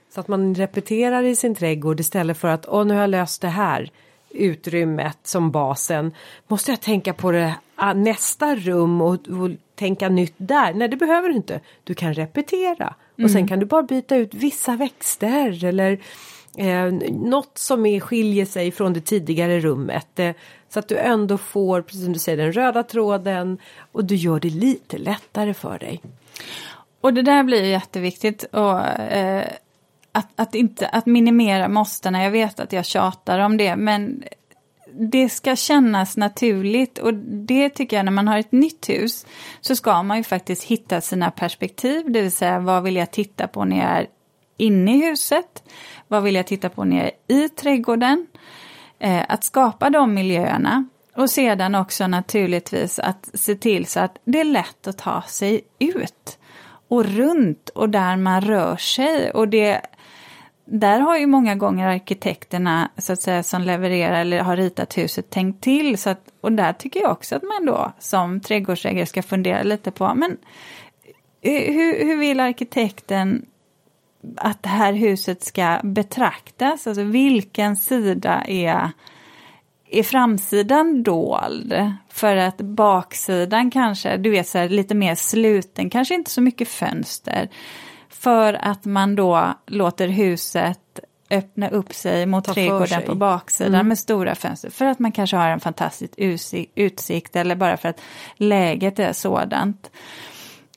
Så 0.09 0.19
att 0.19 0.27
man 0.27 0.55
repeterar 0.55 1.23
i 1.23 1.35
sin 1.35 1.55
trädgård 1.55 1.99
istället 1.99 2.37
för 2.37 2.47
att 2.47 2.67
åh 2.67 2.85
nu 2.85 2.93
har 2.93 3.01
jag 3.01 3.09
löst 3.09 3.41
det 3.41 3.47
här 3.47 3.91
utrymmet 4.29 5.17
som 5.23 5.51
basen. 5.51 6.13
Måste 6.47 6.71
jag 6.71 6.81
tänka 6.81 7.13
på 7.13 7.31
det 7.31 7.55
ah, 7.75 7.93
nästa 7.93 8.55
rum 8.55 9.01
och, 9.01 9.13
och 9.13 9.49
tänka 9.75 10.09
nytt 10.09 10.33
där? 10.37 10.73
Nej 10.73 10.87
det 10.87 10.97
behöver 10.97 11.29
du 11.29 11.35
inte. 11.35 11.59
Du 11.83 11.93
kan 11.93 12.13
repetera. 12.13 12.93
Och 13.23 13.29
sen 13.29 13.37
mm. 13.37 13.47
kan 13.47 13.59
du 13.59 13.65
bara 13.65 13.83
byta 13.83 14.15
ut 14.15 14.33
vissa 14.33 14.75
växter 14.75 15.63
eller 15.63 15.99
eh, 16.57 16.85
något 17.11 17.57
som 17.57 17.85
är, 17.85 17.99
skiljer 17.99 18.45
sig 18.45 18.71
från 18.71 18.93
det 18.93 19.01
tidigare 19.01 19.59
rummet. 19.59 20.19
Eh, 20.19 20.35
så 20.69 20.79
att 20.79 20.87
du 20.87 20.97
ändå 20.97 21.37
får, 21.37 21.81
precis 21.81 22.03
som 22.03 22.13
du 22.13 22.19
säger, 22.19 22.37
den 22.37 22.53
röda 22.53 22.83
tråden 22.83 23.57
och 23.91 24.05
du 24.05 24.15
gör 24.15 24.39
det 24.39 24.49
lite 24.49 24.97
lättare 24.97 25.53
för 25.53 25.79
dig. 25.79 26.01
Och 27.03 27.13
det 27.13 27.21
där 27.21 27.43
blir 27.43 27.63
jätteviktigt. 27.63 28.43
Och, 28.43 28.79
eh, 28.99 29.47
att, 30.11 30.27
att, 30.35 30.55
inte, 30.55 30.87
att 30.87 31.05
minimera 31.05 31.67
måstena. 31.67 32.23
Jag 32.23 32.31
vet 32.31 32.59
att 32.59 32.73
jag 32.73 32.85
tjatar 32.85 33.39
om 33.39 33.57
det, 33.57 33.75
men 33.75 34.23
det 34.91 35.29
ska 35.29 35.55
kännas 35.55 36.17
naturligt 36.17 36.97
och 36.97 37.13
det 37.47 37.69
tycker 37.69 37.97
jag 37.97 38.05
när 38.05 38.11
man 38.11 38.27
har 38.27 38.37
ett 38.37 38.51
nytt 38.51 38.89
hus 38.89 39.25
så 39.61 39.75
ska 39.75 40.03
man 40.03 40.17
ju 40.17 40.23
faktiskt 40.23 40.63
hitta 40.63 41.01
sina 41.01 41.31
perspektiv, 41.31 42.11
det 42.11 42.21
vill 42.21 42.31
säga 42.31 42.59
vad 42.59 42.83
vill 42.83 42.95
jag 42.95 43.11
titta 43.11 43.47
på 43.47 43.65
när 43.65 43.77
jag 43.77 43.97
är 43.97 44.07
inne 44.57 44.95
i 44.95 45.05
huset? 45.05 45.63
Vad 46.07 46.23
vill 46.23 46.35
jag 46.35 46.47
titta 46.47 46.69
på 46.69 46.83
när 46.83 46.97
jag 46.97 47.11
är 47.27 47.45
i 47.45 47.49
trädgården? 47.49 48.27
Eh, 48.99 49.23
att 49.29 49.43
skapa 49.43 49.89
de 49.89 50.13
miljöerna 50.13 50.85
och 51.15 51.29
sedan 51.29 51.75
också 51.75 52.07
naturligtvis 52.07 52.99
att 52.99 53.29
se 53.33 53.55
till 53.55 53.85
så 53.85 53.99
att 53.99 54.17
det 54.25 54.39
är 54.39 54.43
lätt 54.45 54.87
att 54.87 54.97
ta 54.97 55.21
sig 55.21 55.61
ut 55.79 56.37
och 56.87 57.05
runt 57.05 57.69
och 57.69 57.89
där 57.89 58.17
man 58.17 58.41
rör 58.41 58.77
sig 58.77 59.31
och 59.31 59.47
det 59.47 59.81
där 60.65 60.99
har 60.99 61.17
ju 61.17 61.27
många 61.27 61.55
gånger 61.55 61.87
arkitekterna 61.87 62.91
så 62.97 63.13
att 63.13 63.21
säga, 63.21 63.43
som 63.43 63.61
levererar 63.61 64.21
eller 64.21 64.41
har 64.41 64.57
ritat 64.57 64.97
huset 64.97 65.29
tänkt 65.29 65.63
till. 65.63 65.97
Så 65.97 66.09
att, 66.09 66.21
och 66.41 66.51
där 66.51 66.73
tycker 66.73 66.99
jag 66.99 67.11
också 67.11 67.35
att 67.35 67.43
man 67.43 67.65
då 67.65 67.91
som 67.99 68.39
trädgårdsägare 68.39 69.05
ska 69.05 69.23
fundera 69.23 69.63
lite 69.63 69.91
på 69.91 70.15
men 70.15 70.37
eh, 71.41 71.73
hur, 71.73 72.05
hur 72.05 72.17
vill 72.17 72.39
arkitekten 72.39 73.45
att 74.37 74.63
det 74.63 74.69
här 74.69 74.93
huset 74.93 75.43
ska 75.43 75.79
betraktas? 75.83 76.87
Alltså 76.87 77.03
vilken 77.03 77.75
sida 77.75 78.43
är, 78.47 78.91
är 79.93 80.03
framsidan 80.03 81.03
dold? 81.03 81.93
För 82.09 82.35
att 82.35 82.57
baksidan 82.57 83.71
kanske, 83.71 84.17
du 84.17 84.29
vet 84.29 84.47
så 84.47 84.57
här, 84.57 84.69
lite 84.69 84.95
mer 84.95 85.15
sluten, 85.15 85.89
kanske 85.89 86.13
inte 86.13 86.31
så 86.31 86.41
mycket 86.41 86.67
fönster. 86.67 87.49
För 88.09 88.53
att 88.53 88.85
man 88.85 89.15
då 89.15 89.53
låter 89.67 90.07
huset 90.07 90.99
öppna 91.29 91.69
upp 91.69 91.93
sig 91.93 92.25
mot 92.25 92.45
Ta 92.45 92.53
trädgården 92.53 93.01
på 93.01 93.15
baksidan 93.15 93.73
mm. 93.73 93.87
med 93.87 93.99
stora 93.99 94.35
fönster. 94.35 94.69
För 94.69 94.85
att 94.85 94.99
man 94.99 95.11
kanske 95.11 95.37
har 95.37 95.49
en 95.49 95.59
fantastisk 95.59 96.13
utsikt 96.75 97.35
eller 97.35 97.55
bara 97.55 97.77
för 97.77 97.89
att 97.89 98.01
läget 98.37 98.99
är 98.99 99.13
sådant. 99.13 99.91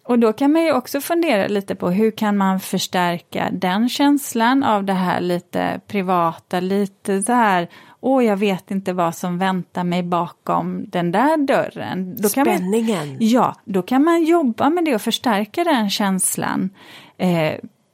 Och 0.02 0.18
då 0.18 0.32
kan 0.32 0.52
man 0.52 0.62
ju 0.62 0.72
också 0.72 1.00
fundera 1.00 1.48
lite 1.48 1.74
på 1.74 1.90
hur 1.90 2.10
kan 2.10 2.36
man 2.36 2.60
förstärka 2.60 3.48
den 3.52 3.88
känslan 3.88 4.64
av 4.64 4.84
det 4.84 4.92
här 4.92 5.20
lite 5.20 5.80
privata, 5.86 6.60
lite 6.60 7.22
så 7.22 7.32
här, 7.32 7.68
åh 8.06 8.24
jag 8.24 8.36
vet 8.36 8.70
inte 8.70 8.92
vad 8.92 9.14
som 9.14 9.38
väntar 9.38 9.84
mig 9.84 10.02
bakom 10.02 10.84
den 10.88 11.12
där 11.12 11.36
dörren. 11.36 12.16
Då 12.18 12.28
Spänningen! 12.28 13.08
Man, 13.08 13.16
ja, 13.20 13.54
då 13.64 13.82
kan 13.82 14.04
man 14.04 14.24
jobba 14.24 14.70
med 14.70 14.84
det 14.84 14.94
och 14.94 15.02
förstärka 15.02 15.64
den 15.64 15.90
känslan 15.90 16.70
eh, 17.16 17.52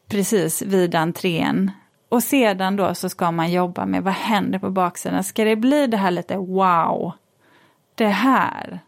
precis 0.08 0.62
vid 0.62 0.94
entrén. 0.94 1.70
Och 2.08 2.22
sedan 2.22 2.76
då 2.76 2.94
så 2.94 3.08
ska 3.08 3.30
man 3.30 3.52
jobba 3.52 3.86
med 3.86 4.02
vad 4.02 4.14
händer 4.14 4.58
på 4.58 4.70
baksidan. 4.70 5.24
Ska 5.24 5.44
det 5.44 5.56
bli 5.56 5.86
det 5.86 5.96
här 5.96 6.10
lite 6.10 6.36
wow, 6.36 7.12
det 7.94 8.06
här 8.06 8.80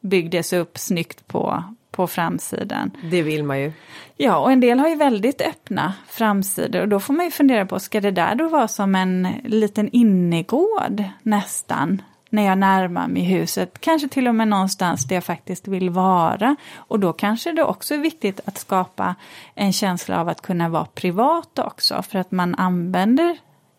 byggdes 0.00 0.52
upp 0.52 0.78
snyggt 0.78 1.26
på, 1.26 1.64
på 1.94 2.06
framsidan. 2.06 2.90
Det 3.02 3.22
vill 3.22 3.44
man 3.44 3.60
ju. 3.60 3.72
Ja, 4.16 4.36
och 4.38 4.52
en 4.52 4.60
del 4.60 4.78
har 4.78 4.88
ju 4.88 4.94
väldigt 4.94 5.40
öppna 5.40 5.94
framsidor 6.08 6.80
och 6.80 6.88
då 6.88 7.00
får 7.00 7.14
man 7.14 7.24
ju 7.24 7.30
fundera 7.30 7.66
på, 7.66 7.80
ska 7.80 8.00
det 8.00 8.10
där 8.10 8.34
då 8.34 8.48
vara 8.48 8.68
som 8.68 8.94
en 8.94 9.28
liten 9.44 9.88
innergård 9.88 11.04
nästan? 11.22 12.02
när 12.34 12.42
jag 12.46 12.58
närmar 12.58 13.08
mig 13.08 13.22
huset, 13.22 13.80
kanske 13.80 14.08
till 14.08 14.28
och 14.28 14.34
med 14.34 14.48
någonstans 14.48 15.04
där 15.04 15.16
jag 15.16 15.24
faktiskt 15.24 15.68
vill 15.68 15.90
vara. 15.90 16.56
Och 16.76 17.00
då 17.00 17.12
kanske 17.12 17.52
det 17.52 17.64
också 17.64 17.94
är 17.94 17.98
viktigt 17.98 18.40
att 18.44 18.58
skapa 18.58 19.14
en 19.54 19.72
känsla 19.72 20.20
av 20.20 20.28
att 20.28 20.42
kunna 20.42 20.68
vara 20.68 20.84
privat 20.84 21.58
också, 21.58 22.02
för 22.02 22.18
att 22.18 22.30
man 22.30 22.54
använder 22.54 23.36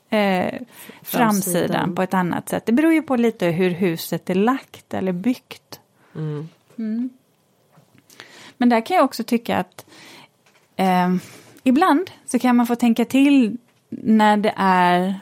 eh, 0.09 0.53
framsidan 1.01 1.95
på 1.95 2.01
ett 2.01 2.13
annat 2.13 2.49
sätt. 2.49 2.65
Det 2.65 2.71
beror 2.71 2.93
ju 2.93 3.01
på 3.01 3.15
lite 3.15 3.45
hur 3.45 3.69
huset 3.69 4.29
är 4.29 4.35
lagt 4.35 4.93
eller 4.93 5.11
byggt. 5.11 5.79
Mm. 6.15 6.49
Mm. 6.77 7.09
Men 8.57 8.69
där 8.69 8.85
kan 8.85 8.97
jag 8.97 9.05
också 9.05 9.23
tycka 9.23 9.57
att 9.57 9.85
eh, 10.75 11.15
ibland 11.63 12.11
så 12.25 12.39
kan 12.39 12.55
man 12.55 12.67
få 12.67 12.75
tänka 12.75 13.05
till 13.05 13.57
när 13.89 14.37
det 14.37 14.53
är 14.57 15.19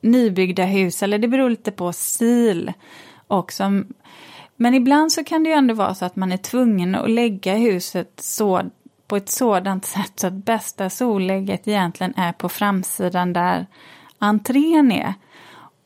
nybyggda 0.00 0.64
hus, 0.64 1.02
eller 1.02 1.18
det 1.18 1.28
beror 1.28 1.50
lite 1.50 1.70
på 1.70 1.92
stil 1.92 2.72
också. 3.26 3.84
Men 4.56 4.74
ibland 4.74 5.12
så 5.12 5.24
kan 5.24 5.44
det 5.44 5.50
ju 5.50 5.56
ändå 5.56 5.74
vara 5.74 5.94
så 5.94 6.04
att 6.04 6.16
man 6.16 6.32
är 6.32 6.36
tvungen 6.36 6.94
att 6.94 7.10
lägga 7.10 7.54
huset 7.54 8.12
så 8.20 8.62
på 9.06 9.16
ett 9.16 9.28
sådant 9.28 9.84
sätt 9.84 10.12
så 10.16 10.26
att 10.26 10.32
bästa 10.32 10.90
sollägget 10.90 11.68
egentligen 11.68 12.14
är 12.16 12.32
på 12.32 12.48
framsidan 12.48 13.32
där 13.32 13.66
entrén 14.18 14.92
är. 14.92 15.14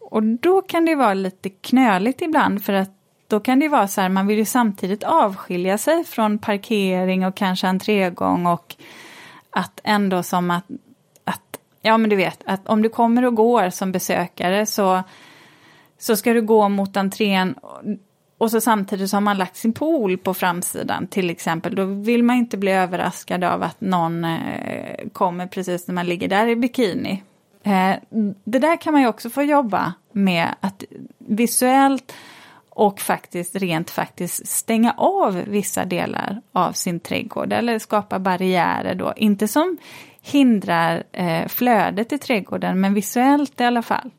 Och 0.00 0.22
då 0.22 0.62
kan 0.62 0.84
det 0.84 0.94
vara 0.94 1.14
lite 1.14 1.48
knöligt 1.48 2.22
ibland 2.22 2.64
för 2.64 2.72
att 2.72 3.03
då 3.34 3.40
kan 3.40 3.58
det 3.58 3.68
vara 3.68 3.88
så 3.88 4.00
här, 4.00 4.08
man 4.08 4.26
vill 4.26 4.38
ju 4.38 4.44
samtidigt 4.44 5.02
avskilja 5.02 5.78
sig 5.78 6.04
från 6.04 6.38
parkering 6.38 7.26
och 7.26 7.34
kanske 7.34 7.68
entrégång 7.68 8.46
och 8.46 8.76
att 9.50 9.80
ändå 9.84 10.22
som 10.22 10.50
att, 10.50 10.64
att 11.24 11.58
ja 11.82 11.98
men 11.98 12.10
du 12.10 12.16
vet, 12.16 12.40
att 12.46 12.68
om 12.68 12.82
du 12.82 12.88
kommer 12.88 13.24
och 13.24 13.34
går 13.34 13.70
som 13.70 13.92
besökare 13.92 14.66
så, 14.66 15.02
så 15.98 16.16
ska 16.16 16.32
du 16.32 16.42
gå 16.42 16.68
mot 16.68 16.96
entrén 16.96 17.54
och 18.38 18.50
så 18.50 18.60
samtidigt 18.60 19.10
så 19.10 19.16
har 19.16 19.20
man 19.20 19.38
lagt 19.38 19.56
sin 19.56 19.72
pool 19.72 20.18
på 20.18 20.34
framsidan 20.34 21.06
till 21.06 21.30
exempel. 21.30 21.74
Då 21.74 21.84
vill 21.84 22.22
man 22.22 22.36
inte 22.36 22.56
bli 22.56 22.72
överraskad 22.72 23.44
av 23.44 23.62
att 23.62 23.80
någon 23.80 24.24
eh, 24.24 25.08
kommer 25.12 25.46
precis 25.46 25.86
när 25.88 25.94
man 25.94 26.06
ligger 26.06 26.28
där 26.28 26.46
i 26.46 26.56
bikini. 26.56 27.22
Eh, 27.62 27.94
det 28.44 28.58
där 28.58 28.80
kan 28.80 28.92
man 28.92 29.02
ju 29.02 29.08
också 29.08 29.30
få 29.30 29.42
jobba 29.42 29.92
med 30.12 30.54
att 30.60 30.84
visuellt 31.18 32.12
och 32.74 33.00
faktiskt 33.00 33.56
rent 33.56 33.90
faktiskt 33.90 34.46
stänga 34.46 34.94
av 34.96 35.34
vissa 35.34 35.84
delar 35.84 36.40
av 36.52 36.72
sin 36.72 37.00
trädgård 37.00 37.52
eller 37.52 37.78
skapa 37.78 38.18
barriärer 38.18 38.94
då. 38.94 39.12
Inte 39.16 39.48
som 39.48 39.76
hindrar 40.22 41.04
eh, 41.12 41.48
flödet 41.48 42.12
i 42.12 42.18
trädgården 42.18 42.80
men 42.80 42.94
visuellt 42.94 43.60
i 43.60 43.64
alla 43.64 43.82
fall. 43.82 44.10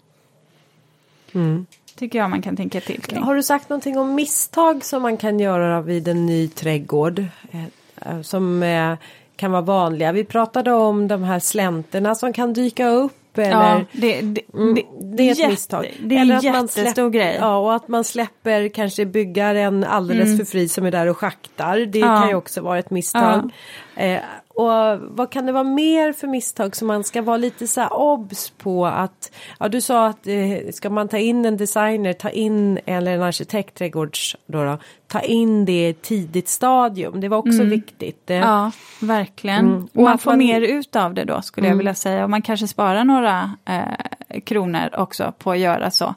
Mm. 1.33 1.65
Tycker 1.95 2.19
jag 2.19 2.29
man 2.29 2.41
kan 2.41 2.55
tänka 2.55 2.81
till 2.81 3.01
kring. 3.01 3.23
Har 3.23 3.35
du 3.35 3.43
sagt 3.43 3.69
någonting 3.69 3.97
om 3.97 4.15
misstag 4.15 4.85
som 4.85 5.01
man 5.01 5.17
kan 5.17 5.39
göra 5.39 5.81
vid 5.81 6.07
en 6.07 6.25
ny 6.25 6.47
trädgård? 6.47 7.25
Eh, 7.51 8.21
som 8.21 8.63
eh, 8.63 8.97
kan 9.35 9.51
vara 9.51 9.61
vanliga. 9.61 10.11
Vi 10.11 10.23
pratade 10.23 10.71
om 10.71 11.07
de 11.07 11.23
här 11.23 11.39
slänterna 11.39 12.15
som 12.15 12.33
kan 12.33 12.53
dyka 12.53 12.87
upp 12.87 13.24
eller, 13.41 13.51
ja, 13.51 13.81
det, 13.91 14.21
det, 14.21 14.41
mm, 14.53 14.73
det 15.15 15.27
är 15.27 15.31
ett 15.31 15.37
jätte, 15.37 15.51
misstag. 15.51 15.93
Det 15.99 16.15
är 16.15 16.21
eller 16.21 16.35
en 16.35 16.41
jättestor 16.41 17.09
grej. 17.09 17.37
Ja, 17.39 17.57
och 17.57 17.75
att 17.75 17.87
man 17.87 18.03
släpper 18.03 18.69
kanske 18.69 19.05
byggaren 19.05 19.83
alldeles 19.83 20.25
mm. 20.25 20.37
för 20.37 20.45
fri 20.45 20.67
som 20.67 20.85
är 20.85 20.91
där 20.91 21.07
och 21.07 21.17
schaktar. 21.17 21.77
Det 21.77 21.99
ja. 21.99 22.19
kan 22.19 22.29
ju 22.29 22.35
också 22.35 22.61
vara 22.61 22.79
ett 22.79 22.89
misstag. 22.89 23.51
Ja. 23.95 24.01
Eh, 24.03 24.19
och 24.55 24.99
vad 24.99 25.31
kan 25.31 25.45
det 25.45 25.51
vara 25.51 25.63
mer 25.63 26.13
för 26.13 26.27
misstag 26.27 26.75
som 26.75 26.87
man 26.87 27.03
ska 27.03 27.21
vara 27.21 27.37
lite 27.37 27.67
så 27.67 27.81
här 27.81 27.93
obs 27.93 28.49
på 28.49 28.85
att 28.85 29.31
ja 29.59 29.67
du 29.67 29.81
sa 29.81 30.07
att 30.07 30.27
eh, 30.27 30.71
ska 30.73 30.89
man 30.89 31.07
ta 31.07 31.17
in 31.17 31.45
en 31.45 31.57
designer, 31.57 32.13
ta 32.13 32.29
in 32.29 32.79
eller 32.85 33.11
en 33.11 33.21
arkitekt 33.21 33.77
trädgårds 33.77 34.35
då, 34.45 34.63
då 34.63 34.77
ta 35.07 35.19
in 35.19 35.65
det 35.65 35.71
i 35.71 35.89
ett 35.89 36.01
tidigt 36.01 36.47
stadium. 36.47 37.21
Det 37.21 37.27
var 37.27 37.37
också 37.37 37.59
mm. 37.59 37.69
viktigt. 37.69 38.23
Ja, 38.25 38.71
verkligen. 39.01 39.67
Mm. 39.67 39.87
Och 39.93 40.03
man 40.03 40.17
får 40.17 40.31
man... 40.31 40.37
mer 40.37 40.61
ut 40.61 40.95
av 40.95 41.13
det 41.13 41.23
då 41.23 41.41
skulle 41.41 41.67
mm. 41.67 41.73
jag 41.73 41.77
vilja 41.77 41.95
säga 41.95 42.23
och 42.23 42.29
man 42.29 42.41
kanske 42.41 42.67
sparar 42.67 43.03
några 43.03 43.51
eh, 43.65 44.39
kronor 44.39 44.89
också 44.97 45.33
på 45.39 45.51
att 45.51 45.59
göra 45.59 45.91
så. 45.91 46.15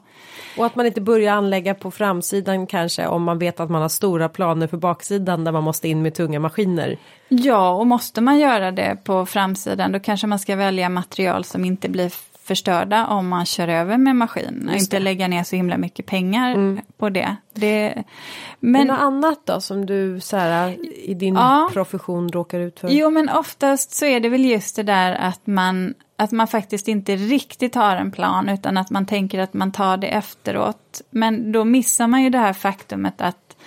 Och 0.57 0.65
att 0.65 0.75
man 0.75 0.85
inte 0.85 1.01
börjar 1.01 1.33
anlägga 1.33 1.73
på 1.73 1.91
framsidan 1.91 2.67
kanske 2.67 3.07
om 3.07 3.23
man 3.23 3.39
vet 3.39 3.59
att 3.59 3.69
man 3.69 3.81
har 3.81 3.89
stora 3.89 4.29
planer 4.29 4.67
för 4.67 4.77
baksidan 4.77 5.43
där 5.43 5.51
man 5.51 5.63
måste 5.63 5.87
in 5.87 6.01
med 6.01 6.13
tunga 6.13 6.39
maskiner. 6.39 6.97
Ja, 7.27 7.71
och 7.71 7.87
måste 7.87 8.21
man 8.21 8.39
göra 8.39 8.71
det 8.71 8.97
på 9.03 9.25
framsidan 9.25 9.91
då 9.91 9.99
kanske 9.99 10.27
man 10.27 10.39
ska 10.39 10.55
välja 10.55 10.89
material 10.89 11.43
som 11.43 11.65
inte 11.65 11.89
blir 11.89 12.11
förstörda 12.49 13.07
om 13.07 13.27
man 13.27 13.45
kör 13.45 13.67
över 13.67 13.97
med 13.97 14.15
maskin. 14.15 14.69
Och 14.69 14.77
inte 14.77 14.99
lägga 14.99 15.27
ner 15.27 15.43
så 15.43 15.55
himla 15.55 15.77
mycket 15.77 16.05
pengar 16.05 16.51
mm. 16.51 16.81
på 16.97 17.09
det. 17.09 17.35
det 17.53 18.03
men, 18.59 18.87
något 18.87 18.99
annat 18.99 19.39
då 19.45 19.61
som 19.61 19.85
du 19.85 20.19
så 20.19 20.37
här, 20.37 20.77
i 21.09 21.13
din 21.13 21.35
ja, 21.35 21.69
profession 21.73 22.29
råkar 22.29 22.59
ut 22.59 22.79
för? 22.79 22.89
Jo 22.89 23.09
men 23.09 23.29
oftast 23.29 23.91
så 23.91 24.05
är 24.05 24.19
det 24.19 24.29
väl 24.29 24.45
just 24.45 24.75
det 24.75 24.83
där 24.83 25.15
att 25.15 25.47
man 25.47 25.93
att 26.19 26.31
man 26.31 26.47
faktiskt 26.47 26.87
inte 26.87 27.15
riktigt 27.15 27.75
har 27.75 27.95
en 27.95 28.11
plan 28.11 28.49
utan 28.49 28.77
att 28.77 28.89
man 28.89 29.05
tänker 29.05 29.39
att 29.39 29.53
man 29.53 29.71
tar 29.71 29.97
det 29.97 30.07
efteråt. 30.07 31.01
Men 31.09 31.51
då 31.51 31.65
missar 31.65 32.07
man 32.07 32.23
ju 32.23 32.29
det 32.29 32.37
här 32.37 32.53
faktumet 32.53 33.21
att 33.21 33.57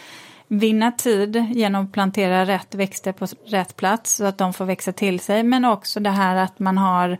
vinna 0.49 0.93
tid 0.93 1.47
genom 1.55 1.85
att 1.85 1.93
plantera 1.93 2.47
rätt 2.47 2.75
växter 2.75 3.13
på 3.13 3.27
rätt 3.47 3.77
plats 3.77 4.17
så 4.17 4.25
att 4.25 4.39
de 4.39 4.53
får 4.53 4.65
växa 4.65 4.93
till 4.93 5.21
sig. 5.21 5.43
Men 5.43 5.65
också 5.65 6.01
det 6.01 6.11
här 6.11 6.37
att 6.37 6.59
man 6.59 6.79
har 6.79 7.19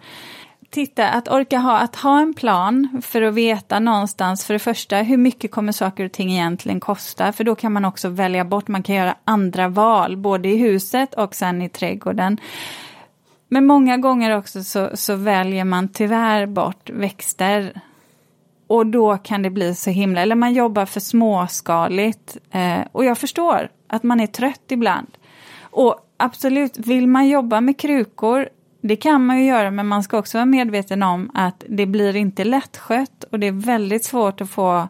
Titta, 0.71 1.09
att 1.09 1.29
orka 1.29 1.59
ha, 1.59 1.79
att 1.79 1.97
ha 1.97 2.21
en 2.21 2.35
plan 2.35 3.03
för 3.03 3.23
att 3.23 3.35
veta 3.35 3.81
någonstans 3.81 4.45
för 4.45 4.55
det 4.55 4.59
första 4.59 4.97
hur 4.97 5.17
mycket 5.17 5.51
kommer 5.51 5.73
saker 5.73 6.05
och 6.05 6.13
ting 6.13 6.33
egentligen 6.33 6.81
kosta 6.81 7.33
för 7.33 7.45
då 7.45 7.55
kan 7.55 7.73
man 7.73 7.85
också 7.85 8.09
välja 8.09 8.45
bort, 8.45 8.69
man 8.69 8.83
kan 8.83 8.95
göra 8.95 9.17
andra 9.25 9.69
val 9.69 10.17
både 10.17 10.49
i 10.49 10.57
huset 10.57 11.15
och 11.15 11.35
sen 11.35 11.63
i 11.63 11.69
trädgården. 11.69 12.39
Men 13.53 13.67
många 13.67 13.97
gånger 13.97 14.37
också 14.37 14.65
så, 14.65 14.91
så 14.95 15.17
väljer 15.17 15.65
man 15.65 15.89
tyvärr 15.89 16.47
bort 16.47 16.91
växter. 16.91 17.81
Och 18.67 18.87
då 18.87 19.17
kan 19.17 19.43
det 19.43 19.51
bli 19.51 19.75
så 19.75 19.91
himla, 19.91 20.21
eller 20.21 20.35
man 20.35 20.53
jobbar 20.53 20.87
för 20.87 21.01
småskaligt. 21.01 22.37
Eh, 22.51 22.81
och 22.93 23.05
jag 23.05 23.19
förstår 23.19 23.69
att 23.87 24.03
man 24.03 24.21
är 24.21 24.27
trött 24.27 24.63
ibland. 24.69 25.09
Och 25.61 25.97
absolut, 26.17 26.79
vill 26.79 27.07
man 27.07 27.29
jobba 27.29 27.61
med 27.61 27.79
krukor, 27.79 28.49
det 28.81 28.97
kan 28.97 29.27
man 29.27 29.39
ju 29.39 29.45
göra, 29.45 29.71
men 29.71 29.87
man 29.87 30.03
ska 30.03 30.19
också 30.19 30.39
vara 30.39 30.47
medveten 30.47 31.03
om 31.03 31.31
att 31.35 31.65
det 31.69 31.87
blir 31.87 32.17
inte 32.17 32.45
lättskött 32.45 33.25
och 33.33 33.39
det 33.39 33.47
är 33.47 33.67
väldigt 33.67 34.05
svårt 34.05 34.41
att 34.41 34.51
få 34.51 34.89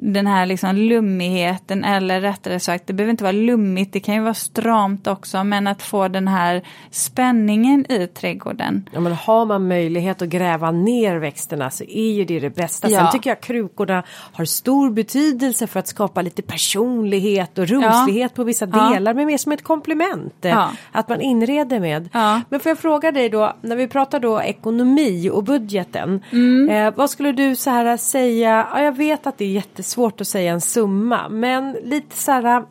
den 0.00 0.26
här 0.26 0.46
liksom 0.46 0.76
lummigheten 0.76 1.84
eller 1.84 2.20
rättare 2.20 2.60
sagt, 2.60 2.86
det 2.86 2.92
behöver 2.92 3.10
inte 3.10 3.24
vara 3.24 3.32
lummigt, 3.32 3.92
det 3.92 4.00
kan 4.00 4.14
ju 4.14 4.20
vara 4.20 4.34
stramt 4.34 5.06
också, 5.06 5.44
men 5.44 5.66
att 5.66 5.82
få 5.82 6.08
den 6.08 6.28
här 6.28 6.62
spänningen 6.90 7.92
i 7.92 8.06
trädgården. 8.06 8.88
Ja 8.92 9.00
men 9.00 9.12
har 9.12 9.46
man 9.46 9.68
möjlighet 9.68 10.22
att 10.22 10.28
gräva 10.28 10.70
ner 10.70 11.16
växterna 11.16 11.70
så 11.70 11.84
är 11.84 12.12
ju 12.12 12.24
det 12.24 12.40
det 12.40 12.50
bästa. 12.50 12.90
Ja. 12.90 12.98
Sen 12.98 13.12
tycker 13.12 13.30
jag 13.30 13.40
krukorna 13.40 14.02
har 14.32 14.44
stor 14.44 14.90
betydelse 14.90 15.66
för 15.66 15.80
att 15.80 15.88
skapa 15.88 16.22
lite 16.22 16.42
personlighet 16.42 17.58
och 17.58 17.66
rumslighet 17.66 18.30
ja. 18.34 18.36
på 18.36 18.44
vissa 18.44 18.66
delar, 18.66 19.10
ja. 19.10 19.14
men 19.14 19.26
mer 19.26 19.38
som 19.38 19.52
ett 19.52 19.64
komplement. 19.64 20.34
Ja. 20.40 20.70
Att 20.92 21.08
man 21.08 21.20
inreder 21.20 21.80
med. 21.80 22.08
Men 22.48 22.60
får 22.60 22.70
jag 22.70 22.78
fråga 22.78 23.12
dig 23.12 23.28
då, 23.28 23.52
när 23.60 23.76
vi 23.76 23.88
pratar 23.88 24.20
då 24.20 24.42
ekonomi 24.42 25.30
och 25.32 25.44
budgeten, 25.44 26.24
mm. 26.30 26.68
eh, 26.68 26.94
vad 26.96 27.10
skulle 27.10 27.32
du 27.32 27.56
så 27.56 27.70
här 27.70 27.96
säga, 27.96 28.66
ja, 28.72 28.82
jag 28.82 28.96
vet 28.96 29.26
att 29.26 29.38
det 29.38 29.44
är 29.44 29.48
jättes 29.48 29.87
svårt 29.88 30.20
att 30.20 30.28
säga 30.28 30.52
en 30.52 30.60
summa 30.60 31.28
men 31.28 31.72
lite 31.72 32.16
så 32.16 32.32
här 32.32 32.64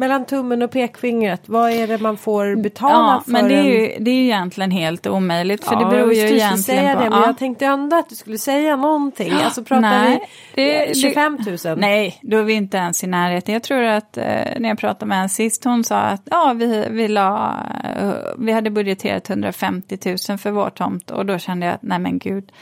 mellan 0.00 0.24
tummen 0.24 0.62
och 0.62 0.70
pekfingret, 0.70 1.42
vad 1.46 1.70
är 1.70 1.86
det 1.86 1.98
man 1.98 2.16
får 2.16 2.56
betala 2.56 2.94
ja, 2.94 3.22
för? 3.24 3.32
Men 3.32 3.48
det 3.48 3.54
är, 3.54 3.62
ju, 3.62 4.04
det 4.04 4.10
är 4.10 4.14
ju 4.14 4.24
egentligen 4.24 4.70
helt 4.70 5.06
omöjligt 5.06 5.64
för 5.64 5.74
ja, 5.74 5.78
det 5.78 5.96
beror 5.96 6.12
ju 6.12 6.20
egentligen 6.20 6.58
säga 6.58 6.94
på... 6.94 7.02
Det, 7.02 7.10
men 7.10 7.20
jag 7.20 7.38
tänkte 7.38 7.66
ändå 7.66 7.96
att 7.96 8.08
du 8.08 8.14
skulle 8.14 8.38
säga 8.38 8.76
någonting. 8.76 9.32
Alltså 9.32 9.64
pratar 9.64 9.80
nej, 9.80 10.28
vi 10.54 10.62
det, 10.62 10.96
25 10.96 11.38
000? 11.64 11.78
Nej, 11.78 12.18
då 12.22 12.36
är 12.36 12.42
vi 12.42 12.52
inte 12.52 12.76
ens 12.76 13.04
i 13.04 13.06
närheten. 13.06 13.52
Jag 13.52 13.62
tror 13.62 13.82
att 13.82 14.16
eh, 14.16 14.24
när 14.58 14.68
jag 14.68 14.78
pratade 14.78 15.06
med 15.06 15.16
henne 15.16 15.28
sist, 15.28 15.64
hon 15.64 15.84
sa 15.84 15.96
att 15.96 16.22
ja, 16.24 16.54
vi, 16.56 16.86
vi, 16.90 17.08
la, 17.08 17.56
uh, 18.02 18.12
vi 18.38 18.52
hade 18.52 18.70
budgeterat 18.70 19.30
150 19.30 19.98
000 20.28 20.38
för 20.38 20.50
vår 20.50 20.70
tomt 20.70 21.10
och 21.10 21.26
då 21.26 21.38
kände 21.38 21.66
jag 21.66 21.74
att 21.74 21.82
nej 21.82 21.98
men 21.98 22.18
gud. 22.18 22.52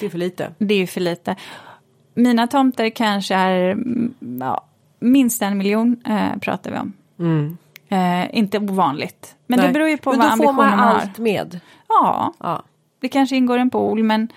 Det 0.00 0.06
är 0.06 0.10
för 0.10 0.18
lite. 0.18 0.50
Det 0.58 0.74
är 0.74 0.78
ju 0.78 0.86
för 0.86 1.00
lite 1.00 1.36
mina 2.18 2.46
tomter 2.46 2.90
kanske 2.90 3.34
är 3.34 3.70
mm, 3.70 4.14
ja, 4.40 4.64
minst 4.98 5.42
en 5.42 5.58
miljon 5.58 5.96
eh, 6.06 6.38
pratar 6.40 6.70
vi 6.70 6.78
om. 6.78 6.92
Mm. 7.18 7.56
Eh, 7.88 8.38
inte 8.38 8.58
ovanligt. 8.58 9.34
Men 9.46 9.58
Nej. 9.58 9.66
det 9.66 9.72
beror 9.72 9.88
ju 9.88 9.96
på 9.96 10.10
men 10.10 10.18
vad 10.18 10.28
ambitionen 10.28 10.56
har. 10.56 10.66
Men 10.66 10.76
då 10.76 10.82
får 10.82 10.86
man 10.86 10.96
allt 10.96 11.18
med? 11.18 11.60
Ja. 11.88 12.34
ja. 12.38 12.62
Det 13.00 13.08
kanske 13.08 13.36
ingår 13.36 13.58
en 13.58 13.70
pool 13.70 14.02
men 14.02 14.28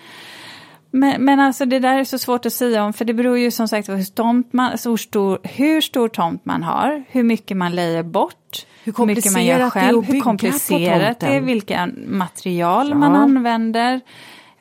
men, 0.93 1.25
men 1.25 1.39
alltså 1.39 1.65
det 1.65 1.79
där 1.79 1.97
är 1.97 2.03
så 2.03 2.17
svårt 2.17 2.45
att 2.45 2.53
säga 2.53 2.83
om 2.83 2.93
för 2.93 3.05
det 3.05 3.13
beror 3.13 3.37
ju 3.37 3.51
som 3.51 3.67
sagt 3.67 3.87
på 3.87 3.93
hur, 3.93 4.55
man, 4.55 4.77
så 4.77 4.97
stor, 4.97 5.39
hur 5.43 5.81
stor 5.81 6.07
tomt 6.07 6.45
man 6.45 6.63
har, 6.63 7.03
hur 7.07 7.23
mycket 7.23 7.57
man 7.57 7.75
lejer 7.75 8.03
bort, 8.03 8.65
hur, 8.83 8.93
hur 8.97 9.05
mycket 9.05 9.33
man 9.33 9.45
gör 9.45 9.69
själv, 9.69 10.03
hur 10.03 10.19
komplicerat 10.19 11.19
det 11.19 11.27
är, 11.27 11.41
vilka 11.41 11.89
material 12.07 12.89
ja. 12.89 12.95
man 12.95 13.15
använder. 13.15 14.01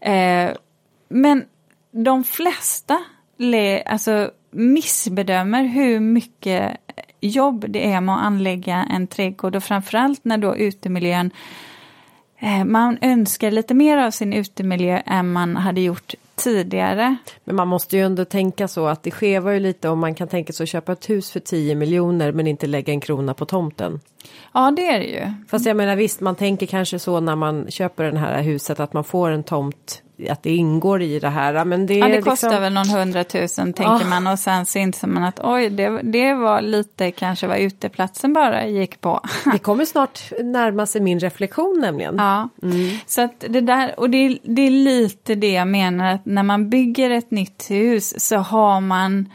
Eh, 0.01 0.51
men 1.09 1.45
de 1.91 2.25
flesta 2.25 2.99
alltså, 3.87 4.31
missbedömer 4.51 5.65
hur 5.65 6.01
mycket 6.01 6.77
jobb 7.21 7.65
det 7.69 7.93
är 7.93 8.01
med 8.01 8.15
att 8.15 8.23
anlägga 8.23 8.87
en 8.91 9.07
trädgård 9.07 9.57
och 9.57 9.65
framförallt 9.65 10.25
när 10.25 10.39
då 10.39 10.57
utemiljön 10.57 11.31
eh, 12.39 12.65
man 12.65 12.99
önskar 13.01 13.51
lite 13.51 13.75
mer 13.75 13.97
av 13.99 14.11
sin 14.11 14.33
utemiljö 14.33 15.03
än 15.07 15.33
man 15.33 15.57
hade 15.57 15.81
gjort 15.81 16.15
tidigare. 16.35 17.17
Men 17.45 17.57
man 17.57 17.69
måste 17.69 17.97
ju 17.97 18.03
ändå 18.03 18.25
tänka 18.25 18.69
så 18.69 18.87
att 18.87 19.03
det 19.03 19.11
skevar 19.11 19.53
ju 19.53 19.61
lite 19.61 19.89
om 19.89 19.99
man 19.99 20.15
kan 20.15 20.29
tänka 20.29 20.53
sig 20.53 20.65
att 20.65 20.71
köpa 20.71 20.93
ett 20.93 21.11
hus 21.11 21.31
för 21.31 21.41
10 21.41 21.75
miljoner 21.75 22.33
men 22.33 22.47
inte 22.47 22.67
lägga 22.67 22.93
en 22.93 23.01
krona 23.01 23.35
på 23.35 23.45
tomten. 23.45 24.01
Ja 24.55 24.71
det 24.71 24.87
är 24.87 24.99
det 24.99 25.07
ju. 25.07 25.33
Fast 25.49 25.67
jag 25.67 25.77
menar 25.77 25.97
visst 25.97 26.21
man 26.21 26.35
tänker 26.35 26.67
kanske 26.67 26.99
så 26.99 27.21
när 27.21 27.37
man 27.37 27.71
köper 27.71 28.13
det 28.13 28.19
här 28.19 28.43
huset 28.43 28.81
att 28.81 28.93
man 28.93 29.05
får 29.05 29.31
en 29.31 29.43
tomt 29.43 30.03
att 30.31 30.43
det 30.43 30.51
ingår 30.51 31.03
i 31.03 31.19
det 31.19 31.29
här. 31.29 31.65
Men 31.65 31.87
det, 31.87 31.95
Ja, 31.95 32.09
det 32.09 32.23
kostar 32.23 32.49
liksom, 32.49 32.63
väl 32.63 32.73
någon 32.73 32.89
hundratusen 32.89 33.73
tänker 33.73 34.07
Ah. 34.07 34.09
man 34.09 34.27
och 34.27 34.39
sen 34.39 34.67
så 34.67 34.79
inser 34.79 35.09
man 35.09 35.25
att 35.25 35.41
oj, 35.43 35.71
det, 35.71 36.01
det 36.03 36.35
var 36.35 36.61
lite 36.61 37.11
kanske 37.11 37.47
vad 37.47 37.59
uteplatsen 37.59 38.33
bara 38.33 38.67
gick 38.67 39.01
på. 39.01 39.21
det 39.53 39.59
kommer 39.59 39.85
snart 39.85 40.21
närma 40.43 40.87
sig 40.87 41.01
min 41.01 41.21
reflektion 41.21 41.79
nämligen. 41.81 42.15
Ja, 42.19 42.49
så 43.07 43.23
att 43.23 43.45
det 43.49 43.61
där, 43.61 44.01
och 44.01 44.11
det, 44.11 44.39
det 44.43 44.63
är 44.63 44.71
lite 44.71 45.35
det 45.35 45.53
jag 45.53 45.69
menar 45.69 46.15
att 46.15 46.27
när 46.27 46.43
man 46.43 46.71
bygger 46.71 47.11
ett 47.11 47.31
nytt 47.31 47.71
hus 47.71 48.27
så 48.29 48.37
har 48.37 48.81
man 48.81 49.29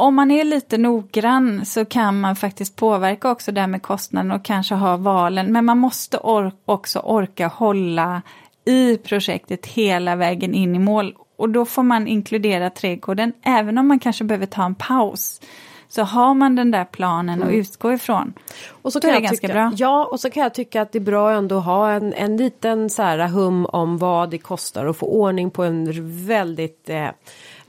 om 0.00 0.14
man 0.14 0.30
är 0.30 0.44
lite 0.44 0.78
noggrann 0.78 1.66
så 1.66 1.84
kan 1.84 2.20
man 2.20 2.36
faktiskt 2.36 2.76
påverka 2.76 3.30
också 3.30 3.52
det 3.52 3.60
här 3.60 3.68
med 3.68 3.82
kostnaden 3.82 4.32
och 4.32 4.44
kanske 4.44 4.74
ha 4.74 4.96
valen. 4.96 5.52
Men 5.52 5.64
man 5.64 5.78
måste 5.78 6.16
or 6.16 6.52
också 6.64 6.98
orka 6.98 7.46
hålla 7.48 8.22
i 8.64 8.96
projektet 8.96 9.66
hela 9.66 10.16
vägen 10.16 10.54
in 10.54 10.76
i 10.76 10.78
mål. 10.78 11.14
Och 11.36 11.48
då 11.48 11.64
får 11.64 11.82
man 11.82 12.06
inkludera 12.06 12.70
trädgården, 12.70 13.32
även 13.42 13.78
om 13.78 13.88
man 13.88 13.98
kanske 13.98 14.24
behöver 14.24 14.46
ta 14.46 14.64
en 14.64 14.74
paus. 14.74 15.40
Så 15.88 16.02
har 16.02 16.34
man 16.34 16.56
den 16.56 16.70
där 16.70 16.84
planen 16.84 17.42
att 17.42 17.52
utgå 17.52 17.92
ifrån. 17.92 18.32
Och 18.82 18.92
så 18.92 19.00
kan 19.00 19.10
är 19.10 19.14
jag 19.14 19.22
det 19.22 19.26
ganska 19.26 19.46
tycka, 19.46 19.54
bra. 19.54 19.72
Ja, 19.76 20.08
och 20.12 20.20
så 20.20 20.30
kan 20.30 20.42
jag 20.42 20.54
tycka 20.54 20.82
att 20.82 20.92
det 20.92 20.98
är 20.98 21.00
bra 21.00 21.32
ändå 21.32 21.58
att 21.58 21.64
ha 21.64 21.90
en, 21.90 22.12
en 22.12 22.36
liten 22.36 22.90
så 22.90 23.02
här 23.02 23.28
hum 23.28 23.66
om 23.66 23.98
vad 23.98 24.30
det 24.30 24.38
kostar 24.38 24.84
och 24.84 24.96
få 24.96 25.06
ordning 25.06 25.50
på 25.50 25.64
en 25.64 25.86
väldigt 26.26 26.90
eh, 26.90 27.08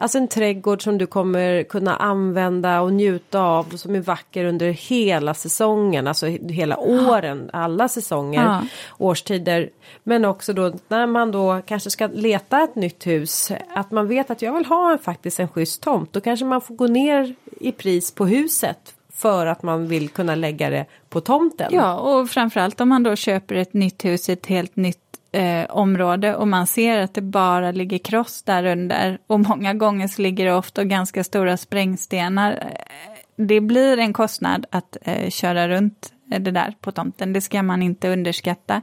Alltså 0.02 0.18
en 0.18 0.28
trädgård 0.28 0.84
som 0.84 0.98
du 0.98 1.06
kommer 1.08 1.64
kunna 1.64 1.96
använda 1.96 2.82
och 2.82 2.94
njuta 2.94 3.42
av 3.42 3.68
och 3.74 3.80
som 3.80 3.96
är 3.96 4.00
vacker 4.00 4.46
under 4.46 4.70
hela 4.70 5.34
säsongen, 5.34 6.08
alltså 6.08 6.26
hela 6.28 6.78
åren, 6.78 7.50
alla 7.54 7.88
säsonger, 7.88 8.44
Ja. 8.44 8.62
årstider. 8.98 9.70
Men 10.04 10.26
också 10.26 10.54
då 10.54 10.74
när 10.88 11.08
man 11.08 11.32
då 11.32 11.62
kanske 11.66 11.90
ska 11.90 12.08
leta 12.08 12.64
ett 12.64 12.76
nytt 12.76 13.08
hus, 13.08 13.52
att 13.76 13.92
man 13.92 14.08
vet 14.08 14.32
att 14.32 14.42
jag 14.42 14.54
vill 14.54 14.66
ha 14.66 14.92
en, 14.92 15.00
faktiskt 15.00 15.40
en 15.40 15.48
schysst 15.48 15.82
tomt. 15.82 16.14
Då 16.14 16.22
kanske 16.22 16.46
man 16.46 16.62
får 16.62 16.76
gå 16.76 16.88
ner 16.88 17.36
i 17.60 17.72
pris 17.72 18.12
på 18.12 18.26
huset 18.26 18.96
för 19.14 19.46
att 19.46 19.64
man 19.64 19.88
vill 19.88 20.10
kunna 20.10 20.36
lägga 20.36 20.70
det 20.70 20.86
på 21.10 21.22
tomten. 21.22 21.68
Ja, 21.72 21.98
och 21.98 22.30
framförallt 22.30 22.82
om 22.82 22.90
man 22.90 23.04
då 23.04 23.16
köper 23.16 23.56
ett 23.56 23.74
nytt 23.74 24.06
hus 24.06 24.30
ett 24.30 24.46
helt 24.46 24.76
nytt 24.76 25.11
eh, 25.32 25.66
område 25.70 26.36
och 26.36 26.48
man 26.48 26.68
ser 26.68 27.00
att 27.02 27.14
det 27.14 27.22
bara 27.22 27.72
ligger 27.72 27.98
kross 27.98 28.44
där 28.44 28.66
under 28.66 29.18
och 29.28 29.40
många 29.40 29.74
gånger 29.74 30.08
så 30.08 30.22
ligger 30.22 30.46
det 30.46 30.54
ofta 30.56 30.84
ganska 30.84 31.24
stora 31.24 31.58
sprängstenar. 31.58 32.52
Eh, 32.52 33.14
Det 33.36 33.62
blir 33.62 33.98
en 33.98 34.14
kostnad 34.14 34.66
att 34.70 34.98
eh, 35.02 35.30
köra 35.30 35.68
runt 35.70 36.14
eh, 36.32 36.40
det 36.42 36.52
där 36.52 36.74
på 36.82 36.92
tomten, 36.92 37.34
det 37.34 37.42
ska 37.42 37.64
man 37.64 37.82
inte 37.84 38.10
underskatta. 38.10 38.82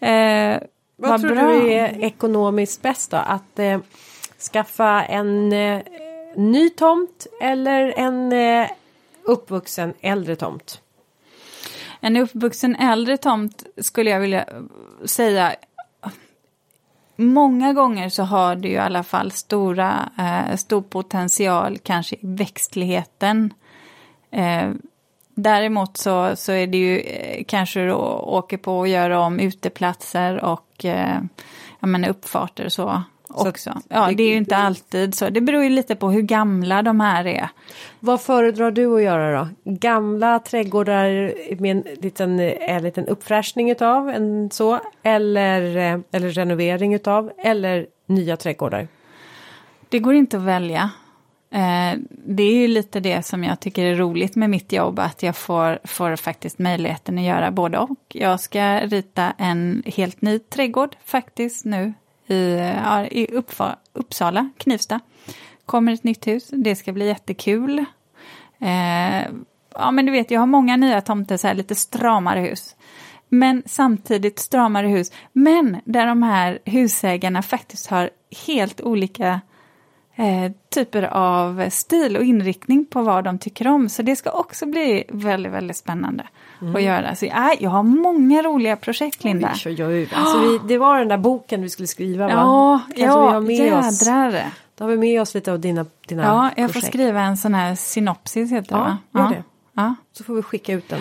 Eh, 0.00 0.58
Vad, 0.96 1.20
tror 1.20 1.34
bra. 1.34 1.44
du 1.52 1.72
är 1.72 2.04
ekonomiskt 2.04 2.82
bäst 2.82 3.10
då? 3.10 3.16
Att 3.16 3.58
eh, 3.58 3.78
skaffa 4.52 5.04
en 5.04 5.52
eh, 5.52 5.80
ny 6.36 6.70
tomt 6.70 7.26
eller 7.42 7.94
en 7.96 8.32
uppvuxen 9.24 9.94
äldre 10.00 10.36
tomt? 10.36 10.81
En 12.04 12.16
uppvuxen 12.16 12.76
äldre 12.76 13.16
tomt 13.16 13.66
skulle 13.76 14.10
jag 14.10 14.20
vilja 14.20 14.44
säga 15.04 15.54
Många 17.16 17.72
gånger 17.72 18.08
så 18.08 18.22
har 18.22 18.56
du 18.56 18.68
ju 18.68 18.74
i 18.74 18.78
alla 18.78 19.02
fall 19.02 19.30
stora, 19.30 20.10
eh, 20.18 20.56
stor 20.56 20.82
potential 20.82 21.78
kanske 21.78 22.16
i 22.16 22.18
växtligheten. 22.22 23.54
Eh, 24.30 24.70
däremot 25.34 25.96
så, 25.96 26.36
så 26.36 26.52
är 26.52 26.66
det 26.66 26.78
ju 26.78 26.98
eh, 26.98 27.44
kanske 27.44 27.80
du 27.80 27.92
åker 27.92 28.56
på 28.56 28.82
att 28.82 28.88
göra 28.88 29.20
om 29.20 29.40
uteplatser 29.40 30.44
och 30.44 30.84
eh, 30.84 31.20
jag 31.80 31.88
menar 31.88 32.08
uppfarter 32.08 32.64
och 32.64 32.72
så 32.72 33.02
så 33.36 33.48
också. 33.48 33.80
Ja, 33.88 34.06
det- 34.08 34.14
det 34.14 34.22
är 34.22 34.28
ju 34.28 34.36
inte 34.36 34.56
alltid 34.56 35.14
så. 35.14 35.30
Det 35.30 35.40
beror 35.40 35.62
ju 35.64 35.70
lite 35.70 35.96
på 35.96 36.10
hur 36.10 36.22
gamla 36.22 36.82
de 36.82 37.00
här 37.00 37.26
är. 37.26 37.48
Vad 38.00 38.20
föredrar 38.20 38.70
du 38.70 38.96
att 38.96 39.02
göra 39.02 39.38
då? 39.38 39.48
Gamla 39.64 40.38
trädgårdar 40.38 41.32
med 41.60 41.70
en 41.76 41.84
liten, 42.00 42.40
en 42.40 42.82
liten 42.82 43.06
uppfräschning 43.06 43.70
utav 43.70 44.08
en 44.08 44.50
så 44.50 44.80
eller, 45.02 45.76
eh, 45.76 45.98
eller 46.12 46.28
renovering 46.28 46.94
utav 46.94 47.30
eller 47.38 47.86
nya 48.06 48.36
trädgårdar? 48.36 48.88
Det 49.88 49.98
går 49.98 50.14
inte 50.14 50.36
att 50.36 50.42
välja. 50.42 50.90
Eh, 51.50 51.98
det 52.26 52.42
är 52.42 52.54
ju 52.54 52.68
lite 52.68 53.00
det 53.00 53.22
som 53.26 53.44
jag 53.44 53.60
tycker 53.60 53.84
är 53.84 53.94
roligt 53.94 54.36
med 54.36 54.50
mitt 54.50 54.72
jobb, 54.72 54.98
att 54.98 55.22
jag 55.22 55.36
får, 55.36 55.78
får 55.84 56.16
faktiskt 56.16 56.58
möjligheten 56.58 57.18
att 57.18 57.24
göra 57.24 57.50
både 57.50 57.78
och. 57.78 57.90
Jag 58.08 58.40
ska 58.40 58.78
rita 58.80 59.32
en 59.38 59.82
helt 59.86 60.22
ny 60.22 60.38
trädgård 60.38 60.96
faktiskt 61.04 61.64
nu 61.64 61.92
i, 62.32 62.72
ja, 62.84 63.06
i 63.06 63.26
Uppfa, 63.32 63.76
Uppsala, 63.92 64.50
Knivsta. 64.58 65.00
Kommer 65.66 65.92
ett 65.92 66.04
nytt 66.04 66.26
hus, 66.26 66.48
det 66.52 66.76
ska 66.76 66.92
bli 66.92 67.06
jättekul. 67.06 67.78
Eh, 68.60 69.26
ja 69.74 69.90
men 69.90 70.06
du 70.06 70.12
vet, 70.12 70.30
jag 70.30 70.40
har 70.40 70.46
många 70.46 70.76
nya 70.76 71.00
tomter, 71.00 71.36
så 71.36 71.46
här 71.46 71.54
lite 71.54 71.74
stramare 71.74 72.40
hus. 72.40 72.76
Men 73.28 73.62
samtidigt 73.66 74.38
stramare 74.38 74.86
hus. 74.86 75.12
Men 75.32 75.80
där 75.84 76.06
de 76.06 76.22
här 76.22 76.58
husägarna 76.64 77.42
faktiskt 77.42 77.86
har 77.86 78.10
helt 78.46 78.80
olika 78.80 79.40
eh, 80.22 80.52
typer 80.74 81.02
av 81.02 81.70
stil 81.70 82.16
och 82.16 82.24
inriktning 82.24 82.84
på 82.84 83.02
vad 83.02 83.24
de 83.24 83.38
tycker 83.38 83.68
om. 83.68 83.88
Så 83.88 84.02
det 84.02 84.16
ska 84.16 84.30
också 84.30 84.66
bli 84.66 85.04
väldigt, 85.08 85.52
väldigt 85.52 85.76
spännande 85.76 86.24
att 86.74 86.82
göra. 86.82 87.14
Så, 87.14 87.26
äh, 87.26 87.32
jag 87.60 87.70
har 87.70 87.82
många 87.82 88.42
roliga 88.42 88.76
projekt, 88.76 89.24
Linda. 89.24 89.52
Oj, 89.66 89.84
oj, 89.84 89.84
oj. 89.84 90.08
Alltså, 90.14 90.38
vi, 90.38 90.60
det 90.68 90.78
var 90.78 90.98
den 90.98 91.08
där 91.08 91.18
boken 91.18 91.62
vi 91.62 91.68
skulle 91.70 91.88
skriva 91.88 92.26
va? 92.26 92.32
Ja, 92.32 92.80
Kanske 92.86 93.00
vi 93.02 93.06
ja 93.06 93.30
har 93.30 93.40
med 93.40 93.74
oss, 93.78 94.06
jädrar. 94.06 94.44
då 94.78 94.84
har 94.84 94.90
vi 94.90 94.96
med 94.96 95.20
oss 95.22 95.34
lite 95.34 95.52
av 95.52 95.60
dina, 95.60 95.86
dina 96.08 96.22
Ja, 96.22 96.50
jag 96.56 96.72
får 96.72 96.80
skriva 96.80 97.20
en 97.20 97.36
sån 97.36 97.54
här 97.54 97.74
synopsis 97.74 98.52
heter 98.52 98.74
det 98.76 98.80
Ja, 98.80 98.96
va? 99.10 99.20
gör 99.20 99.28
det. 99.36 99.42
Ja. 99.74 99.94
Så 100.12 100.24
får 100.24 100.34
vi 100.34 100.42
skicka 100.42 100.72
ut 100.72 100.88
den. 100.88 101.00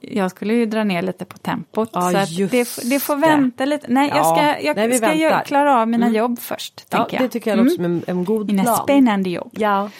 Jag 0.00 0.30
skulle 0.30 0.54
ju 0.54 0.66
dra 0.66 0.84
ner 0.84 1.02
lite 1.02 1.24
på 1.24 1.38
tempot. 1.38 1.90
Ja, 1.92 2.26
så 2.26 2.44
det, 2.50 2.68
det 2.90 3.00
får 3.00 3.14
det. 3.14 3.20
vänta 3.20 3.64
lite. 3.64 3.86
Nej, 3.88 4.08
jag 4.08 4.18
Ja, 4.18 4.24
ska, 4.36 4.60
jag 4.66 4.76
nej, 4.76 4.98
ska 4.98 5.14
göra, 5.14 5.40
klara 5.40 5.80
av 5.80 5.88
mina 5.88 6.08
jobb 6.10 6.38
först. 6.38 6.86
Ja, 6.90 6.98
tänker 6.98 7.16
jag. 7.16 7.24
det 7.24 7.28
tycker 7.32 7.50
jag 7.50 7.56
låter 7.58 7.70
som 7.70 7.84
en, 7.84 8.02
en 8.06 8.24
god 8.24 8.46
Mina 8.46 8.62
plan. 8.62 8.76
spännande 8.82 9.30
jobb. 9.30 9.50
Ja. 9.52 9.90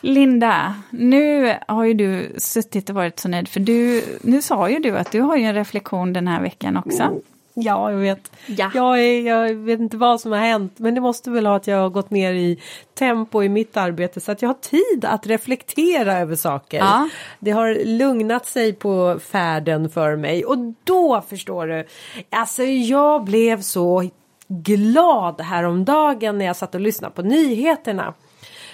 Linda, 0.00 0.74
nu 0.90 1.54
har 1.68 1.84
ju 1.84 1.94
du 1.94 2.34
suttit 2.38 2.88
och 2.88 2.94
varit 2.94 3.18
så 3.20 3.28
nöjd 3.28 3.48
för 3.48 3.60
du, 3.60 4.04
nu 4.22 4.42
sa 4.42 4.68
ju 4.70 4.78
du 4.78 4.98
att 4.98 5.12
du 5.12 5.20
har 5.20 5.36
ju 5.36 5.44
en 5.44 5.54
reflektion 5.54 6.12
den 6.12 6.28
här 6.28 6.42
veckan 6.42 6.76
också. 6.76 7.20
Ja, 7.54 7.90
jag 7.90 7.98
vet. 7.98 8.32
Ja. 8.46 8.70
Jag, 8.74 8.98
är, 8.98 9.20
jag 9.20 9.54
vet 9.54 9.80
inte 9.80 9.96
vad 9.96 10.20
som 10.20 10.32
har 10.32 10.38
hänt, 10.38 10.78
men 10.78 10.94
det 10.94 11.00
måste 11.00 11.30
väl 11.30 11.46
ha 11.46 11.56
att 11.56 11.66
jag 11.66 11.76
har 11.76 11.90
gått 11.90 12.10
ner 12.10 12.32
i 12.32 12.60
tempo 12.94 13.42
i 13.42 13.48
mitt 13.48 13.76
arbete 13.76 14.20
så 14.20 14.32
att 14.32 14.42
jag 14.42 14.48
har 14.48 14.54
tid 14.54 15.04
att 15.04 15.26
reflektera 15.26 16.18
över 16.18 16.36
saker. 16.36 16.78
Ja. 16.78 17.08
Det 17.38 17.50
har 17.50 17.84
lugnat 17.84 18.46
sig 18.46 18.72
på 18.72 19.18
färden 19.30 19.90
för 19.90 20.16
mig 20.16 20.44
och 20.44 20.58
då 20.84 21.22
förstår 21.28 21.66
du, 21.66 21.86
alltså 22.30 22.62
jag 22.62 23.24
blev 23.24 23.60
så 23.60 24.10
glad 24.48 25.40
häromdagen 25.40 26.38
när 26.38 26.44
jag 26.44 26.56
satt 26.56 26.74
och 26.74 26.80
lyssnade 26.80 27.14
på 27.14 27.22
nyheterna. 27.22 28.14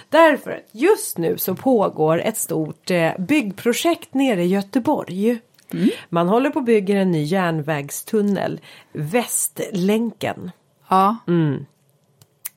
Därför 0.08 0.50
att 0.50 0.64
just 0.72 1.18
nu 1.18 1.38
så 1.38 1.54
pågår 1.54 2.20
ett 2.20 2.36
stort 2.36 2.90
eh, 2.90 3.10
byggprojekt 3.18 4.14
nere 4.14 4.42
i 4.42 4.46
Göteborg. 4.46 5.38
Man 6.08 6.28
håller 6.28 6.50
på 6.50 6.58
att 6.58 6.64
bygga 6.64 6.98
en 7.00 7.10
ny 7.10 7.22
järnvägstunnel, 7.22 8.60
Västlänken. 8.92 10.50
Ja, 10.88 11.16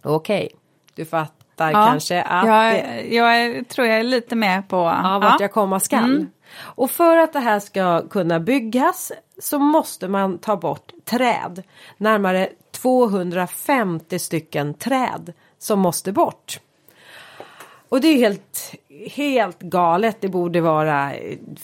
Okej, 0.03 0.49
du 0.95 1.05
fattar 1.05 1.72
ja. 1.72 1.88
kanske 1.88 2.22
att 2.24 2.47
jag, 2.47 2.74
det- 2.74 3.16
jag 3.16 3.68
tror 3.68 3.88
jag 3.88 3.99
är 3.99 4.03
lite 4.03 4.36
med 4.36 4.70
på... 4.70 4.78
Ja, 4.78 5.20
vart 5.22 5.41
jag 5.41 5.51
komma 5.51 5.80
skall. 5.80 6.26
Och 6.59 6.91
för 6.91 7.18
att 7.18 7.34
det 7.34 7.39
här 7.39 7.59
ska 7.59 8.07
kunna 8.09 8.39
byggas 8.39 9.12
så 9.41 9.59
måste 9.59 10.07
man 10.07 10.38
ta 10.38 10.55
bort 10.57 10.91
träd. 11.05 11.64
Närmare 11.97 12.49
250 12.72 14.20
stycken 14.20 14.74
träd 14.74 15.34
som 15.59 15.80
måste 15.80 16.12
bort. 16.12 16.59
Och 17.89 18.01
det 18.01 18.07
är 18.07 18.18
helt, 18.18 18.74
helt 19.10 19.60
galet. 19.60 20.18
Det 20.20 20.28
borde 20.30 20.62
vara 20.62 21.12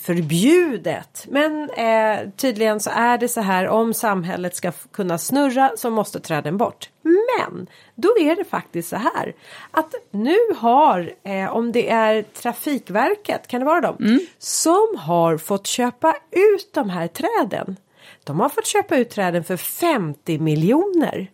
förbjudet. 0.02 1.26
Men 1.30 1.70
eh, 1.70 2.30
tydligen 2.36 2.80
så 2.80 2.90
är 2.90 3.18
det 3.18 3.28
så 3.28 3.42
här 3.42 3.68
om 3.68 3.94
samhället 3.94 4.56
ska 4.56 4.72
kunna 4.92 5.18
snurra 5.18 5.72
så 5.78 5.90
måste 5.90 6.20
träden 6.20 6.58
bort. 6.58 6.90
Men 7.04 7.68
då 7.96 8.10
är 8.20 8.36
det 8.36 8.44
faktiskt 8.44 8.90
så 8.90 8.96
här 8.96 9.34
att 9.72 9.94
nu 10.12 10.38
har, 10.58 11.12
eh, 11.24 11.56
om 11.56 11.72
det 11.72 11.90
är 11.90 12.22
Trafikverket, 12.24 13.48
kan 13.48 13.60
det 13.60 13.66
vara 13.66 13.82
dem, 13.82 13.96
som 14.38 14.88
har 14.98 15.38
fått 15.38 15.68
köpa 15.68 16.16
ut 16.32 16.74
de 16.74 16.90
här 16.90 17.08
träden. 17.08 17.76
De 18.24 18.40
har 18.40 18.50
fått 18.50 18.66
köpa 18.66 18.98
ut 18.98 19.10
träden 19.10 19.44
för 19.44 19.58
50 19.58 20.40
miljoner. 20.40 21.28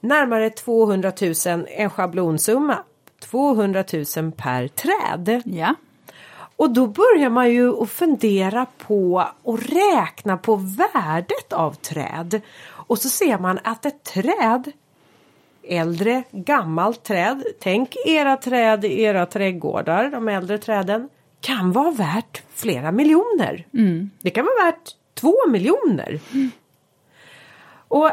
Närmare 0.00 0.50
200 0.50 1.12
000, 1.20 1.66
en 1.68 1.90
schablonsumma. 1.90 2.78
200 3.20 3.84
000 4.16 4.32
per 4.32 4.68
träd. 4.68 5.42
Ja. 5.44 5.74
Och 6.56 6.70
då 6.70 6.86
börjar 6.86 7.30
man 7.30 7.50
ju 7.50 7.82
att 7.82 7.90
fundera 7.90 8.66
på 8.78 9.28
och 9.42 9.60
räkna 9.62 10.36
på 10.36 10.56
värdet 10.56 11.52
av 11.52 11.74
träd. 11.74 12.40
Och 12.66 12.98
så 12.98 13.08
ser 13.08 13.38
man 13.38 13.58
att 13.64 13.86
ett 13.86 14.04
träd 14.04 14.72
äldre, 15.68 16.22
gammalt 16.30 17.02
träd. 17.02 17.44
Tänk 17.60 17.96
era 18.06 18.36
träd 18.36 18.84
i 18.84 19.02
era 19.02 19.26
trädgårdar, 19.26 20.08
de 20.10 20.28
äldre 20.28 20.58
träden. 20.58 21.08
Kan 21.40 21.72
vara 21.72 21.90
värt 21.90 22.42
flera 22.54 22.92
miljoner. 22.92 23.66
Mm. 23.74 24.10
Det 24.22 24.30
kan 24.30 24.44
vara 24.44 24.64
värt 24.64 24.90
två 25.14 25.36
miljoner. 25.48 26.20
Och 27.88 28.10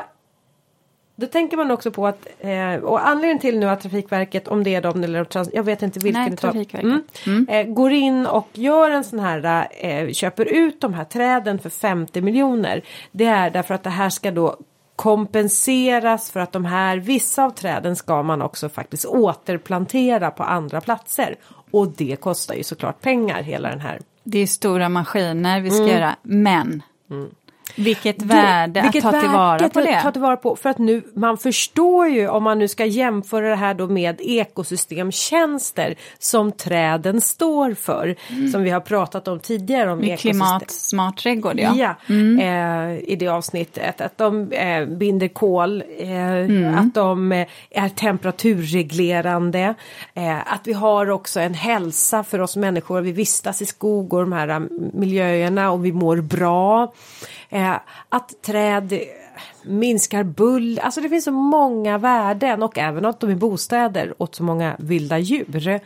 då 1.22 1.28
tänker 1.28 1.58
man 1.58 1.72
också 1.72 1.92
på 1.92 2.08
att, 2.08 2.28
eh, 2.40 2.74
och 2.74 3.08
anledningen 3.08 3.40
till 3.40 3.60
nu 3.60 3.70
att 3.70 3.82
Trafikverket, 3.82 4.48
om 4.48 4.64
det 4.64 4.76
är 4.76 4.82
de 4.82 5.04
eller 5.04 5.24
trans, 5.24 5.50
jag 5.54 5.64
vet 5.64 5.82
inte 5.82 6.00
vilken 6.00 6.24
Nej, 6.24 6.38
Trafikverket. 6.38 7.26
Mm, 7.26 7.48
eh, 7.50 7.64
går 7.74 7.92
in 7.92 8.26
och 8.26 8.48
gör 8.54 8.92
en 8.92 9.04
sån 9.04 9.20
här, 9.20 9.68
eh, 9.80 10.12
köper 10.12 10.46
ut 10.46 10.82
de 10.82 10.94
här 10.94 11.04
träden 11.04 11.60
för 11.60 11.70
50 11.70 12.22
miljoner. 12.22 12.82
Det 13.12 13.26
är 13.26 13.50
därför 13.50 13.74
att 13.74 13.84
det 13.84 13.90
här 13.90 14.10
ska 14.10 14.32
då 14.32 14.58
kompenseras 14.96 16.32
för 16.32 16.40
att 16.40 16.52
de 16.52 16.66
här, 16.66 16.98
vissa 16.98 17.44
av 17.44 17.50
träden 17.50 17.96
ska 17.96 18.24
man 18.24 18.42
också 18.42 18.70
faktiskt 18.70 19.06
återplantera 19.06 20.32
på 20.32 20.44
andra 20.44 20.82
platser. 20.82 21.36
Och 21.72 21.88
det 21.88 22.16
kostar 22.22 22.56
ju 22.56 22.64
såklart 22.64 23.02
pengar 23.02 23.44
hela 23.44 23.70
den 23.70 23.80
här 23.80 24.00
Det 24.24 24.40
är 24.40 24.48
stora 24.48 24.90
maskiner 24.90 25.62
vi 25.62 25.70
ska 25.70 25.84
Mm. 25.84 25.96
göra, 25.96 26.16
men 26.22 26.84
vilket 27.76 28.22
värde 28.22 28.82
vilket 28.82 29.06
att 29.06 29.14
ta 29.14 29.22
tillvara 29.22 29.60
på 29.60 29.66
att 29.80 29.86
det. 29.86 30.02
Ta 30.04 30.12
tillvara 30.12 30.38
på 30.38 30.56
för 30.56 30.70
att 30.70 30.78
nu 30.78 31.02
man 31.14 31.38
förstår 31.38 32.08
ju 32.08 32.28
om 32.28 32.44
man 32.44 32.60
nu 32.60 32.68
ska 32.68 32.86
jämföra 32.86 33.50
det 33.50 33.56
här 33.56 33.74
då 33.74 33.88
med 33.88 34.22
ekosystemtjänster 34.22 35.96
som 36.20 36.52
träden 36.52 37.22
står 37.22 37.74
för. 37.74 38.16
Som 38.52 38.64
vi 38.64 38.70
har 38.70 38.80
pratat 38.80 39.28
om 39.28 39.40
tidigare 39.40 39.92
om 39.92 40.00
Med 40.00 40.08
ekosystem. 40.08 40.32
klimatsmart 40.32 41.18
trädgård, 41.18 41.60
ja. 41.60 41.76
Ja, 41.76 41.96
eh, 42.42 43.00
i 43.00 43.16
det 43.20 43.28
avsnittet. 43.28 44.02
Att 44.02 44.18
de 44.18 44.52
eh, 44.52 44.86
binder 44.86 45.28
kol, 45.28 45.84
eh, 46.00 46.80
att 46.80 46.94
de 46.94 47.32
eh, 47.32 47.48
är 47.72 47.90
temperaturreglerande. 47.90 49.76
Eh, 50.14 50.54
att 50.54 50.62
vi 50.68 50.74
har 50.74 51.10
också 51.10 51.40
en 51.40 51.54
hälsa 51.54 52.24
för 52.24 52.42
oss 52.42 52.56
människor. 52.56 53.02
Vi 53.02 53.12
vistas 53.12 53.62
i 53.62 53.66
skog 53.66 54.14
och 54.14 54.20
de 54.20 54.32
här 54.32 54.48
eh, 54.48 54.60
miljöerna 54.94 55.72
och 55.72 55.86
vi 55.86 55.92
mår 55.92 56.18
bra. 56.18 56.94
Eh, 57.62 57.80
att 58.10 58.42
träd 58.42 59.00
minskar 59.64 60.24
bull, 60.24 60.80
alltså 60.80 61.02
det 61.02 61.10
finns 61.10 61.24
så 61.26 61.32
många 61.32 61.98
värden 61.98 62.64
och 62.64 62.78
även 62.78 63.06
att 63.06 63.20
de 63.20 63.30
är 63.30 63.36
bostäder 63.36 64.14
åt 64.18 64.36
så 64.36 64.44
många 64.44 64.76
vilda 64.80 65.18
djur. 65.20 65.80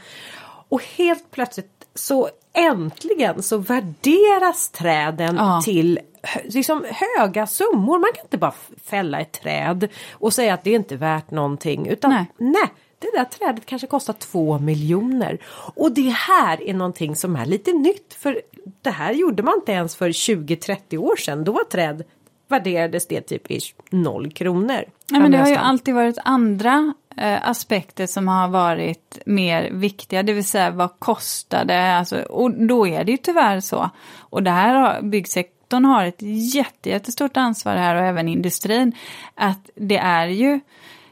Och 0.70 0.82
helt 0.98 1.32
plötsligt 1.32 1.72
så 1.96 2.30
äntligen 2.54 3.44
så 3.44 3.58
värderas 3.58 4.70
träden 4.70 5.36
Ja. 5.36 5.62
till 5.64 6.00
liksom 6.44 6.86
höga 6.92 7.48
summor. 7.48 8.00
Man 8.00 8.10
kan 8.16 8.26
inte 8.26 8.38
bara 8.38 8.54
fälla 8.84 9.20
ett 9.20 9.32
träd 9.32 9.88
och 10.14 10.34
säga 10.34 10.54
att 10.54 10.64
det 10.64 10.70
är 10.70 10.76
inte 10.76 10.96
värt 10.96 11.32
någonting 11.32 11.88
utan 11.88 12.12
Nej. 12.12 12.26
nej. 12.38 12.74
Det 13.14 13.18
där 13.18 13.26
trädet 13.26 13.66
kanske 13.66 13.88
kostar 13.88 14.14
två 14.14 14.60
miljoner. 14.60 15.38
Och 15.76 15.92
det 15.92 16.10
här 16.10 16.64
är 16.64 16.74
någonting 16.74 17.16
som 17.16 17.36
är 17.36 17.46
lite 17.46 17.74
nytt 17.74 18.14
för 18.14 18.42
det 18.82 18.90
här 18.90 19.14
gjorde 19.14 19.44
man 19.44 19.56
inte 19.56 19.72
ens 19.72 19.96
för 19.96 20.10
20-30 20.10 20.98
år 20.98 21.16
sedan. 21.16 21.44
Då 21.44 21.52
var 21.52 21.64
träd 21.64 22.04
värderades 22.48 23.08
det 23.08 23.22
typ 23.22 23.52
i 23.52 23.60
noll 23.90 24.32
kronor. 24.32 24.84
Nej, 25.12 25.22
men 25.22 25.32
det 25.32 25.38
har 25.38 25.48
ju 25.48 25.56
alltid 25.56 25.94
varit 25.94 26.18
andra 26.24 26.94
eh, 27.18 27.50
aspekter 27.50 28.08
som 28.08 28.28
har 28.28 28.48
varit 28.48 29.20
mer 29.26 29.70
viktiga, 29.72 30.24
det 30.24 30.34
vill 30.34 30.46
säga 30.46 30.72
vad 30.72 31.00
kostade, 31.00 31.96
alltså, 31.96 32.22
och 32.22 32.52
då 32.52 32.88
är 32.88 33.04
det 33.04 33.12
ju 33.12 33.18
tyvärr 33.18 33.60
så. 33.60 33.90
Och 34.20 34.44
det 34.44 34.52
här 34.52 34.76
har, 34.76 35.02
byggsektorn 35.02 35.86
har 35.86 36.06
ett 36.06 36.22
jätte, 36.56 36.90
jättestort 36.90 37.38
ansvar 37.38 37.76
här 37.76 37.96
och 37.96 38.02
även 38.02 38.28
industrin, 38.28 38.96
att 39.36 39.70
det 39.76 39.98
är 39.98 40.28
ju 40.28 40.60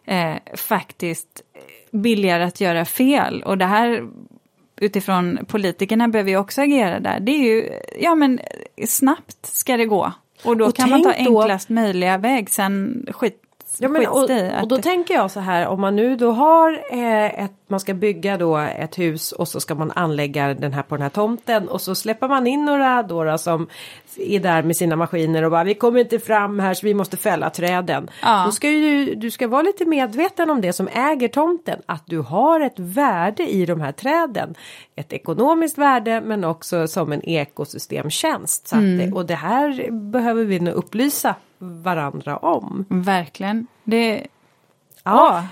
eh, 0.05 0.35
faktiskt 0.55 1.41
billigare 1.93 2.43
att 2.43 2.61
göra 2.61 2.85
fel 2.85 3.43
och 3.43 3.57
det 3.57 3.65
här 3.65 4.07
utifrån 4.81 5.39
politikerna 5.47 6.07
behöver 6.07 6.31
ju 6.31 6.37
också 6.37 6.61
agera 6.61 6.99
där. 6.99 7.19
Det 7.19 7.31
är 7.31 7.43
ju, 7.43 7.69
ja 7.99 8.15
men 8.15 8.39
snabbt 8.87 9.45
ska 9.45 9.77
det 9.77 9.85
gå. 9.85 10.11
Och 10.43 10.57
då 10.57 10.65
Och 10.65 10.75
kan 10.75 10.89
man 10.89 11.03
ta 11.03 11.11
tänk 11.13 11.27
då- 11.29 11.41
enklast 11.41 11.69
möjliga 11.69 12.17
väg, 12.17 12.49
sen 12.49 13.05
skit, 13.11 13.39
Ja, 13.79 13.89
men, 13.89 14.07
och, 14.07 14.29
och 14.61 14.67
då 14.67 14.77
tänker 14.77 15.13
jag 15.13 15.31
så 15.31 15.39
här 15.39 15.67
om 15.67 15.81
man 15.81 15.95
nu 15.95 16.15
då 16.15 16.31
har 16.31 16.81
eh, 16.91 17.43
ett, 17.43 17.51
man 17.67 17.79
ska 17.79 17.93
bygga 17.93 18.37
då 18.37 18.57
ett 18.57 18.99
hus 18.99 19.31
och 19.31 19.47
så 19.47 19.59
ska 19.59 19.75
man 19.75 19.91
anlägga 19.91 20.53
den 20.53 20.73
här 20.73 20.83
på 20.83 20.95
den 20.95 21.01
här 21.01 21.09
tomten 21.09 21.69
och 21.69 21.81
så 21.81 21.95
släpper 21.95 22.27
man 22.27 22.47
in 22.47 22.65
några 22.65 23.03
då, 23.03 23.23
då 23.23 23.37
som 23.37 23.67
är 24.17 24.39
där 24.39 24.63
med 24.63 24.77
sina 24.77 24.95
maskiner 24.95 25.43
och 25.43 25.51
bara 25.51 25.63
vi 25.63 25.73
kommer 25.73 25.99
inte 25.99 26.19
fram 26.19 26.59
här 26.59 26.73
så 26.73 26.85
vi 26.85 26.93
måste 26.93 27.17
fälla 27.17 27.49
träden. 27.49 28.09
Ja. 28.21 28.43
Då 28.45 28.51
ska 28.51 28.69
ju 28.69 29.15
du, 29.15 29.31
ska 29.31 29.47
vara 29.47 29.61
lite 29.61 29.85
medveten 29.85 30.49
om 30.49 30.61
det 30.61 30.73
som 30.73 30.87
äger 30.87 31.27
tomten 31.27 31.79
att 31.85 32.03
du 32.05 32.19
har 32.19 32.59
ett 32.59 32.79
värde 32.79 33.47
i 33.47 33.65
de 33.65 33.81
här 33.81 33.91
träden. 33.91 34.55
Ett 34.95 35.13
ekonomiskt 35.13 35.77
värde 35.77 36.21
men 36.25 36.43
också 36.43 36.87
som 36.87 37.11
en 37.11 37.21
ekosystemtjänst. 37.29 38.67
Så 38.67 38.75
Mm. 38.75 38.97
det, 38.97 39.15
och 39.15 39.25
det 39.25 39.35
här 39.35 39.91
behöver 39.91 40.43
vi 40.43 40.59
nu 40.59 40.71
upplysa 40.71 41.35
varandra 41.59 42.37
om. 42.37 42.85
Verkligen. 42.89 43.67
Det, 43.83 44.27
Ja, 45.05 45.43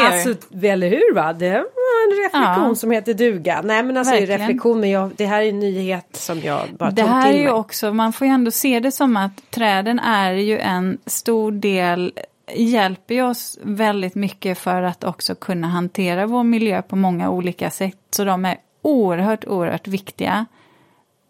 alltså 0.00 0.34
eller 0.62 0.88
hur 0.88 1.14
va? 1.14 1.32
Det 1.32 1.50
var 1.50 1.56
en 1.58 2.24
reflektion 2.24 2.68
Ja. 2.68 2.74
som 2.74 2.90
heter 2.90 3.14
duga. 3.14 3.60
Nej 3.64 3.82
men 3.82 3.96
alltså 3.96 4.14
Verkligen. 4.14 4.40
reflektion, 4.40 4.80
men 4.80 4.90
jag, 4.90 5.10
det 5.16 5.26
här 5.26 5.42
är 5.42 5.48
en 5.48 5.58
nyhet 5.58 6.06
som 6.16 6.40
jag 6.40 6.60
bara 6.78 6.90
det 6.90 7.02
tog 7.02 7.10
här 7.10 7.26
är 7.28 7.32
till 7.32 7.40
ju 7.40 7.44
mig. 7.44 7.52
också, 7.52 7.92
man 7.92 8.12
får 8.12 8.26
ju 8.26 8.32
ändå 8.32 8.50
se 8.50 8.80
det 8.80 8.92
som 8.92 9.16
att 9.16 9.50
träden 9.50 9.98
är 9.98 10.32
ju 10.32 10.58
en 10.58 10.98
stor 11.06 11.52
del, 11.52 12.12
hjälper 12.54 13.14
ju 13.14 13.22
oss 13.22 13.58
väldigt 13.62 14.14
mycket 14.14 14.58
för 14.58 14.82
att 14.82 15.04
också 15.04 15.34
kunna 15.34 15.66
hantera 15.66 16.26
vår 16.26 16.42
miljö 16.44 16.82
på 16.82 16.96
många 16.96 17.30
olika 17.30 17.70
sätt. 17.70 17.98
Så 18.10 18.24
de 18.24 18.44
är 18.44 18.56
oerhört, 18.82 19.44
oerhört 19.44 19.88
viktiga. 19.88 20.46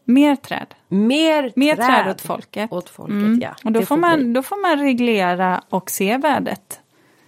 Mer 0.04 0.36
träd. 0.36 0.66
Mer, 0.88 1.52
Mer 1.56 1.76
träd 1.76 2.10
åt 2.10 2.20
folket. 2.20 2.72
Åt 2.72 2.88
folket 2.88 3.12
Mm. 3.16 3.40
ja. 3.42 3.50
Och 3.64 3.72
då 3.72 3.80
Det 3.80 3.86
får, 3.86 3.96
bli. 3.96 4.00
man, 4.00 4.32
då 4.32 4.42
får 4.42 4.62
man 4.62 4.78
reglera 4.86 5.62
och 5.68 5.90
se 5.90 6.16
värdet 6.16 6.80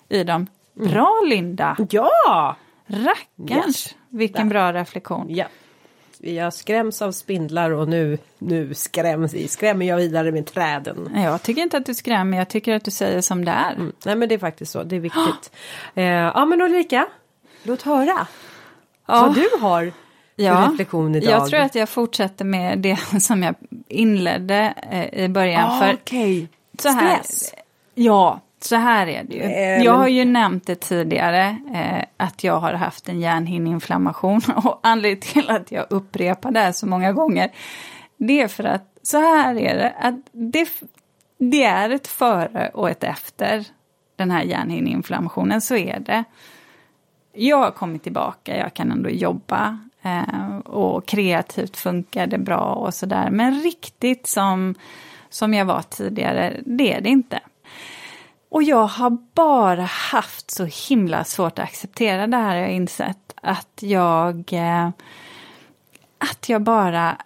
i 0.09 0.25
dem. 0.25 0.47
Bra 0.75 1.23
Linda! 1.27 1.77
Ja! 1.91 2.57
Rackarns! 2.87 3.67
Yes. 3.67 3.95
Vilken 4.09 4.49
bra 4.49 4.73
reflektion. 4.73 5.27
Ja. 5.31 5.45
Jag 6.21 6.53
skräms 6.53 7.03
av 7.03 7.13
spindlar 7.13 7.71
och 7.71 7.89
nu, 7.89 8.19
nu 8.39 8.75
skräms, 8.75 9.53
skrämmer 9.53 9.87
jag 9.87 9.97
vidare 9.97 10.33
med 10.33 10.47
träden. 10.47 11.11
Jag 11.15 11.43
tycker 11.43 11.63
inte 11.63 11.77
att 11.77 11.87
du 11.87 11.95
skrämmer, 11.95 12.39
jag 12.39 12.49
tycker 12.49 12.75
att 12.75 12.85
du 12.85 12.91
säger 12.91 13.21
som 13.21 13.45
det 13.45 13.51
är. 13.51 13.73
Mm. 13.73 13.93
Nej 14.05 14.17
men 14.17 14.29
det 14.29 14.35
är 14.35 14.39
faktiskt 14.39 14.73
så, 14.73 14.83
det 14.83 14.97
är 14.97 15.01
viktigt. 15.01 15.53
eh, 15.95 16.05
ja 16.05 16.45
men 16.45 16.63
Ulrika, 16.63 17.07
låt 17.63 17.83
höra. 17.83 18.27
Vad 19.07 19.35
du 19.35 19.49
har 19.61 19.93
för 20.37 20.71
reflektion 20.71 21.15
idag. 21.15 21.33
Jag 21.33 21.49
tror 21.49 21.61
att 21.61 21.75
jag 21.75 21.89
fortsätter 21.89 22.45
med 22.45 22.79
det 22.79 22.97
som 23.21 23.43
jag 23.43 23.55
inledde 23.89 24.75
eh, 24.91 25.25
i 25.25 25.29
början. 25.29 25.71
ah, 25.71 25.93
Okej, 25.93 26.49
här, 26.85 27.23
stress. 27.23 27.55
Ja, 27.95 28.41
så 28.61 28.77
här 28.77 29.07
är 29.07 29.25
det 29.25 29.35
ju. 29.35 29.43
Eh, 29.43 29.85
jag 29.85 29.93
har 29.93 30.09
ju 30.09 30.25
nämnt 30.25 30.67
det 30.67 30.75
tidigare 30.75 31.57
eh, 31.75 32.05
att 32.17 32.45
jag 32.45 32.61
har 32.61 32.73
haft 32.73 33.09
en 33.09 33.21
hjärnhinneinflammation 33.21 34.41
och 34.65 34.81
anledningen 34.83 35.21
till 35.21 35.51
att 35.51 35.73
jag 35.73 35.87
upprepar 35.91 36.51
det 36.51 36.61
här 36.61 36.73
så 36.73 36.87
många 36.87 37.13
gånger 37.13 37.51
det 38.19 38.41
är 38.41 38.49
för 38.49 38.65
att 38.65 38.99
så 39.03 39.19
här 39.19 39.59
är 39.59 39.77
det, 39.77 39.95
att 40.01 40.15
det, 40.33 40.69
det 41.39 41.65
är 41.65 41.91
ett 41.91 42.07
före 42.07 42.71
och 42.75 42.91
ett 42.91 43.05
efter 43.05 43.65
den 44.17 44.31
här 44.31 44.43
hjärnhinneinflammationen, 44.43 45.61
så 45.61 45.77
är 45.77 46.01
det. 46.01 46.25
Jag 47.33 47.59
har 47.59 47.71
kommit 47.71 48.03
tillbaka, 48.03 48.57
jag 48.57 48.75
kan 48.75 48.93
ändå 48.93 49.11
jobba 49.11 49.79
eh, 50.03 50.59
och 50.59 51.07
kreativt 51.07 51.77
funkar 51.77 52.27
det 52.27 52.39
bra 52.39 52.75
och 52.75 52.95
sådär. 52.95 53.31
Men 53.31 53.63
riktigt 53.63 54.27
som, 54.27 54.75
som 55.29 55.55
jag 55.55 55.65
var 55.65 55.83
tidigare, 55.83 56.61
det 56.67 56.93
är 56.93 57.01
det 57.01 57.09
inte. 57.09 57.41
Och 58.51 58.63
jag 58.63 58.87
har 58.87 59.19
bara 59.35 59.83
haft 59.83 60.51
så 60.51 60.65
himla 60.89 61.25
svårt 61.25 61.59
att 61.59 61.65
acceptera 61.65 62.27
det 62.27 62.37
här, 62.37 62.57
jag 62.57 62.67
har 62.67 62.73
insett. 62.73 63.35
Att 63.43 63.79
jag, 63.81 64.53
eh, 64.53 64.89
att 66.19 66.49
jag 66.49 66.63
bara 66.63 67.17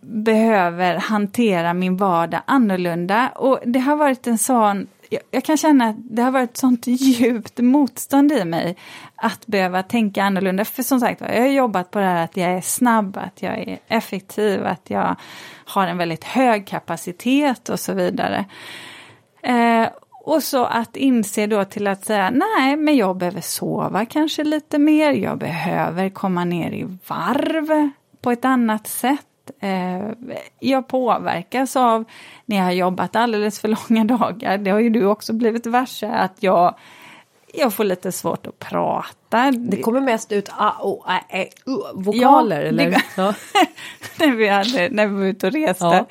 behöver 0.00 0.96
hantera 0.96 1.74
min 1.74 1.96
vardag 1.96 2.40
annorlunda. 2.46 3.28
Och 3.28 3.60
det 3.64 3.78
har 3.78 3.96
varit 3.96 4.26
en 4.26 4.38
sån, 4.38 4.86
jag 5.30 5.44
kan 5.44 5.56
känna 5.56 5.88
att 5.88 5.96
det 5.98 6.22
har 6.22 6.30
varit 6.30 6.50
ett 6.50 6.56
sånt 6.56 6.86
djupt 6.86 7.58
motstånd 7.58 8.32
i 8.32 8.44
mig 8.44 8.76
att 9.16 9.46
behöva 9.46 9.82
tänka 9.82 10.22
annorlunda. 10.22 10.64
För 10.64 10.82
som 10.82 11.00
sagt 11.00 11.20
jag 11.20 11.40
har 11.40 11.46
jobbat 11.46 11.90
på 11.90 11.98
det 11.98 12.04
här 12.04 12.24
att 12.24 12.36
jag 12.36 12.50
är 12.50 12.60
snabb, 12.60 13.16
att 13.16 13.42
jag 13.42 13.58
är 13.58 13.78
effektiv, 13.88 14.66
att 14.66 14.90
jag 14.90 15.16
har 15.64 15.86
en 15.86 15.98
väldigt 15.98 16.24
hög 16.24 16.66
kapacitet 16.66 17.68
och 17.68 17.80
så 17.80 17.92
vidare. 17.92 18.44
Eh, 19.46 19.88
och 20.24 20.42
så 20.42 20.64
att 20.64 20.96
inse 20.96 21.46
då 21.46 21.64
till 21.64 21.86
att 21.86 22.04
säga 22.04 22.30
nej, 22.30 22.76
men 22.76 22.96
jag 22.96 23.16
behöver 23.16 23.40
sova 23.40 24.04
kanske 24.04 24.44
lite 24.44 24.78
mer, 24.78 25.12
jag 25.12 25.38
behöver 25.38 26.08
komma 26.08 26.44
ner 26.44 26.70
i 26.70 26.86
varv 27.08 27.90
på 28.20 28.30
ett 28.30 28.44
annat 28.44 28.86
sätt. 28.86 29.20
Eh, 29.60 30.08
jag 30.60 30.88
påverkas 30.88 31.76
av 31.76 32.04
när 32.46 32.56
jag 32.56 32.64
har 32.64 32.72
jobbat 32.72 33.16
alldeles 33.16 33.60
för 33.60 33.68
långa 33.68 34.04
dagar. 34.16 34.58
Det 34.58 34.70
har 34.70 34.78
ju 34.80 34.90
du 34.90 35.04
också 35.06 35.32
blivit 35.32 35.66
varse 35.66 36.06
att 36.08 36.36
jag 36.42 36.74
jag 37.58 37.72
får 37.74 37.84
lite 37.84 38.12
svårt 38.12 38.46
att 38.46 38.58
prata. 38.58 39.50
Det 39.50 39.76
kommer 39.82 40.00
mest 40.00 40.32
ut 40.32 40.48
a, 40.58 40.72
o, 40.82 41.04
ä, 41.08 41.20
ä, 41.38 41.42
u, 41.66 41.76
vokaler 41.94 42.60
Ja, 42.62 42.68
eller? 42.68 42.90
det- 42.90 43.02
Ja. 43.16 43.34
när, 44.18 44.32
vi 44.32 44.48
hade, 44.48 44.88
när 44.90 45.06
vi 45.06 45.14
var 45.14 45.24
ute 45.24 45.46
och 45.46 45.52
reste. 45.52 45.84
Ja. 45.84 46.06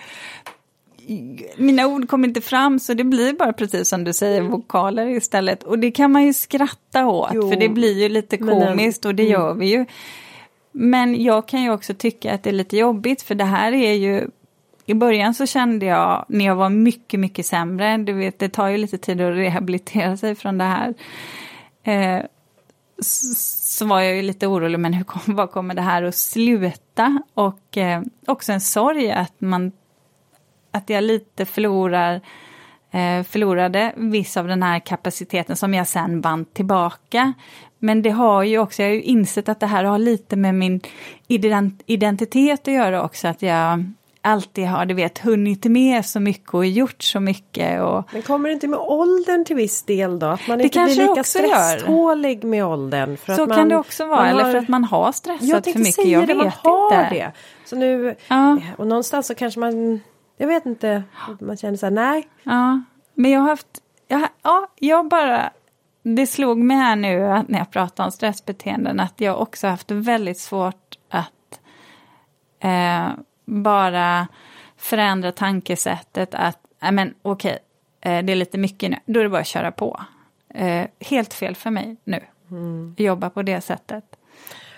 Mina 1.58 1.88
ord 1.88 2.10
kom 2.10 2.26
inte 2.26 2.42
fram 2.42 2.80
så 2.80 2.94
det 2.94 3.04
blir 3.04 3.34
bara 3.34 3.54
precis 3.54 3.90
som 3.90 4.04
du 4.04 4.14
säger 4.14 4.42
vokaler 4.42 5.08
istället. 5.08 5.64
Och 5.64 5.80
det 5.80 5.92
kan 5.92 6.12
man 6.12 6.24
ju 6.24 6.34
skratta 6.34 7.08
åt 7.08 7.32
Jo, 7.34 7.50
för 7.50 7.56
det 7.56 7.70
blir 7.70 8.02
ju 8.02 8.10
lite 8.10 8.38
mm. 8.38 8.60
komiskt 8.60 9.06
och 9.06 9.16
det 9.16 9.24
gör 9.24 9.54
vi 9.54 9.66
ju. 9.66 9.86
Men 10.72 11.24
jag 11.24 11.48
kan 11.48 11.64
ju 11.64 11.72
också 11.72 11.94
tycka 11.94 12.34
att 12.34 12.44
det 12.44 12.50
är 12.50 12.54
lite 12.54 12.78
jobbigt 12.78 13.22
för 13.22 13.36
det 13.36 13.44
här 13.44 13.72
är 13.72 13.94
ju 13.94 14.28
i 14.86 14.94
början 14.94 15.34
så 15.34 15.46
kände 15.46 15.86
jag 15.86 16.26
när 16.28 16.46
jag 16.46 16.56
var 16.56 16.70
mycket, 16.70 17.20
mycket 17.20 17.46
sämre, 17.46 17.98
du 17.98 18.14
vet 18.14 18.40
det 18.40 18.50
tar 18.50 18.68
ju 18.68 18.78
lite 18.78 18.98
tid 18.98 19.22
att 19.22 19.36
rehabilitera 19.36 20.18
sig 20.18 20.36
från 20.36 20.58
det 20.58 20.64
här. 20.64 20.94
Eh, 21.84 22.26
så 23.02 23.86
var 23.86 24.02
jag 24.02 24.16
ju 24.16 24.22
lite 24.22 24.48
orolig, 24.48 24.80
men 24.80 24.94
hur 24.94 25.04
kom, 25.04 25.36
vad 25.36 25.52
kommer 25.52 25.76
det 25.76 25.82
här 25.82 26.04
att 26.04 26.16
sluta? 26.16 27.22
Och 27.34 27.78
eh, 27.78 28.02
också 28.26 28.52
en 28.52 28.62
sorg 28.62 29.12
att 29.12 29.42
man 29.42 29.72
att 30.76 30.90
jag 30.90 31.04
lite 31.04 31.46
förlorar 31.46 32.14
eh, 32.92 33.24
förlorade 33.24 33.94
viss 33.96 34.38
av 34.38 34.48
den 34.48 34.64
här 34.64 34.80
kapaciteten 34.80 35.56
som 35.56 35.74
jag 35.74 35.88
sen 35.88 36.22
band 36.22 36.54
tillbaka. 36.54 37.34
Men 37.80 38.02
det 38.02 38.10
har 38.10 38.44
ju 38.44 38.60
också, 38.60 38.82
jag 38.82 38.90
har 38.90 38.94
ju 38.96 39.02
insett 39.02 39.50
att 39.50 39.60
det 39.60 39.68
här 39.68 39.84
har 39.84 39.98
lite 40.00 40.36
med 40.36 40.56
min 40.56 40.82
ident- 41.28 41.82
identitet 41.86 42.68
att 42.68 42.74
göra 42.74 43.04
också, 43.04 43.28
att 43.28 43.42
jag 43.42 43.86
alltid 44.22 44.68
har, 44.68 44.86
du 44.86 44.94
vet, 44.94 45.18
hunnit 45.20 45.66
med 45.66 46.06
så 46.06 46.20
mycket 46.20 46.54
och 46.54 46.66
gjort 46.66 47.04
så 47.04 47.20
mycket 47.20 47.82
och 47.82 48.04
Men 48.14 48.22
kommer 48.22 48.50
det 48.50 48.54
inte 48.54 48.68
med 48.68 48.80
åldern 48.80 49.46
till 49.46 49.56
viss 49.56 49.84
del 49.84 50.20
då? 50.20 50.26
Att 50.28 50.48
man 50.48 50.58
Det 50.58 50.64
inte 50.64 50.74
kanske 50.74 50.96
blir 50.96 51.04
lika 51.08 51.16
gör. 51.18 51.24
stresstålig 51.24 52.44
med 52.44 52.66
åldern? 52.66 53.18
För 53.18 53.36
så 53.36 53.42
att 53.44 53.50
man, 53.50 53.58
kan 53.58 53.70
det 53.70 53.78
också 53.78 54.06
vara, 54.06 54.20
man 54.20 54.30
eller 54.30 54.44
har- 54.44 54.52
för 54.52 54.58
att 54.58 54.68
man 54.68 54.84
har 54.84 55.12
stressat 55.12 55.50
för 55.50 55.62
tänkte 55.62 55.80
mycket, 55.80 55.96
säga 55.96 56.08
jag 56.20 56.22
det, 56.28 56.34
vet 56.34 56.38
man 56.38 56.52
har 56.64 57.04
inte. 57.04 57.16
det. 57.16 57.32
Så 57.66 57.76
nu, 57.76 58.16
Ja. 58.28 58.58
och 58.78 58.88
någonstans 58.88 59.28
så 59.28 59.36
kanske 59.36 59.60
man, 59.60 60.00
jag 60.38 60.48
vet 60.48 60.66
inte, 60.66 61.04
man 61.40 61.58
känner 61.58 61.78
så 61.78 61.86
här, 61.86 61.92
nej. 61.92 62.28
Ja, 62.44 62.82
men 63.14 63.32
jag 63.32 63.40
har 63.40 63.50
haft, 63.50 63.82
jag, 64.08 64.30
ja, 64.42 64.68
jag 64.76 65.08
bara, 65.08 65.50
det 66.04 66.28
slog 66.28 66.58
mig 66.58 66.78
här 66.78 66.96
nu 66.96 67.26
att 67.26 67.48
när 67.48 67.60
jag 67.60 67.72
pratar 67.72 68.06
om 68.06 68.12
stressbeteenden 68.12 69.00
att 69.00 69.22
jag 69.22 69.42
också 69.42 69.68
haft 69.68 69.92
väldigt 69.92 70.40
svårt 70.40 70.98
att 71.10 71.60
eh, 72.60 73.10
bara 73.46 74.28
förändra 74.78 75.32
tankesättet 75.32 76.36
att, 76.36 76.60
nej 76.80 76.92
men 76.92 77.14
okej, 77.22 77.60
eh, 78.02 78.26
det 78.26 78.34
är 78.34 78.36
lite 78.36 78.58
mycket 78.58 78.92
nu, 78.92 78.98
då 79.06 79.20
är 79.20 79.24
det 79.24 79.30
bara 79.30 79.42
att 79.42 79.48
köra 79.48 79.72
på. 79.72 80.02
Eh, 80.50 80.88
helt 81.00 81.34
fel 81.34 81.56
för 81.56 81.72
mig 81.72 81.98
nu, 82.04 82.20
jobba 82.98 83.30
på 83.30 83.42
det 83.42 83.62
sättet. 83.62 84.16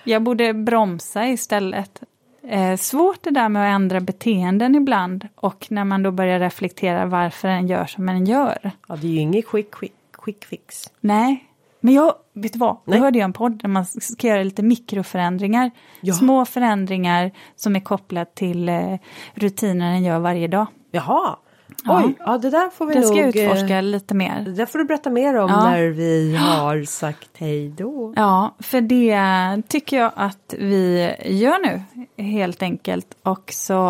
Jag 0.04 0.24
borde 0.24 0.54
bromsa 0.54 1.28
istället. 1.28 2.04
Eh, 2.50 2.78
svårt 2.78 3.24
det 3.24 3.32
där 3.32 3.50
med 3.50 3.70
att 3.70 3.76
ändra 3.76 4.00
beteenden 4.00 4.76
ibland 4.76 5.28
och 5.36 5.68
när 5.70 5.84
man 5.84 6.04
då 6.04 6.12
börjar 6.12 6.40
reflektera 6.40 7.06
varför 7.06 7.48
en 7.48 7.68
gör 7.68 7.86
som 7.86 8.10
en 8.10 8.26
gör. 8.26 8.72
Ja, 8.88 8.96
det 8.96 9.08
är 9.08 9.12
ju 9.12 9.20
inget 9.20 9.48
quick, 9.48 9.72
quick, 9.72 9.94
quick 10.12 10.46
fix. 10.46 10.92
Nej, 11.00 11.44
men 11.80 11.94
jag, 11.94 12.14
vet 12.34 12.54
du 12.54 12.60
vad, 12.60 12.78
Nej. 12.86 12.98
jag 12.98 13.04
hörde 13.04 13.20
jag 13.20 13.26
en 13.26 13.34
podd 13.34 13.62
där 13.62 13.70
man 13.70 13.86
ska 13.86 14.28
göra 14.28 14.44
lite 14.44 14.64
mikroförändringar. 14.64 15.72
Ja. 16.02 16.14
Små 16.14 16.46
förändringar 16.46 17.32
som 17.56 17.76
är 17.76 17.80
kopplat 17.80 18.36
till 18.36 18.70
eh, 18.70 18.98
rutiner 19.34 19.92
en 19.92 20.04
gör 20.04 20.20
varje 20.20 20.48
dag. 20.48 20.68
Jaha, 20.92 21.36
Ja. 21.88 22.04
oj, 22.06 22.14
ja 22.20 22.38
det 22.38 22.50
där 22.50 22.70
får 22.70 22.86
vi 22.86 22.94
Det 22.94 23.02
ska 23.04 23.16
nog... 23.16 23.20
jag 23.20 23.36
utforska 23.36 23.78
eh, 23.78 23.84
lite 23.84 24.14
mer. 24.16 24.42
Det 24.46 24.52
där 24.52 24.66
får 24.66 24.80
du 24.80 24.86
berätta 24.86 25.10
mer 25.10 25.36
om 25.36 25.50
Ja. 25.50 25.64
när 25.70 25.88
vi 25.88 26.36
har 26.40 26.84
sagt 26.84 27.30
hej 27.38 27.70
då. 27.70 28.14
Ja, 28.16 28.56
för 28.60 28.82
det 28.82 29.18
tycker 29.68 29.98
jag 29.98 30.12
att 30.16 30.54
vi 30.58 31.12
gör 31.26 31.58
nu 31.66 31.82
helt 32.24 32.62
enkelt. 32.62 33.08
Och 33.24 33.50
så 33.54 33.88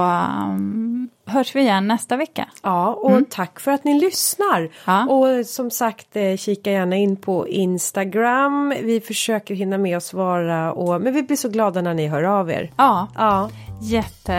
um, 0.49 1.09
hörs 1.27 1.55
vi 1.55 1.59
igen 1.61 1.87
nästa 1.87 2.17
vecka. 2.17 2.45
Ja, 2.63 2.87
och 2.93 3.21
tack 3.29 3.59
för 3.59 3.71
att 3.71 3.83
ni 3.83 3.99
lyssnar. 3.99 4.57
Mm. 4.59 4.71
Ja. 4.85 5.05
Och 5.05 5.45
som 5.45 5.71
sagt, 5.71 6.15
eh, 6.15 6.35
kika 6.37 6.71
gärna 6.71 6.95
in 6.95 7.15
på 7.15 7.47
Instagram. 7.47 8.73
Vi 8.83 9.01
försöker 9.01 9.55
hinna 9.55 9.77
med 9.77 9.97
att 9.97 10.03
svara, 10.03 10.73
och, 10.73 11.01
men 11.01 11.13
vi 11.13 11.23
blir 11.23 11.37
så 11.37 11.49
glada 11.49 11.81
när 11.81 11.93
ni 11.93 12.07
hör 12.07 12.23
av 12.23 12.51
er. 12.51 12.71
Ja, 12.77 13.07
Ja, 13.15 13.49
jätte, 13.81 14.33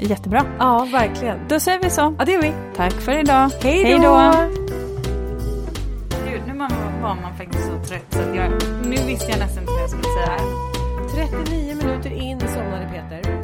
jättebra. 0.00 0.44
ja 0.58 0.88
verkligen. 0.92 1.38
Då 1.48 1.60
säger 1.60 1.78
vi 1.82 1.90
så. 1.90 2.14
Ja, 2.18 2.24
det 2.24 2.32
gör 2.32 2.42
vi. 2.42 2.52
Tack 2.76 2.92
för 2.92 3.18
idag. 3.18 3.50
Hej 3.62 3.84
Hej 3.84 3.98
då! 3.98 4.32
Gud, 6.30 6.42
nu 6.46 6.58
var 6.58 6.68
var 7.02 7.14
man 7.22 7.36
faktiskt 7.38 7.64
så 7.64 7.88
trött 7.88 8.06
så 8.10 8.18
att 8.18 8.36
jag, 8.36 8.50
nu 8.84 8.96
visste 9.06 9.30
jag 9.30 9.38
nästan 9.38 9.62
inte 9.62 9.72
vad 9.72 9.82
jag 9.82 9.90
skulle 9.90 10.02
säga. 10.04 10.38
39 11.28 11.74
minuter 11.76 12.10
in 12.12 12.40
somnade 12.40 12.88
Peter. 12.92 13.41